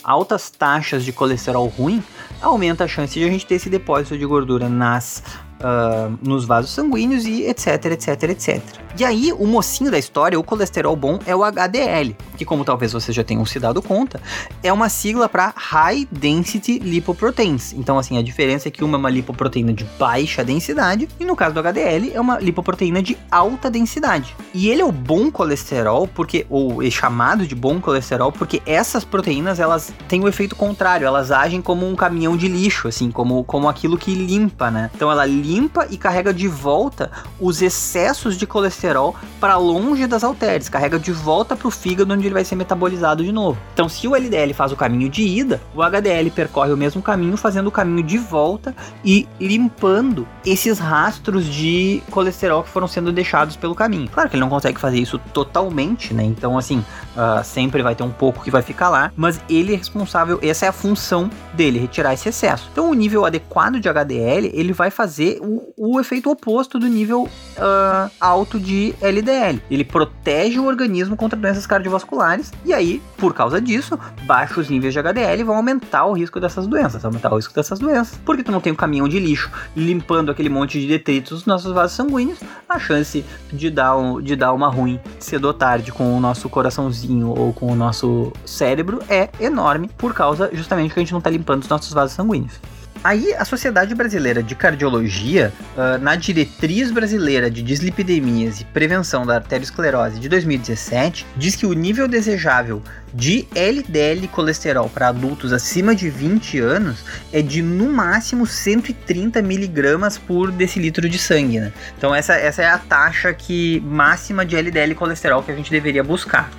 altas 0.04 0.50
taxas 0.50 1.04
de 1.04 1.12
colesterol 1.12 1.66
ruim, 1.68 2.02
aumenta 2.40 2.84
a 2.84 2.88
chance 2.88 3.18
de 3.18 3.24
a 3.24 3.30
gente 3.30 3.46
ter 3.46 3.54
esse 3.54 3.70
depósito 3.70 4.18
de 4.18 4.26
gordura 4.26 4.68
nas 4.68 5.22
uh, 5.60 6.16
nos 6.22 6.44
vasos 6.44 6.70
sanguíneos 6.70 7.24
e 7.26 7.44
etc, 7.44 7.84
etc, 7.86 8.22
etc. 8.24 8.62
E 8.98 9.04
aí, 9.04 9.30
o 9.32 9.46
mocinho 9.46 9.90
da 9.90 9.98
história, 9.98 10.40
o 10.40 10.42
colesterol 10.42 10.96
bom, 10.96 11.18
é 11.26 11.36
o 11.36 11.44
HDL, 11.44 12.16
que 12.36 12.46
como 12.46 12.64
talvez 12.64 12.92
vocês 12.92 13.14
já 13.14 13.22
tenham 13.22 13.44
se 13.44 13.60
dado 13.60 13.82
conta, 13.82 14.20
é 14.62 14.72
uma 14.72 14.88
sigla 14.88 15.28
para 15.28 15.52
High 15.54 16.08
Density 16.10 16.78
Lipoproteins. 16.78 17.74
Então, 17.74 17.98
assim, 17.98 18.16
a 18.16 18.22
diferença 18.22 18.68
é 18.68 18.70
que 18.70 18.82
uma 18.82 18.96
é 18.96 18.98
uma 18.98 19.10
lipoproteína 19.10 19.74
de 19.74 19.84
baixa 19.98 20.42
densidade 20.42 21.08
e 21.20 21.24
no 21.24 21.36
caso 21.36 21.54
do 21.54 21.60
HDL 21.60 22.12
é 22.14 22.20
uma 22.20 22.38
lipoproteína 22.38 23.02
de 23.02 23.16
alta 23.30 23.70
densidade. 23.70 24.34
E 24.54 24.70
ele 24.70 24.80
é 24.80 24.84
o 24.84 24.90
bom 24.90 25.30
colesterol 25.30 26.08
porque 26.08 26.46
ou 26.48 26.82
é 26.82 26.90
chamado 26.90 27.46
de 27.46 27.54
bom 27.54 27.78
colesterol 27.78 28.32
porque 28.32 28.62
essas 28.64 29.04
proteínas 29.04 29.60
elas 29.60 29.92
têm 30.08 30.24
o 30.24 30.28
efeito 30.28 30.56
contrário, 30.56 31.06
elas 31.06 31.30
agem 31.30 31.60
como 31.60 31.86
um 31.86 31.94
caminhão 31.94 32.36
de 32.36 32.48
lixo, 32.48 32.88
assim, 32.88 33.10
como 33.10 33.44
como 33.44 33.68
aquilo 33.68 33.98
que 33.98 34.14
limpa, 34.14 34.70
né? 34.70 34.90
Então 34.94 35.10
ela 35.10 35.26
limpa 35.26 35.45
e 35.90 35.96
carrega 35.96 36.32
de 36.32 36.48
volta 36.48 37.10
os 37.40 37.62
excessos 37.62 38.36
de 38.36 38.46
colesterol 38.46 39.14
para 39.40 39.56
longe 39.56 40.06
das 40.06 40.24
artérias, 40.24 40.68
carrega 40.68 40.98
de 40.98 41.12
volta 41.12 41.54
para 41.54 41.68
o 41.68 41.70
fígado 41.70 42.12
onde 42.12 42.26
ele 42.26 42.34
vai 42.34 42.44
ser 42.44 42.56
metabolizado 42.56 43.24
de 43.24 43.32
novo. 43.32 43.58
Então, 43.72 43.88
se 43.88 44.08
o 44.08 44.14
LDL 44.14 44.52
faz 44.54 44.72
o 44.72 44.76
caminho 44.76 45.08
de 45.08 45.22
ida, 45.22 45.60
o 45.74 45.82
HDL 45.82 46.30
percorre 46.30 46.72
o 46.72 46.76
mesmo 46.76 47.00
caminho, 47.02 47.36
fazendo 47.36 47.68
o 47.68 47.70
caminho 47.70 48.02
de 48.02 48.18
volta 48.18 48.74
e 49.04 49.28
limpando 49.40 50.26
esses 50.44 50.78
rastros 50.78 51.44
de 51.44 52.02
colesterol 52.10 52.62
que 52.62 52.68
foram 52.68 52.88
sendo 52.88 53.12
deixados 53.12 53.56
pelo 53.56 53.74
caminho. 53.74 54.08
Claro 54.08 54.28
que 54.28 54.36
ele 54.36 54.40
não 54.40 54.48
consegue 54.48 54.80
fazer 54.80 54.98
isso 54.98 55.18
totalmente, 55.32 56.12
né? 56.12 56.24
Então, 56.24 56.58
assim, 56.58 56.78
uh, 57.16 57.44
sempre 57.44 57.82
vai 57.82 57.94
ter 57.94 58.02
um 58.02 58.10
pouco 58.10 58.42
que 58.42 58.50
vai 58.50 58.62
ficar 58.62 58.88
lá, 58.88 59.12
mas 59.16 59.40
ele 59.48 59.74
é 59.74 59.76
responsável, 59.76 60.38
essa 60.42 60.66
é 60.66 60.68
a 60.68 60.72
função 60.72 61.30
dele, 61.52 61.78
retirar 61.78 62.14
esse 62.14 62.28
excesso. 62.28 62.68
Então, 62.72 62.90
o 62.90 62.94
nível 62.94 63.24
adequado 63.24 63.78
de 63.80 63.88
HDL, 63.88 64.50
ele 64.52 64.72
vai 64.72 64.90
fazer 64.90 65.35
o, 65.40 65.72
o 65.76 66.00
efeito 66.00 66.30
oposto 66.30 66.78
do 66.78 66.86
nível 66.86 67.24
uh, 67.24 68.10
alto 68.20 68.58
de 68.58 68.94
LDL. 69.00 69.62
Ele 69.70 69.84
protege 69.84 70.58
o 70.58 70.66
organismo 70.66 71.16
contra 71.16 71.38
doenças 71.38 71.66
cardiovasculares 71.66 72.52
e 72.64 72.72
aí, 72.72 73.02
por 73.16 73.34
causa 73.34 73.60
disso, 73.60 73.98
baixos 74.24 74.68
níveis 74.68 74.92
de 74.92 74.98
HDL 74.98 75.44
vão 75.44 75.56
aumentar 75.56 76.06
o 76.06 76.12
risco 76.12 76.40
dessas 76.40 76.66
doenças, 76.66 77.04
aumentar 77.04 77.32
o 77.32 77.36
risco 77.36 77.54
dessas 77.54 77.78
doenças. 77.78 78.18
Porque 78.24 78.42
tu 78.42 78.52
não 78.52 78.60
tem 78.60 78.72
um 78.72 78.76
caminhão 78.76 79.08
de 79.08 79.18
lixo 79.18 79.50
limpando 79.74 80.30
aquele 80.30 80.48
monte 80.48 80.80
de 80.80 80.86
detritos 80.86 81.32
nos 81.32 81.46
nossos 81.46 81.72
vasos 81.72 81.96
sanguíneos, 81.96 82.38
a 82.68 82.78
chance 82.78 83.24
de 83.52 83.70
dar, 83.70 83.96
um, 83.96 84.20
de 84.20 84.36
dar 84.36 84.52
uma 84.52 84.68
ruim 84.68 85.00
cedo 85.18 85.46
ou 85.46 85.54
tarde 85.54 85.92
com 85.92 86.16
o 86.16 86.20
nosso 86.20 86.48
coraçãozinho 86.48 87.28
ou 87.28 87.52
com 87.52 87.72
o 87.72 87.74
nosso 87.74 88.32
cérebro 88.44 89.00
é 89.08 89.30
enorme 89.40 89.90
por 89.96 90.14
causa 90.14 90.50
justamente 90.52 90.92
que 90.92 91.00
a 91.00 91.02
gente 91.02 91.12
não 91.12 91.18
está 91.18 91.30
limpando 91.30 91.62
os 91.62 91.68
nossos 91.68 91.92
vasos 91.92 92.14
sanguíneos. 92.14 92.60
Aí, 93.02 93.34
a 93.34 93.44
Sociedade 93.44 93.94
Brasileira 93.94 94.42
de 94.42 94.54
Cardiologia, 94.54 95.52
uh, 95.76 95.98
na 96.02 96.16
Diretriz 96.16 96.90
Brasileira 96.90 97.50
de 97.50 97.62
Dislipidemias 97.62 98.60
e 98.60 98.64
Prevenção 98.64 99.24
da 99.24 99.36
Arteriosclerose 99.36 100.18
de 100.18 100.28
2017, 100.28 101.26
diz 101.36 101.54
que 101.54 101.66
o 101.66 101.72
nível 101.72 102.08
desejável 102.08 102.82
de 103.14 103.46
LDL 103.54 104.28
colesterol 104.28 104.88
para 104.88 105.08
adultos 105.08 105.52
acima 105.52 105.94
de 105.94 106.10
20 106.10 106.58
anos 106.58 107.04
é 107.32 107.40
de 107.40 107.62
no 107.62 107.88
máximo 107.88 108.46
130 108.46 109.40
miligramas 109.40 110.18
por 110.18 110.50
decilitro 110.50 111.08
de 111.08 111.18
sangue. 111.18 111.60
Né? 111.60 111.72
Então, 111.96 112.14
essa, 112.14 112.34
essa 112.34 112.62
é 112.62 112.68
a 112.68 112.78
taxa 112.78 113.32
que 113.32 113.80
máxima 113.80 114.44
de 114.44 114.56
LDL 114.56 114.94
colesterol 114.94 115.42
que 115.42 115.52
a 115.52 115.54
gente 115.54 115.70
deveria 115.70 116.02
buscar. 116.02 116.50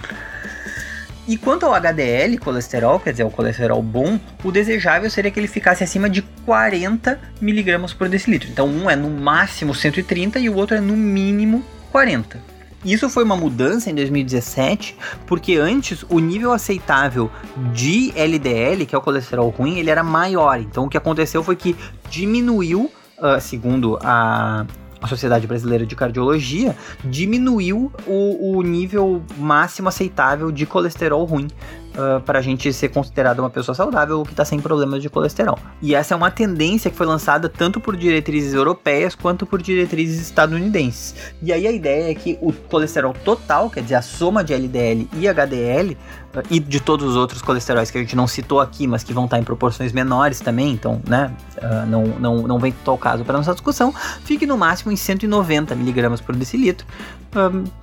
E 1.28 1.36
quanto 1.36 1.66
ao 1.66 1.74
HDL, 1.74 2.38
colesterol, 2.38 3.00
quer 3.00 3.12
dizer, 3.12 3.26
o 3.26 3.30
colesterol 3.30 3.84
bom, 3.84 4.18
o 4.46 4.52
desejável 4.52 5.10
seria 5.10 5.30
que 5.30 5.38
ele 5.38 5.48
ficasse 5.48 5.84
acima 5.84 6.10
de 6.10 6.22
40 6.46 7.20
miligramas 7.42 7.94
por 7.94 8.08
decilitro. 8.08 8.50
Então, 8.50 8.68
um 8.68 8.90
é 8.90 8.96
no 8.96 9.10
máximo 9.10 9.76
130 9.76 10.40
e 10.40 10.50
o 10.50 10.56
outro 10.56 10.78
é 10.78 10.80
no 10.80 10.96
mínimo 10.96 11.66
40. 11.92 12.40
Isso 12.86 13.10
foi 13.10 13.26
uma 13.26 13.36
mudança 13.36 13.90
em 13.90 13.96
2017, 13.96 14.96
porque 15.26 15.58
antes 15.58 16.06
o 16.08 16.20
nível 16.20 16.54
aceitável 16.54 17.30
de 17.74 18.14
LDL, 18.16 18.86
que 18.86 18.96
é 18.96 18.98
o 18.98 19.02
colesterol 19.02 19.50
ruim, 19.50 19.80
ele 19.80 19.90
era 19.90 20.04
maior. 20.04 20.60
Então 20.62 20.86
o 20.86 20.90
que 20.90 20.96
aconteceu 20.96 21.44
foi 21.44 21.58
que 21.58 21.76
diminuiu, 22.10 22.90
uh, 23.18 23.42
segundo 23.42 24.00
a 24.02 24.66
a 25.02 25.08
Sociedade 25.08 25.48
Brasileira 25.48 25.86
de 25.86 25.96
Cardiologia 25.96 26.76
diminuiu 27.04 27.92
o, 28.06 28.58
o 28.58 28.62
nível 28.62 29.22
máximo 29.38 29.90
aceitável 29.90 30.52
de 30.52 30.66
colesterol 30.66 31.24
ruim 31.26 31.48
uh, 31.98 32.22
para 32.22 32.40
a 32.40 32.42
gente 32.42 32.72
ser 32.72 32.90
considerado 32.90 33.40
uma 33.40 33.50
pessoa 33.50 33.76
saudável 33.76 34.20
ou 34.20 34.26
que 34.26 34.32
está 34.32 34.46
sem 34.46 34.60
problemas 34.60 35.02
de 35.02 35.10
colesterol. 35.10 35.58
E 35.82 35.96
essa 35.96 36.14
é 36.14 36.18
uma 36.18 36.32
tendência 36.32 36.90
que 36.92 36.96
foi 36.96 37.06
lançada 37.06 37.50
tanto 37.50 37.80
por 37.80 37.98
diretrizes 37.98 38.54
europeias 38.54 39.16
quanto 39.16 39.46
por 39.46 39.62
diretrizes 39.62 40.22
estadunidenses. 40.22 41.16
E 41.42 41.52
aí 41.52 41.68
a 41.68 41.72
ideia 41.72 42.12
é 42.12 42.16
que 42.16 42.38
o 42.42 42.54
colesterol 42.54 43.14
total, 43.26 43.70
quer 43.70 43.82
dizer, 43.82 43.96
a 43.96 44.02
soma 44.02 44.44
de 44.44 44.54
LDL 44.54 45.10
e 45.14 45.28
HDL, 45.28 45.98
uh, 46.36 46.44
e 46.50 46.60
de 46.60 46.80
todos 46.80 47.10
os 47.10 47.16
outros 47.16 47.42
colesteróis 47.42 47.90
que 47.90 47.98
a 47.98 48.02
gente 48.02 48.16
não 48.16 48.28
citou 48.28 48.60
aqui, 48.60 48.88
mas 48.88 49.04
que 49.04 49.14
vão 49.14 49.26
estar 49.26 49.40
em 49.40 49.44
proporções 49.44 49.92
menores 49.92 50.40
também, 50.40 50.72
então, 50.72 51.02
né, 51.08 51.32
uh, 51.58 51.86
não, 51.88 52.04
não, 52.04 52.48
não 52.48 52.60
vem 52.60 52.74
ao 52.86 52.98
caso 52.98 53.26
para 53.26 53.38
nossa 53.38 53.54
discussão, 53.54 53.94
fique 54.24 54.46
no 54.46 54.58
máximo 54.58 54.92
em 54.92 54.96
190 54.96 55.76
miligramas 55.76 56.22
por 56.22 56.36
decilitro. 56.36 56.86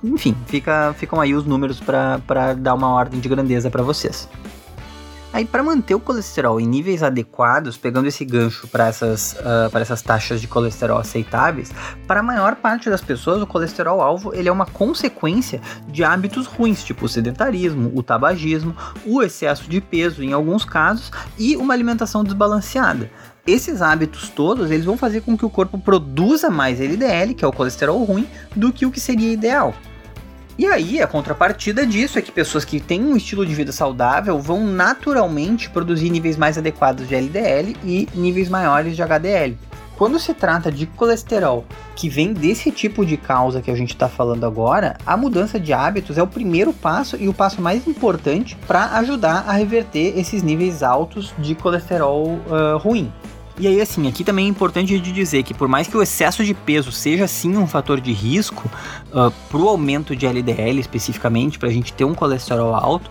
Enfim, 0.03 0.35
fica, 0.45 0.93
ficam 0.97 1.19
aí 1.19 1.33
os 1.33 1.45
números 1.45 1.79
para 1.79 2.53
dar 2.53 2.73
uma 2.73 2.89
ordem 2.89 3.19
de 3.19 3.27
grandeza 3.27 3.69
para 3.69 3.83
você 3.83 3.95
vocês. 3.95 4.27
Aí, 5.33 5.43
para 5.43 5.61
manter 5.61 5.93
o 5.93 5.99
colesterol 5.99 6.61
em 6.61 6.65
níveis 6.65 7.03
adequados, 7.03 7.75
pegando 7.75 8.07
esse 8.07 8.23
gancho 8.23 8.69
para 8.69 8.87
essas, 8.87 9.33
uh, 9.33 9.77
essas 9.77 10.01
taxas 10.01 10.39
de 10.39 10.47
colesterol 10.47 10.97
aceitáveis, 10.97 11.73
para 12.07 12.21
a 12.21 12.23
maior 12.23 12.55
parte 12.55 12.89
das 12.89 13.01
pessoas, 13.01 13.41
o 13.41 13.47
colesterol 13.47 13.99
alvo 13.99 14.33
ele 14.33 14.47
é 14.47 14.51
uma 14.51 14.65
consequência 14.65 15.59
de 15.89 16.05
hábitos 16.05 16.45
ruins, 16.45 16.85
tipo 16.85 17.05
o 17.05 17.09
sedentarismo, 17.09 17.91
o 17.93 18.01
tabagismo, 18.01 18.73
o 19.05 19.21
excesso 19.21 19.69
de 19.69 19.81
peso 19.81 20.23
em 20.23 20.31
alguns 20.31 20.63
casos 20.63 21.11
e 21.37 21.57
uma 21.57 21.73
alimentação 21.73 22.23
desbalanceada. 22.23 23.11
Esses 23.47 23.79
hábitos 23.79 24.29
todos, 24.29 24.71
eles 24.71 24.85
vão 24.85 24.97
fazer 24.97 25.21
com 25.21 25.37
que 25.37 25.45
o 25.45 25.49
corpo 25.51 25.77
produza 25.77 26.49
mais 26.49 26.81
LDL, 26.81 27.35
que 27.35 27.45
é 27.45 27.47
o 27.47 27.53
colesterol 27.53 28.03
ruim, 28.03 28.27
do 28.55 28.73
que 28.73 28.87
o 28.87 28.91
que 28.91 28.99
seria 28.99 29.31
ideal. 29.31 29.73
E 30.57 30.65
aí, 30.65 30.99
a 30.99 31.05
contrapartida 31.05 31.85
disso 31.85 32.17
é 32.17 32.23
que 32.23 32.31
pessoas 32.31 32.65
que 32.65 32.79
têm 32.79 33.03
um 33.03 33.15
estilo 33.15 33.45
de 33.45 33.53
vida 33.53 33.71
saudável 33.71 34.39
vão 34.39 34.65
naturalmente 34.65 35.69
produzir 35.69 36.09
níveis 36.09 36.37
mais 36.37 36.57
adequados 36.57 37.07
de 37.07 37.13
LDL 37.13 37.75
e 37.83 38.07
níveis 38.15 38.49
maiores 38.49 38.95
de 38.95 39.03
HDL. 39.03 39.55
Quando 39.95 40.19
se 40.19 40.33
trata 40.33 40.71
de 40.71 40.87
colesterol 40.87 41.65
que 41.95 42.09
vem 42.09 42.33
desse 42.33 42.71
tipo 42.71 43.05
de 43.05 43.15
causa 43.15 43.61
que 43.61 43.71
a 43.71 43.75
gente 43.75 43.91
está 43.93 44.09
falando 44.09 44.45
agora, 44.45 44.97
a 45.05 45.15
mudança 45.15 45.59
de 45.59 45.71
hábitos 45.71 46.17
é 46.17 46.23
o 46.23 46.27
primeiro 46.27 46.73
passo 46.73 47.15
e 47.15 47.29
o 47.29 47.33
passo 47.33 47.61
mais 47.61 47.87
importante 47.87 48.57
para 48.67 48.97
ajudar 48.97 49.45
a 49.47 49.53
reverter 49.53 50.17
esses 50.17 50.41
níveis 50.41 50.81
altos 50.81 51.33
de 51.37 51.53
colesterol 51.53 52.25
uh, 52.25 52.77
ruim. 52.77 53.11
E 53.57 53.67
aí, 53.67 53.79
assim, 53.79 54.05
aqui 54.07 54.23
também 54.23 54.47
é 54.47 54.49
importante 54.49 54.99
de 54.99 55.11
dizer 55.13 55.43
que 55.43 55.53
por 55.53 55.67
mais 55.67 55.87
que 55.87 55.95
o 55.95 56.01
excesso 56.01 56.43
de 56.43 56.53
peso 56.53 56.91
seja 56.91 57.25
sim 57.25 57.55
um 57.55 57.65
fator 57.65 58.01
de 58.01 58.11
risco 58.11 58.69
uh, 59.13 59.31
para 59.49 59.57
o 59.57 59.69
aumento 59.69 60.13
de 60.13 60.27
LDL 60.27 60.79
especificamente, 60.79 61.57
para 61.57 61.69
a 61.69 61.71
gente 61.71 61.93
ter 61.93 62.03
um 62.03 62.13
colesterol 62.13 62.75
alto, 62.75 63.09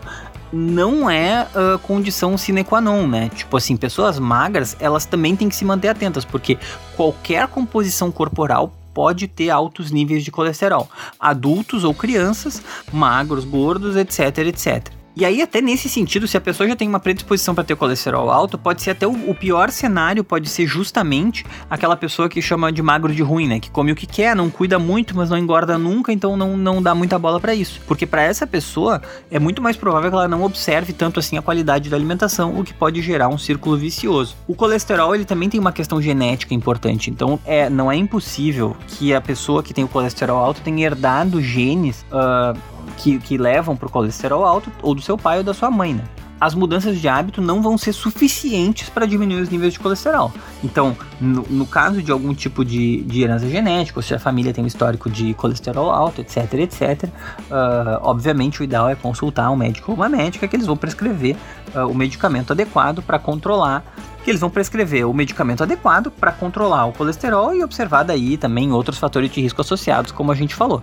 não 0.53 1.09
é 1.09 1.49
uh, 1.55 1.78
condição 1.78 2.36
sine 2.36 2.62
qua 2.62 2.80
non, 2.80 3.07
né? 3.07 3.30
Tipo 3.34 3.57
assim, 3.57 3.74
pessoas 3.74 4.18
magras, 4.18 4.76
elas 4.78 5.07
também 5.07 5.34
têm 5.34 5.49
que 5.49 5.57
se 5.57 5.64
manter 5.64 5.88
atentas, 5.88 6.26
porque 6.26 6.59
qualquer 6.95 7.49
composição 7.49 8.12
corporal 8.12 8.72
pode 8.92 9.26
ter 9.26 9.49
altos 9.49 9.90
níveis 9.90 10.22
de 10.22 10.30
colesterol. 10.30 10.88
Adultos 11.18 11.84
ou 11.84 11.95
crianças, 11.95 12.62
magros, 12.92 13.45
gordos, 13.45 13.97
etc, 13.97 14.38
etc. 14.38 15.03
E 15.16 15.24
aí, 15.24 15.40
até 15.40 15.60
nesse 15.60 15.88
sentido, 15.88 16.26
se 16.26 16.36
a 16.36 16.40
pessoa 16.40 16.68
já 16.68 16.74
tem 16.74 16.88
uma 16.88 16.98
predisposição 16.98 17.54
para 17.54 17.62
ter 17.62 17.76
colesterol 17.76 18.28
alto, 18.30 18.58
pode 18.58 18.82
ser 18.82 18.90
até 18.90 19.06
o, 19.06 19.30
o, 19.30 19.34
pior 19.34 19.70
cenário, 19.70 20.24
pode 20.24 20.48
ser 20.48 20.66
justamente 20.66 21.46
aquela 21.70 21.96
pessoa 21.96 22.28
que 22.28 22.42
chama 22.42 22.72
de 22.72 22.82
magro 22.82 23.14
de 23.14 23.22
ruim, 23.22 23.46
né? 23.46 23.60
Que 23.60 23.70
come 23.70 23.92
o 23.92 23.94
que 23.94 24.06
quer, 24.06 24.34
não 24.34 24.50
cuida 24.50 24.76
muito, 24.76 25.16
mas 25.16 25.30
não 25.30 25.38
engorda 25.38 25.78
nunca, 25.78 26.12
então 26.12 26.36
não, 26.36 26.56
não 26.56 26.82
dá 26.82 26.96
muita 26.96 27.16
bola 27.16 27.38
para 27.38 27.54
isso. 27.54 27.80
Porque 27.86 28.06
para 28.06 28.22
essa 28.22 28.44
pessoa 28.44 29.00
é 29.30 29.38
muito 29.38 29.62
mais 29.62 29.76
provável 29.76 30.10
que 30.10 30.16
ela 30.16 30.26
não 30.26 30.42
observe 30.42 30.92
tanto 30.92 31.20
assim 31.20 31.38
a 31.38 31.42
qualidade 31.42 31.88
da 31.88 31.96
alimentação, 31.96 32.58
o 32.58 32.64
que 32.64 32.74
pode 32.74 33.00
gerar 33.00 33.28
um 33.28 33.38
círculo 33.38 33.76
vicioso. 33.76 34.34
O 34.48 34.54
colesterol, 34.56 35.14
ele 35.14 35.24
também 35.24 35.48
tem 35.48 35.60
uma 35.60 35.72
questão 35.72 36.02
genética 36.02 36.54
importante, 36.54 37.08
então 37.08 37.38
é, 37.46 37.70
não 37.70 37.90
é 37.90 37.94
impossível 37.94 38.76
que 38.88 39.14
a 39.14 39.20
pessoa 39.20 39.62
que 39.62 39.72
tem 39.72 39.84
o 39.84 39.88
colesterol 39.88 40.38
alto 40.38 40.60
tenha 40.60 40.84
herdado 40.84 41.40
genes. 41.40 42.04
Uh, 42.10 42.73
que, 42.97 43.18
que 43.18 43.37
levam 43.37 43.76
para 43.76 43.87
o 43.87 43.91
colesterol 43.91 44.45
alto, 44.45 44.70
ou 44.82 44.95
do 44.95 45.03
seu 45.03 45.16
pai 45.16 45.39
ou 45.39 45.45
da 45.45 45.55
sua 45.55 45.70
mãe, 45.70 45.95
né? 45.95 46.05
As 46.41 46.55
mudanças 46.55 47.01
de 47.01 47.09
hábito 47.09 47.41
não 47.41 47.62
vão 47.62 47.78
ser 47.78 47.93
suficientes 47.93 48.91
para 48.91 49.07
diminuir 49.07 49.41
os 49.41 49.49
níveis 49.49 49.72
de 49.72 49.78
colesterol. 49.78 50.32
Então, 50.62 50.95
no, 51.20 51.43
no 51.49 51.64
caso 51.64 52.03
de 52.03 52.11
algum 52.11 52.35
tipo 52.35 52.64
de, 52.64 53.03
de, 53.03 53.22
herança 53.22 53.49
genética, 53.49 53.99
ou 53.99 54.03
se 54.03 54.14
a 54.14 54.18
família 54.18 54.53
tem 54.53 54.62
um 54.62 54.66
histórico 54.66 55.09
de 55.09 55.32
colesterol 55.35 55.91
alto, 55.91 56.20
etc, 56.20 56.53
etc, 56.55 57.05
uh, 57.05 58.01
obviamente 58.03 58.61
o 58.61 58.64
ideal 58.64 58.89
é 58.91 58.95
consultar 58.95 59.51
um 59.51 59.57
médico 59.57 59.93
ou 59.93 59.97
uma 59.97 60.09
médica 60.09 60.47
que 60.47 60.57
eles 60.57 60.66
vão 60.66 60.76
prescrever 60.76 61.37
uh, 61.74 61.87
o 61.89 61.95
medicamento 61.95 62.53
adequado 62.53 63.01
para 63.01 63.18
controlar 63.18 63.85
que 64.24 64.30
eles 64.30 64.41
vão 64.41 64.51
prescrever 64.51 65.09
o 65.09 65.12
medicamento 65.12 65.62
adequado 65.62 66.11
para 66.11 66.32
controlar 66.32 66.87
o 66.87 66.93
colesterol 66.93 67.55
e 67.55 67.62
observar 67.62 68.03
daí 68.03 68.37
também 68.37 68.72
outros 68.72 68.99
fatores 68.99 69.30
de 69.30 69.41
risco 69.41 69.61
associados, 69.61 70.11
como 70.11 70.32
a 70.32 70.35
gente 70.35 70.55
falou. 70.55 70.82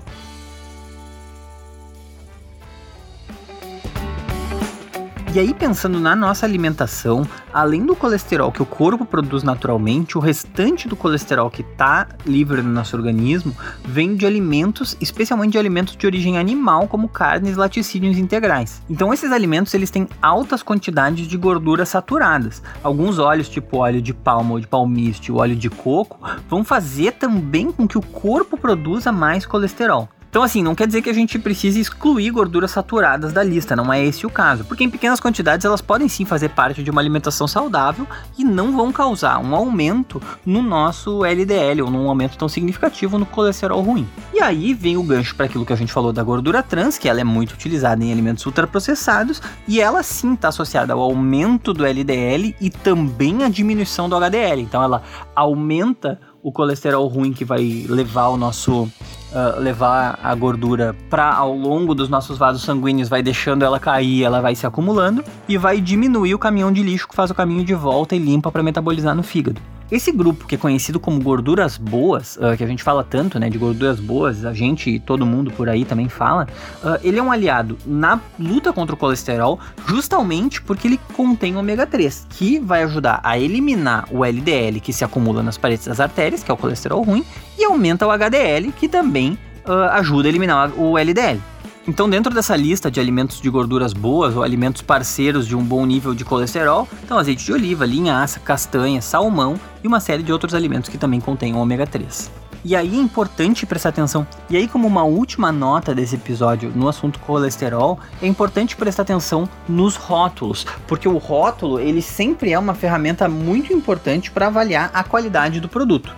E 5.34 5.40
aí, 5.40 5.54
pensando 5.54 5.98
na 5.98 6.14
nossa 6.14 6.46
alimentação, 6.46 7.26
além 7.54 7.86
do 7.86 7.96
colesterol 7.96 8.52
que 8.52 8.62
o 8.62 8.66
corpo 8.66 9.06
produz 9.06 9.44
naturalmente, 9.44 10.18
o 10.18 10.22
restante 10.22 10.90
do 10.90 10.96
colesterol 10.98 11.50
que 11.50 11.62
está 11.62 12.06
livre 12.26 12.62
no 12.62 12.70
nosso 12.70 12.98
organismo 12.98 13.56
vem 13.82 14.14
de 14.18 14.26
alimentos, 14.26 14.98
especialmente 15.00 15.54
de 15.54 15.58
alimentos 15.58 15.96
de 15.96 16.06
origem 16.06 16.38
animal, 16.38 16.86
como 16.86 17.08
carnes, 17.08 17.56
laticínios 17.56 18.18
integrais. 18.18 18.82
Então, 18.90 19.14
esses 19.14 19.32
alimentos 19.32 19.74
eles 19.74 19.90
têm 19.90 20.06
altas 20.22 20.62
quantidades 20.62 21.26
de 21.26 21.38
gorduras 21.38 21.88
saturadas. 21.88 22.62
Alguns 22.84 23.18
óleos, 23.18 23.48
tipo 23.48 23.78
óleo 23.78 24.02
de 24.02 24.14
palma 24.14 24.52
ou 24.52 24.60
de 24.60 24.68
palmiste, 24.68 25.32
o 25.32 25.38
óleo 25.38 25.56
de 25.56 25.70
coco, 25.70 26.20
vão 26.50 26.62
fazer 26.62 27.14
também 27.14 27.72
com 27.72 27.88
que 27.88 27.98
o 27.98 28.02
corpo 28.02 28.58
produza 28.58 29.14
mais 29.14 29.46
colesterol. 29.46 30.10
Então, 30.32 30.44
assim, 30.44 30.64
não 30.64 30.74
quer 30.74 30.88
dizer 30.88 31.02
que 31.02 31.10
a 31.10 31.14
gente 31.14 31.38
precise 31.38 31.82
excluir 31.82 32.32
gorduras 32.32 32.72
saturadas 32.72 33.34
da 33.34 33.44
lista, 33.44 33.76
não 33.76 33.92
é 33.92 34.02
esse 34.02 34.26
o 34.26 34.30
caso, 34.30 34.64
porque 34.64 34.82
em 34.82 34.90
pequenas 34.90 35.20
quantidades 35.20 35.66
elas 35.66 35.82
podem 35.82 36.08
sim 36.08 36.24
fazer 36.24 36.48
parte 36.52 36.82
de 36.82 36.90
uma 36.90 37.02
alimentação 37.02 37.50
saudável 37.50 38.08
e 38.38 38.46
não 38.46 38.74
vão 38.74 38.94
causar 38.94 39.40
um 39.40 39.54
aumento 39.54 40.22
no 40.46 40.64
nosso 40.64 41.26
LDL 41.26 41.82
ou 41.82 41.92
num 41.92 42.08
aumento 42.08 42.38
tão 42.38 42.48
significativo 42.48 43.20
no 43.20 43.26
colesterol 43.26 43.82
ruim. 43.82 44.08
E 44.34 44.40
aí 44.40 44.74
vem 44.74 44.96
o 44.96 45.04
gancho 45.04 45.36
para 45.36 45.48
aquilo 45.48 45.66
que 45.66 45.74
a 45.74 45.76
gente 45.76 45.92
falou 45.92 46.14
da 46.14 46.24
gordura 46.24 46.64
trans, 46.64 46.98
que 46.98 47.10
ela 47.10 47.20
é 47.20 47.26
muito 47.26 47.52
utilizada 47.52 48.02
em 48.02 48.14
alimentos 48.14 48.46
ultraprocessados 48.46 49.42
e 49.68 49.82
ela 49.82 50.02
sim 50.02 50.36
está 50.36 50.48
associada 50.48 50.94
ao 50.94 51.02
aumento 51.02 51.74
do 51.74 51.86
LDL 51.86 52.56
e 52.62 52.70
também 52.70 53.44
à 53.44 53.50
diminuição 53.50 54.08
do 54.08 54.16
HDL. 54.16 54.62
Então, 54.62 54.82
ela 54.82 55.04
aumenta 55.36 56.18
o 56.42 56.54
colesterol 56.54 57.06
ruim 57.08 57.34
que 57.34 57.44
vai 57.44 57.86
levar 57.90 58.30
o 58.30 58.38
nosso 58.38 58.90
uh, 59.32 59.60
levar 59.60 60.20
a 60.22 60.34
gordura 60.36 60.96
para 61.10 61.34
ao 61.34 61.56
longo 61.56 61.96
dos 61.96 62.10
nossos 62.10 62.38
vasos 62.38 62.64
sanguíneos, 62.64 63.10
vai 63.10 63.22
deixando 63.22 63.64
ela 63.64 63.80
cair, 63.80 64.24
ela 64.24 64.42
vai 64.42 64.56
se 64.56 64.66
acumulando 64.66 65.24
e 65.48 65.58
vai 65.58 65.82
diminuir 65.82 66.34
o 66.34 66.40
caminhão 66.40 66.72
de 66.72 66.84
lixo 66.84 67.08
que 67.08 67.16
faz 67.16 67.32
o 67.32 67.36
caminho 67.36 67.64
de 67.64 67.74
volta 67.74 68.16
e 68.16 68.20
limpa 68.20 68.52
para 68.52 68.64
metabolizar 68.64 69.16
no 69.16 69.24
fígado. 69.24 69.62
Esse 69.92 70.10
grupo 70.10 70.48
que 70.48 70.56
é 70.56 70.58
conhecido 70.58 71.02
como 71.02 71.22
gorduras 71.22 71.78
boas, 71.78 72.38
uh, 72.38 72.56
que 72.56 72.64
a 72.64 72.68
gente 72.68 72.82
fala 72.82 73.04
tanto, 73.04 73.38
né, 73.38 73.50
de 73.50 73.58
gorduras 73.58 74.00
boas, 74.00 74.46
a 74.46 74.54
gente 74.54 74.90
e 74.90 75.00
todo 75.00 75.26
mundo 75.26 75.52
por 75.52 75.68
aí 75.68 75.84
também 75.84 76.08
fala, 76.08 76.48
uh, 76.82 76.98
ele 77.04 77.20
é 77.20 77.22
um 77.22 77.30
aliado 77.30 77.78
na 77.86 78.18
luta 78.40 78.72
contra 78.72 78.96
o 78.96 78.98
colesterol, 78.98 79.60
justamente 79.86 80.62
porque 80.62 80.88
ele 80.88 81.00
contém 81.14 81.58
ômega 81.58 81.86
3, 81.86 82.28
que 82.30 82.58
vai 82.58 82.84
ajudar 82.84 83.20
a 83.22 83.38
eliminar 83.38 84.08
o 84.10 84.24
LDL 84.24 84.80
que 84.80 84.94
se 84.94 85.04
acumula 85.04 85.44
nas 85.44 85.58
paredes 85.58 85.86
das 85.86 86.00
artérias, 86.00 86.42
que 86.42 86.50
é 86.50 86.54
o 86.54 86.58
colesterol 86.58 87.04
ruim, 87.04 87.26
e 87.60 87.66
aumenta 87.66 88.08
o 88.08 88.12
HDL, 88.12 88.72
que 88.72 88.88
também 88.88 89.38
uh, 89.68 89.90
ajuda 89.92 90.28
a 90.28 90.30
eliminar 90.30 90.72
o 90.80 90.98
LDL. 90.98 91.51
Então, 91.92 92.10
dentro 92.10 92.34
dessa 92.34 92.56
lista 92.56 92.90
de 92.90 93.02
alimentos 93.02 93.42
de 93.42 93.50
gorduras 93.50 93.92
boas 93.92 94.34
ou 94.34 94.44
alimentos 94.44 94.82
parceiros 94.82 95.46
de 95.46 95.58
um 95.58 95.62
bom 95.62 95.86
nível 95.86 96.16
de 96.16 96.24
colesterol, 96.24 96.88
estão 97.02 97.20
azeite 97.20 97.44
de 97.44 97.52
oliva, 97.52 97.86
linhaça, 97.86 98.40
castanha, 98.40 99.02
salmão 99.02 99.60
e 99.84 99.88
uma 99.90 100.00
série 100.00 100.24
de 100.24 100.32
outros 100.32 100.54
alimentos 100.54 100.90
que 100.90 100.98
também 100.98 101.20
contêm 101.20 101.54
ômega 101.54 101.86
3. 101.86 102.32
E 102.64 102.78
aí 102.78 102.96
é 102.96 102.98
importante 102.98 103.66
prestar 103.66 103.90
atenção. 103.90 104.26
E 104.50 104.56
aí, 104.56 104.70
como 104.70 104.88
uma 104.88 105.04
última 105.04 105.52
nota 105.52 105.94
desse 105.94 106.16
episódio 106.16 106.72
no 106.74 106.88
assunto 106.88 107.20
colesterol, 107.20 108.00
é 108.22 108.26
importante 108.26 108.78
prestar 108.78 109.02
atenção 109.02 109.50
nos 109.68 109.98
rótulos, 109.98 110.66
porque 110.88 111.10
o 111.10 111.18
rótulo 111.18 111.78
ele 111.78 112.02
sempre 112.02 112.54
é 112.54 112.58
uma 112.58 112.74
ferramenta 112.74 113.28
muito 113.28 113.74
importante 113.74 114.32
para 114.32 114.48
avaliar 114.48 114.92
a 114.94 115.04
qualidade 115.04 115.60
do 115.60 115.68
produto. 115.68 116.16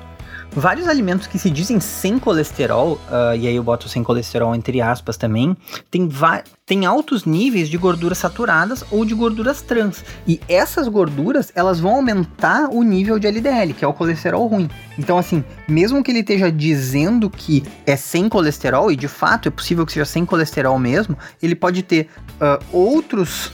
Vários 0.56 0.88
alimentos 0.88 1.26
que 1.26 1.40
se 1.40 1.50
dizem 1.50 1.80
sem 1.80 2.20
colesterol, 2.20 2.94
uh, 2.94 3.36
e 3.36 3.48
aí 3.48 3.56
eu 3.56 3.64
boto 3.64 3.90
sem 3.90 4.04
colesterol 4.04 4.54
entre 4.54 4.82
aspas 4.82 5.18
também, 5.18 5.58
tem, 5.90 6.08
tem 6.64 6.86
altos 6.86 7.26
níveis 7.26 7.68
de 7.68 7.78
gorduras 7.78 8.20
saturadas 8.20 8.84
ou 8.92 9.04
de 9.04 9.16
gorduras 9.16 9.64
trans. 9.64 10.06
E 10.28 10.40
essas 10.48 10.88
gorduras, 10.88 11.52
elas 11.56 11.80
vão 11.80 11.96
aumentar 11.96 12.70
o 12.72 12.84
nível 12.84 13.18
de 13.18 13.26
LDL, 13.26 13.74
que 13.74 13.84
é 13.84 13.88
o 13.88 13.94
colesterol 13.94 14.46
ruim. 14.46 14.70
Então, 15.00 15.18
assim, 15.18 15.44
mesmo 15.68 16.04
que 16.04 16.12
ele 16.12 16.20
esteja 16.20 16.52
dizendo 16.52 17.32
que 17.32 17.64
é 17.84 17.96
sem 17.96 18.30
colesterol, 18.30 18.92
e 18.92 18.96
de 18.96 19.08
fato 19.08 19.48
é 19.48 19.52
possível 19.52 19.88
que 19.88 19.94
seja 19.94 20.06
sem 20.06 20.24
colesterol 20.24 20.78
mesmo, 20.78 21.18
ele 21.42 21.56
pode 21.56 21.82
ter 21.82 22.10
uh, 22.36 22.64
outros 22.72 23.52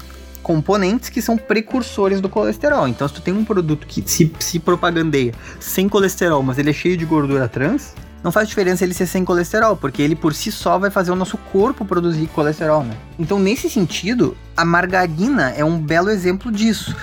componentes 0.50 1.10
que 1.10 1.22
são 1.22 1.38
precursores 1.38 2.20
do 2.20 2.28
colesterol. 2.28 2.88
Então, 2.88 3.08
se 3.08 3.14
tu 3.14 3.22
tem 3.22 3.32
um 3.32 3.46
produto 3.46 3.86
que 3.86 4.02
se, 4.04 4.34
se 4.40 4.58
propagandeia 4.58 5.32
sem 5.60 5.88
colesterol, 5.88 6.42
mas 6.42 6.58
ele 6.58 6.72
é 6.72 6.74
cheio 6.74 6.98
de 6.98 7.06
gordura 7.06 7.48
trans, 7.48 7.94
não 8.24 8.32
faz 8.32 8.50
diferença 8.50 8.84
ele 8.84 8.96
ser 8.96 9.06
sem 9.06 9.24
colesterol, 9.24 9.78
porque 9.78 10.02
ele 10.02 10.16
por 10.16 10.34
si 10.34 10.52
só 10.52 10.80
vai 10.80 10.90
fazer 10.90 11.12
o 11.12 11.16
nosso 11.16 11.38
corpo 11.38 11.86
produzir 11.86 12.26
colesterol, 12.30 12.84
né? 12.84 12.98
Então, 13.20 13.38
nesse 13.38 13.70
sentido, 13.70 14.36
a 14.58 14.66
margarina 14.66 15.52
é 15.52 15.64
um 15.64 15.78
belo 15.80 16.10
exemplo 16.10 16.52
disso 16.52 16.96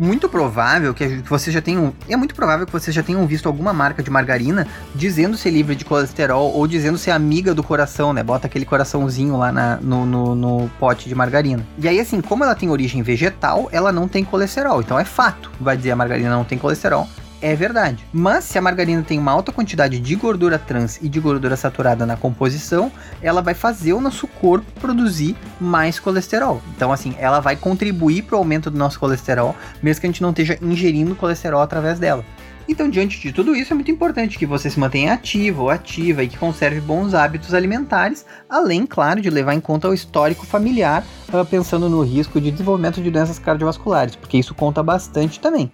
muito 0.00 0.30
provável 0.30 0.94
que 0.94 1.06
você 1.28 1.52
já 1.52 1.60
tenham. 1.60 1.92
É 2.08 2.16
muito 2.16 2.34
provável 2.34 2.64
que 2.64 2.72
vocês 2.72 2.94
já 2.94 3.02
tenham 3.02 3.26
visto 3.26 3.46
alguma 3.46 3.72
marca 3.72 4.02
de 4.02 4.10
margarina 4.10 4.66
dizendo 4.94 5.36
ser 5.36 5.50
livre 5.50 5.76
de 5.76 5.84
colesterol 5.84 6.52
ou 6.52 6.66
dizendo 6.66 6.96
ser 6.96 7.10
amiga 7.10 7.54
do 7.54 7.62
coração, 7.62 8.12
né? 8.12 8.22
Bota 8.22 8.46
aquele 8.46 8.64
coraçãozinho 8.64 9.36
lá 9.36 9.52
na, 9.52 9.76
no, 9.76 10.06
no, 10.06 10.34
no, 10.34 10.70
pote 10.80 11.06
de 11.06 11.14
margarina. 11.14 11.66
E 11.78 11.86
aí, 11.86 12.00
assim, 12.00 12.22
como 12.22 12.42
ela 12.42 12.54
tem 12.54 12.70
origem 12.70 13.02
vegetal, 13.02 13.68
ela 13.70 13.92
não 13.92 14.08
tem 14.08 14.24
colesterol. 14.24 14.80
Então 14.80 14.98
é 14.98 15.04
fato. 15.04 15.50
Vai 15.60 15.76
dizer 15.76 15.90
a 15.90 15.96
margarina 15.96 16.30
não 16.30 16.44
tem 16.44 16.56
colesterol 16.56 17.06
é 17.40 17.54
verdade. 17.54 18.04
Mas 18.12 18.44
se 18.44 18.58
a 18.58 18.62
margarina 18.62 19.02
tem 19.02 19.18
uma 19.18 19.32
alta 19.32 19.52
quantidade 19.52 19.98
de 19.98 20.14
gordura 20.14 20.58
trans 20.58 20.98
e 21.02 21.08
de 21.08 21.20
gordura 21.20 21.56
saturada 21.56 22.04
na 22.04 22.16
composição, 22.16 22.90
ela 23.22 23.40
vai 23.40 23.54
fazer 23.54 23.92
o 23.92 24.00
nosso 24.00 24.26
corpo 24.26 24.70
produzir 24.80 25.36
mais 25.60 25.98
colesterol. 25.98 26.60
Então, 26.76 26.92
assim, 26.92 27.14
ela 27.18 27.40
vai 27.40 27.56
contribuir 27.56 28.22
para 28.22 28.36
o 28.36 28.38
aumento 28.38 28.70
do 28.70 28.78
nosso 28.78 28.98
colesterol, 28.98 29.56
mesmo 29.82 30.00
que 30.00 30.06
a 30.06 30.10
gente 30.10 30.22
não 30.22 30.30
esteja 30.30 30.58
ingerindo 30.60 31.14
colesterol 31.14 31.60
através 31.60 31.98
dela. 31.98 32.24
Então, 32.68 32.88
diante 32.88 33.18
de 33.18 33.32
tudo 33.32 33.56
isso, 33.56 33.72
é 33.72 33.74
muito 33.74 33.90
importante 33.90 34.38
que 34.38 34.46
você 34.46 34.70
se 34.70 34.78
mantenha 34.78 35.12
ativo 35.12 35.62
ou 35.62 35.70
ativa 35.70 36.22
e 36.22 36.28
que 36.28 36.38
conserve 36.38 36.80
bons 36.80 37.14
hábitos 37.14 37.52
alimentares, 37.52 38.24
além, 38.48 38.86
claro, 38.86 39.20
de 39.20 39.28
levar 39.28 39.54
em 39.54 39.60
conta 39.60 39.88
o 39.88 39.94
histórico 39.94 40.46
familiar, 40.46 41.04
ah, 41.32 41.44
pensando 41.44 41.88
no 41.88 42.02
risco 42.02 42.40
de 42.40 42.52
desenvolvimento 42.52 43.02
de 43.02 43.10
doenças 43.10 43.40
cardiovasculares, 43.40 44.14
porque 44.14 44.38
isso 44.38 44.54
conta 44.54 44.84
bastante 44.84 45.40
também. 45.40 45.72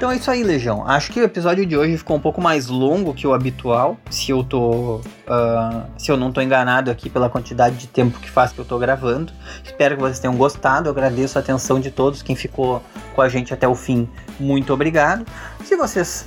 Então 0.00 0.10
é 0.10 0.16
isso 0.16 0.30
aí, 0.30 0.42
Legião. 0.42 0.88
Acho 0.88 1.12
que 1.12 1.20
o 1.20 1.24
episódio 1.24 1.66
de 1.66 1.76
hoje 1.76 1.98
ficou 1.98 2.16
um 2.16 2.20
pouco 2.20 2.40
mais 2.40 2.68
longo 2.68 3.12
que 3.12 3.26
o 3.26 3.34
habitual. 3.34 3.98
Se 4.10 4.30
eu 4.30 4.42
tô. 4.42 4.94
Uh, 4.96 5.84
se 5.98 6.10
eu 6.10 6.16
não 6.16 6.32
tô 6.32 6.40
enganado 6.40 6.90
aqui 6.90 7.10
pela 7.10 7.28
quantidade 7.28 7.76
de 7.76 7.86
tempo 7.86 8.18
que 8.18 8.30
faz 8.30 8.50
que 8.50 8.58
eu 8.58 8.64
tô 8.64 8.78
gravando. 8.78 9.30
Espero 9.62 9.96
que 9.96 10.00
vocês 10.00 10.18
tenham 10.18 10.34
gostado. 10.38 10.88
Eu 10.88 10.92
agradeço 10.92 11.36
a 11.36 11.42
atenção 11.42 11.78
de 11.78 11.90
todos, 11.90 12.22
quem 12.22 12.34
ficou 12.34 12.82
com 13.14 13.20
a 13.20 13.28
gente 13.28 13.52
até 13.52 13.68
o 13.68 13.74
fim. 13.74 14.08
Muito 14.38 14.72
obrigado. 14.72 15.26
Se 15.66 15.76
vocês 15.76 16.24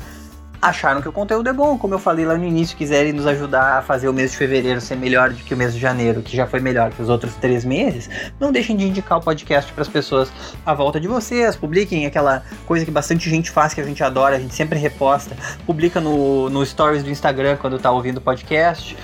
acharam 0.63 1.01
que 1.01 1.09
o 1.09 1.11
conteúdo 1.11 1.49
é 1.49 1.53
bom, 1.53 1.77
como 1.77 1.93
eu 1.93 1.99
falei 1.99 2.25
lá 2.25 2.37
no 2.37 2.45
início, 2.45 2.77
quiserem 2.77 3.11
nos 3.11 3.27
ajudar 3.27 3.79
a 3.79 3.81
fazer 3.81 4.07
o 4.07 4.13
mês 4.13 4.31
de 4.31 4.37
fevereiro 4.37 4.79
ser 4.79 4.95
melhor 4.95 5.29
do 5.29 5.35
que 5.35 5.53
o 5.53 5.57
mês 5.57 5.73
de 5.73 5.79
janeiro, 5.79 6.21
que 6.21 6.37
já 6.37 6.47
foi 6.47 6.61
melhor 6.61 6.89
que 6.91 7.01
os 7.01 7.09
outros 7.09 7.35
três 7.35 7.65
meses, 7.65 8.09
não 8.39 8.49
deixem 8.49 8.77
de 8.77 8.87
indicar 8.87 9.17
o 9.17 9.21
podcast 9.21 9.71
para 9.73 9.81
as 9.81 9.89
pessoas 9.89 10.31
à 10.65 10.73
volta 10.73 11.01
de 11.01 11.07
vocês, 11.07 11.57
publiquem 11.57 12.05
aquela 12.05 12.43
coisa 12.65 12.85
que 12.85 12.91
bastante 12.91 13.29
gente 13.29 13.51
faz, 13.51 13.73
que 13.73 13.81
a 13.81 13.83
gente 13.83 14.01
adora, 14.01 14.37
a 14.37 14.39
gente 14.39 14.55
sempre 14.55 14.79
reposta, 14.79 15.35
publica 15.65 15.99
no, 15.99 16.49
no 16.49 16.65
stories 16.65 17.03
do 17.03 17.09
Instagram 17.09 17.57
quando 17.57 17.77
tá 17.77 17.91
ouvindo 17.91 18.17
o 18.17 18.21
podcast 18.21 18.95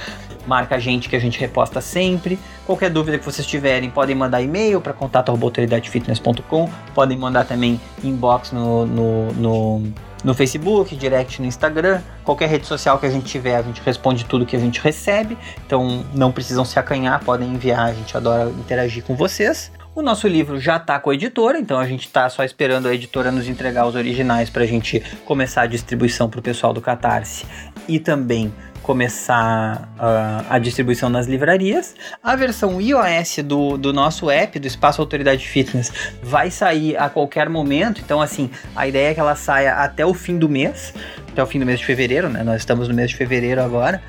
marca 0.47 0.77
a 0.77 0.79
gente 0.79 1.07
que 1.07 1.15
a 1.15 1.19
gente 1.19 1.39
reposta 1.39 1.79
sempre. 1.79 2.39
Qualquer 2.65 2.89
dúvida 2.89 3.19
que 3.19 3.25
vocês 3.25 3.45
tiverem, 3.45 3.91
podem 3.91 4.15
mandar 4.15 4.41
e-mail 4.41 4.81
para 4.81 4.93
contato.autoridadefitness.com, 4.93 6.67
podem 6.95 7.17
mandar 7.17 7.45
também 7.45 7.79
inbox 8.03 8.51
no, 8.51 8.85
no, 8.85 9.33
no 9.33 9.93
no 10.23 10.33
Facebook, 10.33 10.95
direct 10.95 11.41
no 11.41 11.47
Instagram, 11.47 12.01
qualquer 12.23 12.49
rede 12.49 12.67
social 12.67 12.99
que 12.99 13.05
a 13.05 13.09
gente 13.09 13.25
tiver, 13.25 13.55
a 13.55 13.61
gente 13.61 13.81
responde 13.81 14.25
tudo 14.25 14.45
que 14.45 14.55
a 14.55 14.59
gente 14.59 14.81
recebe. 14.81 15.37
Então 15.65 16.05
não 16.13 16.31
precisam 16.31 16.65
se 16.65 16.77
acanhar, 16.77 17.23
podem 17.23 17.49
enviar, 17.49 17.87
a 17.87 17.93
gente 17.93 18.15
adora 18.15 18.49
interagir 18.49 19.03
com 19.03 19.15
vocês. 19.15 19.71
O 19.95 20.01
nosso 20.01 20.27
livro 20.27 20.59
já 20.59 20.77
está 20.77 20.99
com 20.99 21.09
a 21.09 21.13
editora, 21.13 21.59
então 21.59 21.79
a 21.79 21.85
gente 21.85 22.05
está 22.05 22.29
só 22.29 22.43
esperando 22.43 22.87
a 22.87 22.93
editora 22.93 23.31
nos 23.31 23.49
entregar 23.49 23.85
os 23.85 23.95
originais 23.95 24.49
para 24.49 24.63
a 24.63 24.67
gente 24.67 25.01
começar 25.25 25.63
a 25.63 25.67
distribuição 25.67 26.29
para 26.29 26.39
o 26.39 26.43
pessoal 26.43 26.71
do 26.71 26.79
Catarse 26.79 27.45
e 27.87 27.99
também 27.99 28.53
começar 28.81 29.89
uh, 29.97 30.45
a 30.49 30.59
distribuição 30.59 31.09
nas 31.09 31.27
livrarias. 31.27 31.95
A 32.23 32.35
versão 32.35 32.81
iOS 32.81 33.39
do, 33.43 33.77
do 33.77 33.93
nosso 33.93 34.29
app, 34.29 34.57
do 34.59 34.67
Espaço 34.67 35.01
Autoridade 35.01 35.47
Fitness, 35.47 35.91
vai 36.21 36.49
sair 36.49 36.97
a 36.97 37.09
qualquer 37.09 37.49
momento. 37.49 38.01
Então, 38.01 38.21
assim, 38.21 38.49
a 38.75 38.87
ideia 38.87 39.11
é 39.11 39.13
que 39.13 39.19
ela 39.19 39.35
saia 39.35 39.73
até 39.75 40.05
o 40.05 40.13
fim 40.13 40.37
do 40.37 40.49
mês, 40.49 40.93
até 41.31 41.43
o 41.43 41.45
fim 41.45 41.59
do 41.59 41.65
mês 41.65 41.79
de 41.79 41.85
fevereiro, 41.85 42.29
né? 42.29 42.43
Nós 42.43 42.57
estamos 42.57 42.87
no 42.87 42.93
mês 42.93 43.09
de 43.11 43.15
fevereiro 43.15 43.61
agora. 43.61 44.01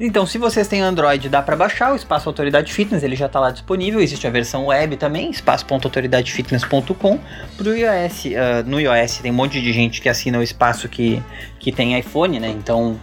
Então, 0.00 0.24
se 0.24 0.38
vocês 0.38 0.68
têm 0.68 0.80
Android, 0.80 1.28
dá 1.28 1.42
para 1.42 1.56
baixar 1.56 1.92
o 1.92 1.96
Espaço 1.96 2.28
Autoridade 2.28 2.72
Fitness, 2.72 3.02
ele 3.02 3.16
já 3.16 3.26
está 3.26 3.40
lá 3.40 3.50
disponível. 3.50 4.00
Existe 4.00 4.28
a 4.28 4.30
versão 4.30 4.66
web 4.66 4.96
também, 4.96 5.28
espaço.autoridadefitness.com. 5.28 7.18
Pro 7.56 7.76
iOS, 7.76 8.26
uh, 8.26 8.28
no 8.64 8.80
iOS 8.80 9.18
tem 9.18 9.32
um 9.32 9.34
monte 9.34 9.60
de 9.60 9.72
gente 9.72 10.00
que 10.00 10.08
assina 10.08 10.38
o 10.38 10.42
espaço 10.42 10.88
que, 10.88 11.20
que 11.58 11.72
tem 11.72 11.98
iPhone, 11.98 12.38
né? 12.38 12.48
Então, 12.48 12.96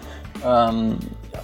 um, 0.46 0.98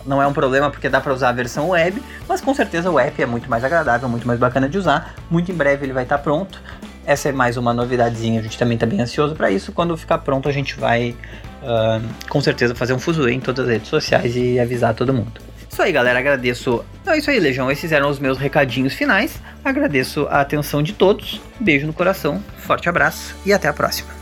não 0.06 0.22
é 0.22 0.28
um 0.28 0.34
problema 0.34 0.70
porque 0.70 0.88
dá 0.88 1.02
para 1.02 1.14
usar 1.14 1.30
a 1.30 1.32
versão 1.32 1.70
web, 1.70 2.02
mas 2.28 2.40
com 2.40 2.54
certeza 2.54 2.90
o 2.90 3.00
app 3.00 3.22
é 3.22 3.26
muito 3.26 3.50
mais 3.50 3.64
agradável, 3.64 4.08
muito 4.08 4.28
mais 4.28 4.40
bacana 4.40 4.70
de 4.70 4.78
usar. 4.78 5.16
Muito 5.30 5.52
em 5.52 5.56
breve 5.56 5.86
ele 5.86 5.94
vai 5.94 6.04
estar 6.04 6.18
tá 6.18 6.24
pronto. 6.24 6.62
Essa 7.06 7.30
é 7.30 7.32
mais 7.32 7.58
uma 7.58 7.74
novidadezinha, 7.74 8.40
a 8.40 8.44
gente 8.44 8.58
também 8.58 8.76
está 8.76 8.86
bem 8.86 9.02
ansioso 9.02 9.36
para 9.36 9.50
isso. 9.50 9.72
Quando 9.72 9.98
ficar 9.98 10.20
pronto, 10.20 10.48
a 10.48 10.52
gente 10.52 10.80
vai 10.80 11.16
uh, 11.64 12.08
com 12.30 12.40
certeza 12.40 12.76
fazer 12.76 12.94
um 12.94 13.00
fuzuê 13.00 13.34
em 13.34 13.40
todas 13.40 13.66
as 13.66 13.72
redes 13.72 13.90
sociais 13.90 14.36
e 14.36 14.60
avisar 14.60 14.94
todo 14.94 15.12
mundo. 15.14 15.42
Isso 15.70 15.82
aí, 15.82 15.92
galera. 15.92 16.20
Agradeço. 16.20 16.86
Então 17.02 17.14
é 17.14 17.18
isso 17.18 17.32
aí, 17.32 17.40
Legião. 17.40 17.72
Esses 17.72 17.92
eram 17.92 18.10
os 18.10 18.20
meus 18.20 18.38
recadinhos 18.38 18.94
finais. 18.94 19.42
Agradeço 19.64 20.28
a 20.30 20.42
atenção 20.42 20.84
de 20.84 20.94
todos. 20.94 21.42
Beijo 21.60 21.88
no 21.88 21.94
coração, 21.94 22.44
forte 22.58 22.88
abraço 22.88 23.36
e 23.46 23.54
até 23.54 23.68
a 23.68 23.74
próxima. 23.74 24.21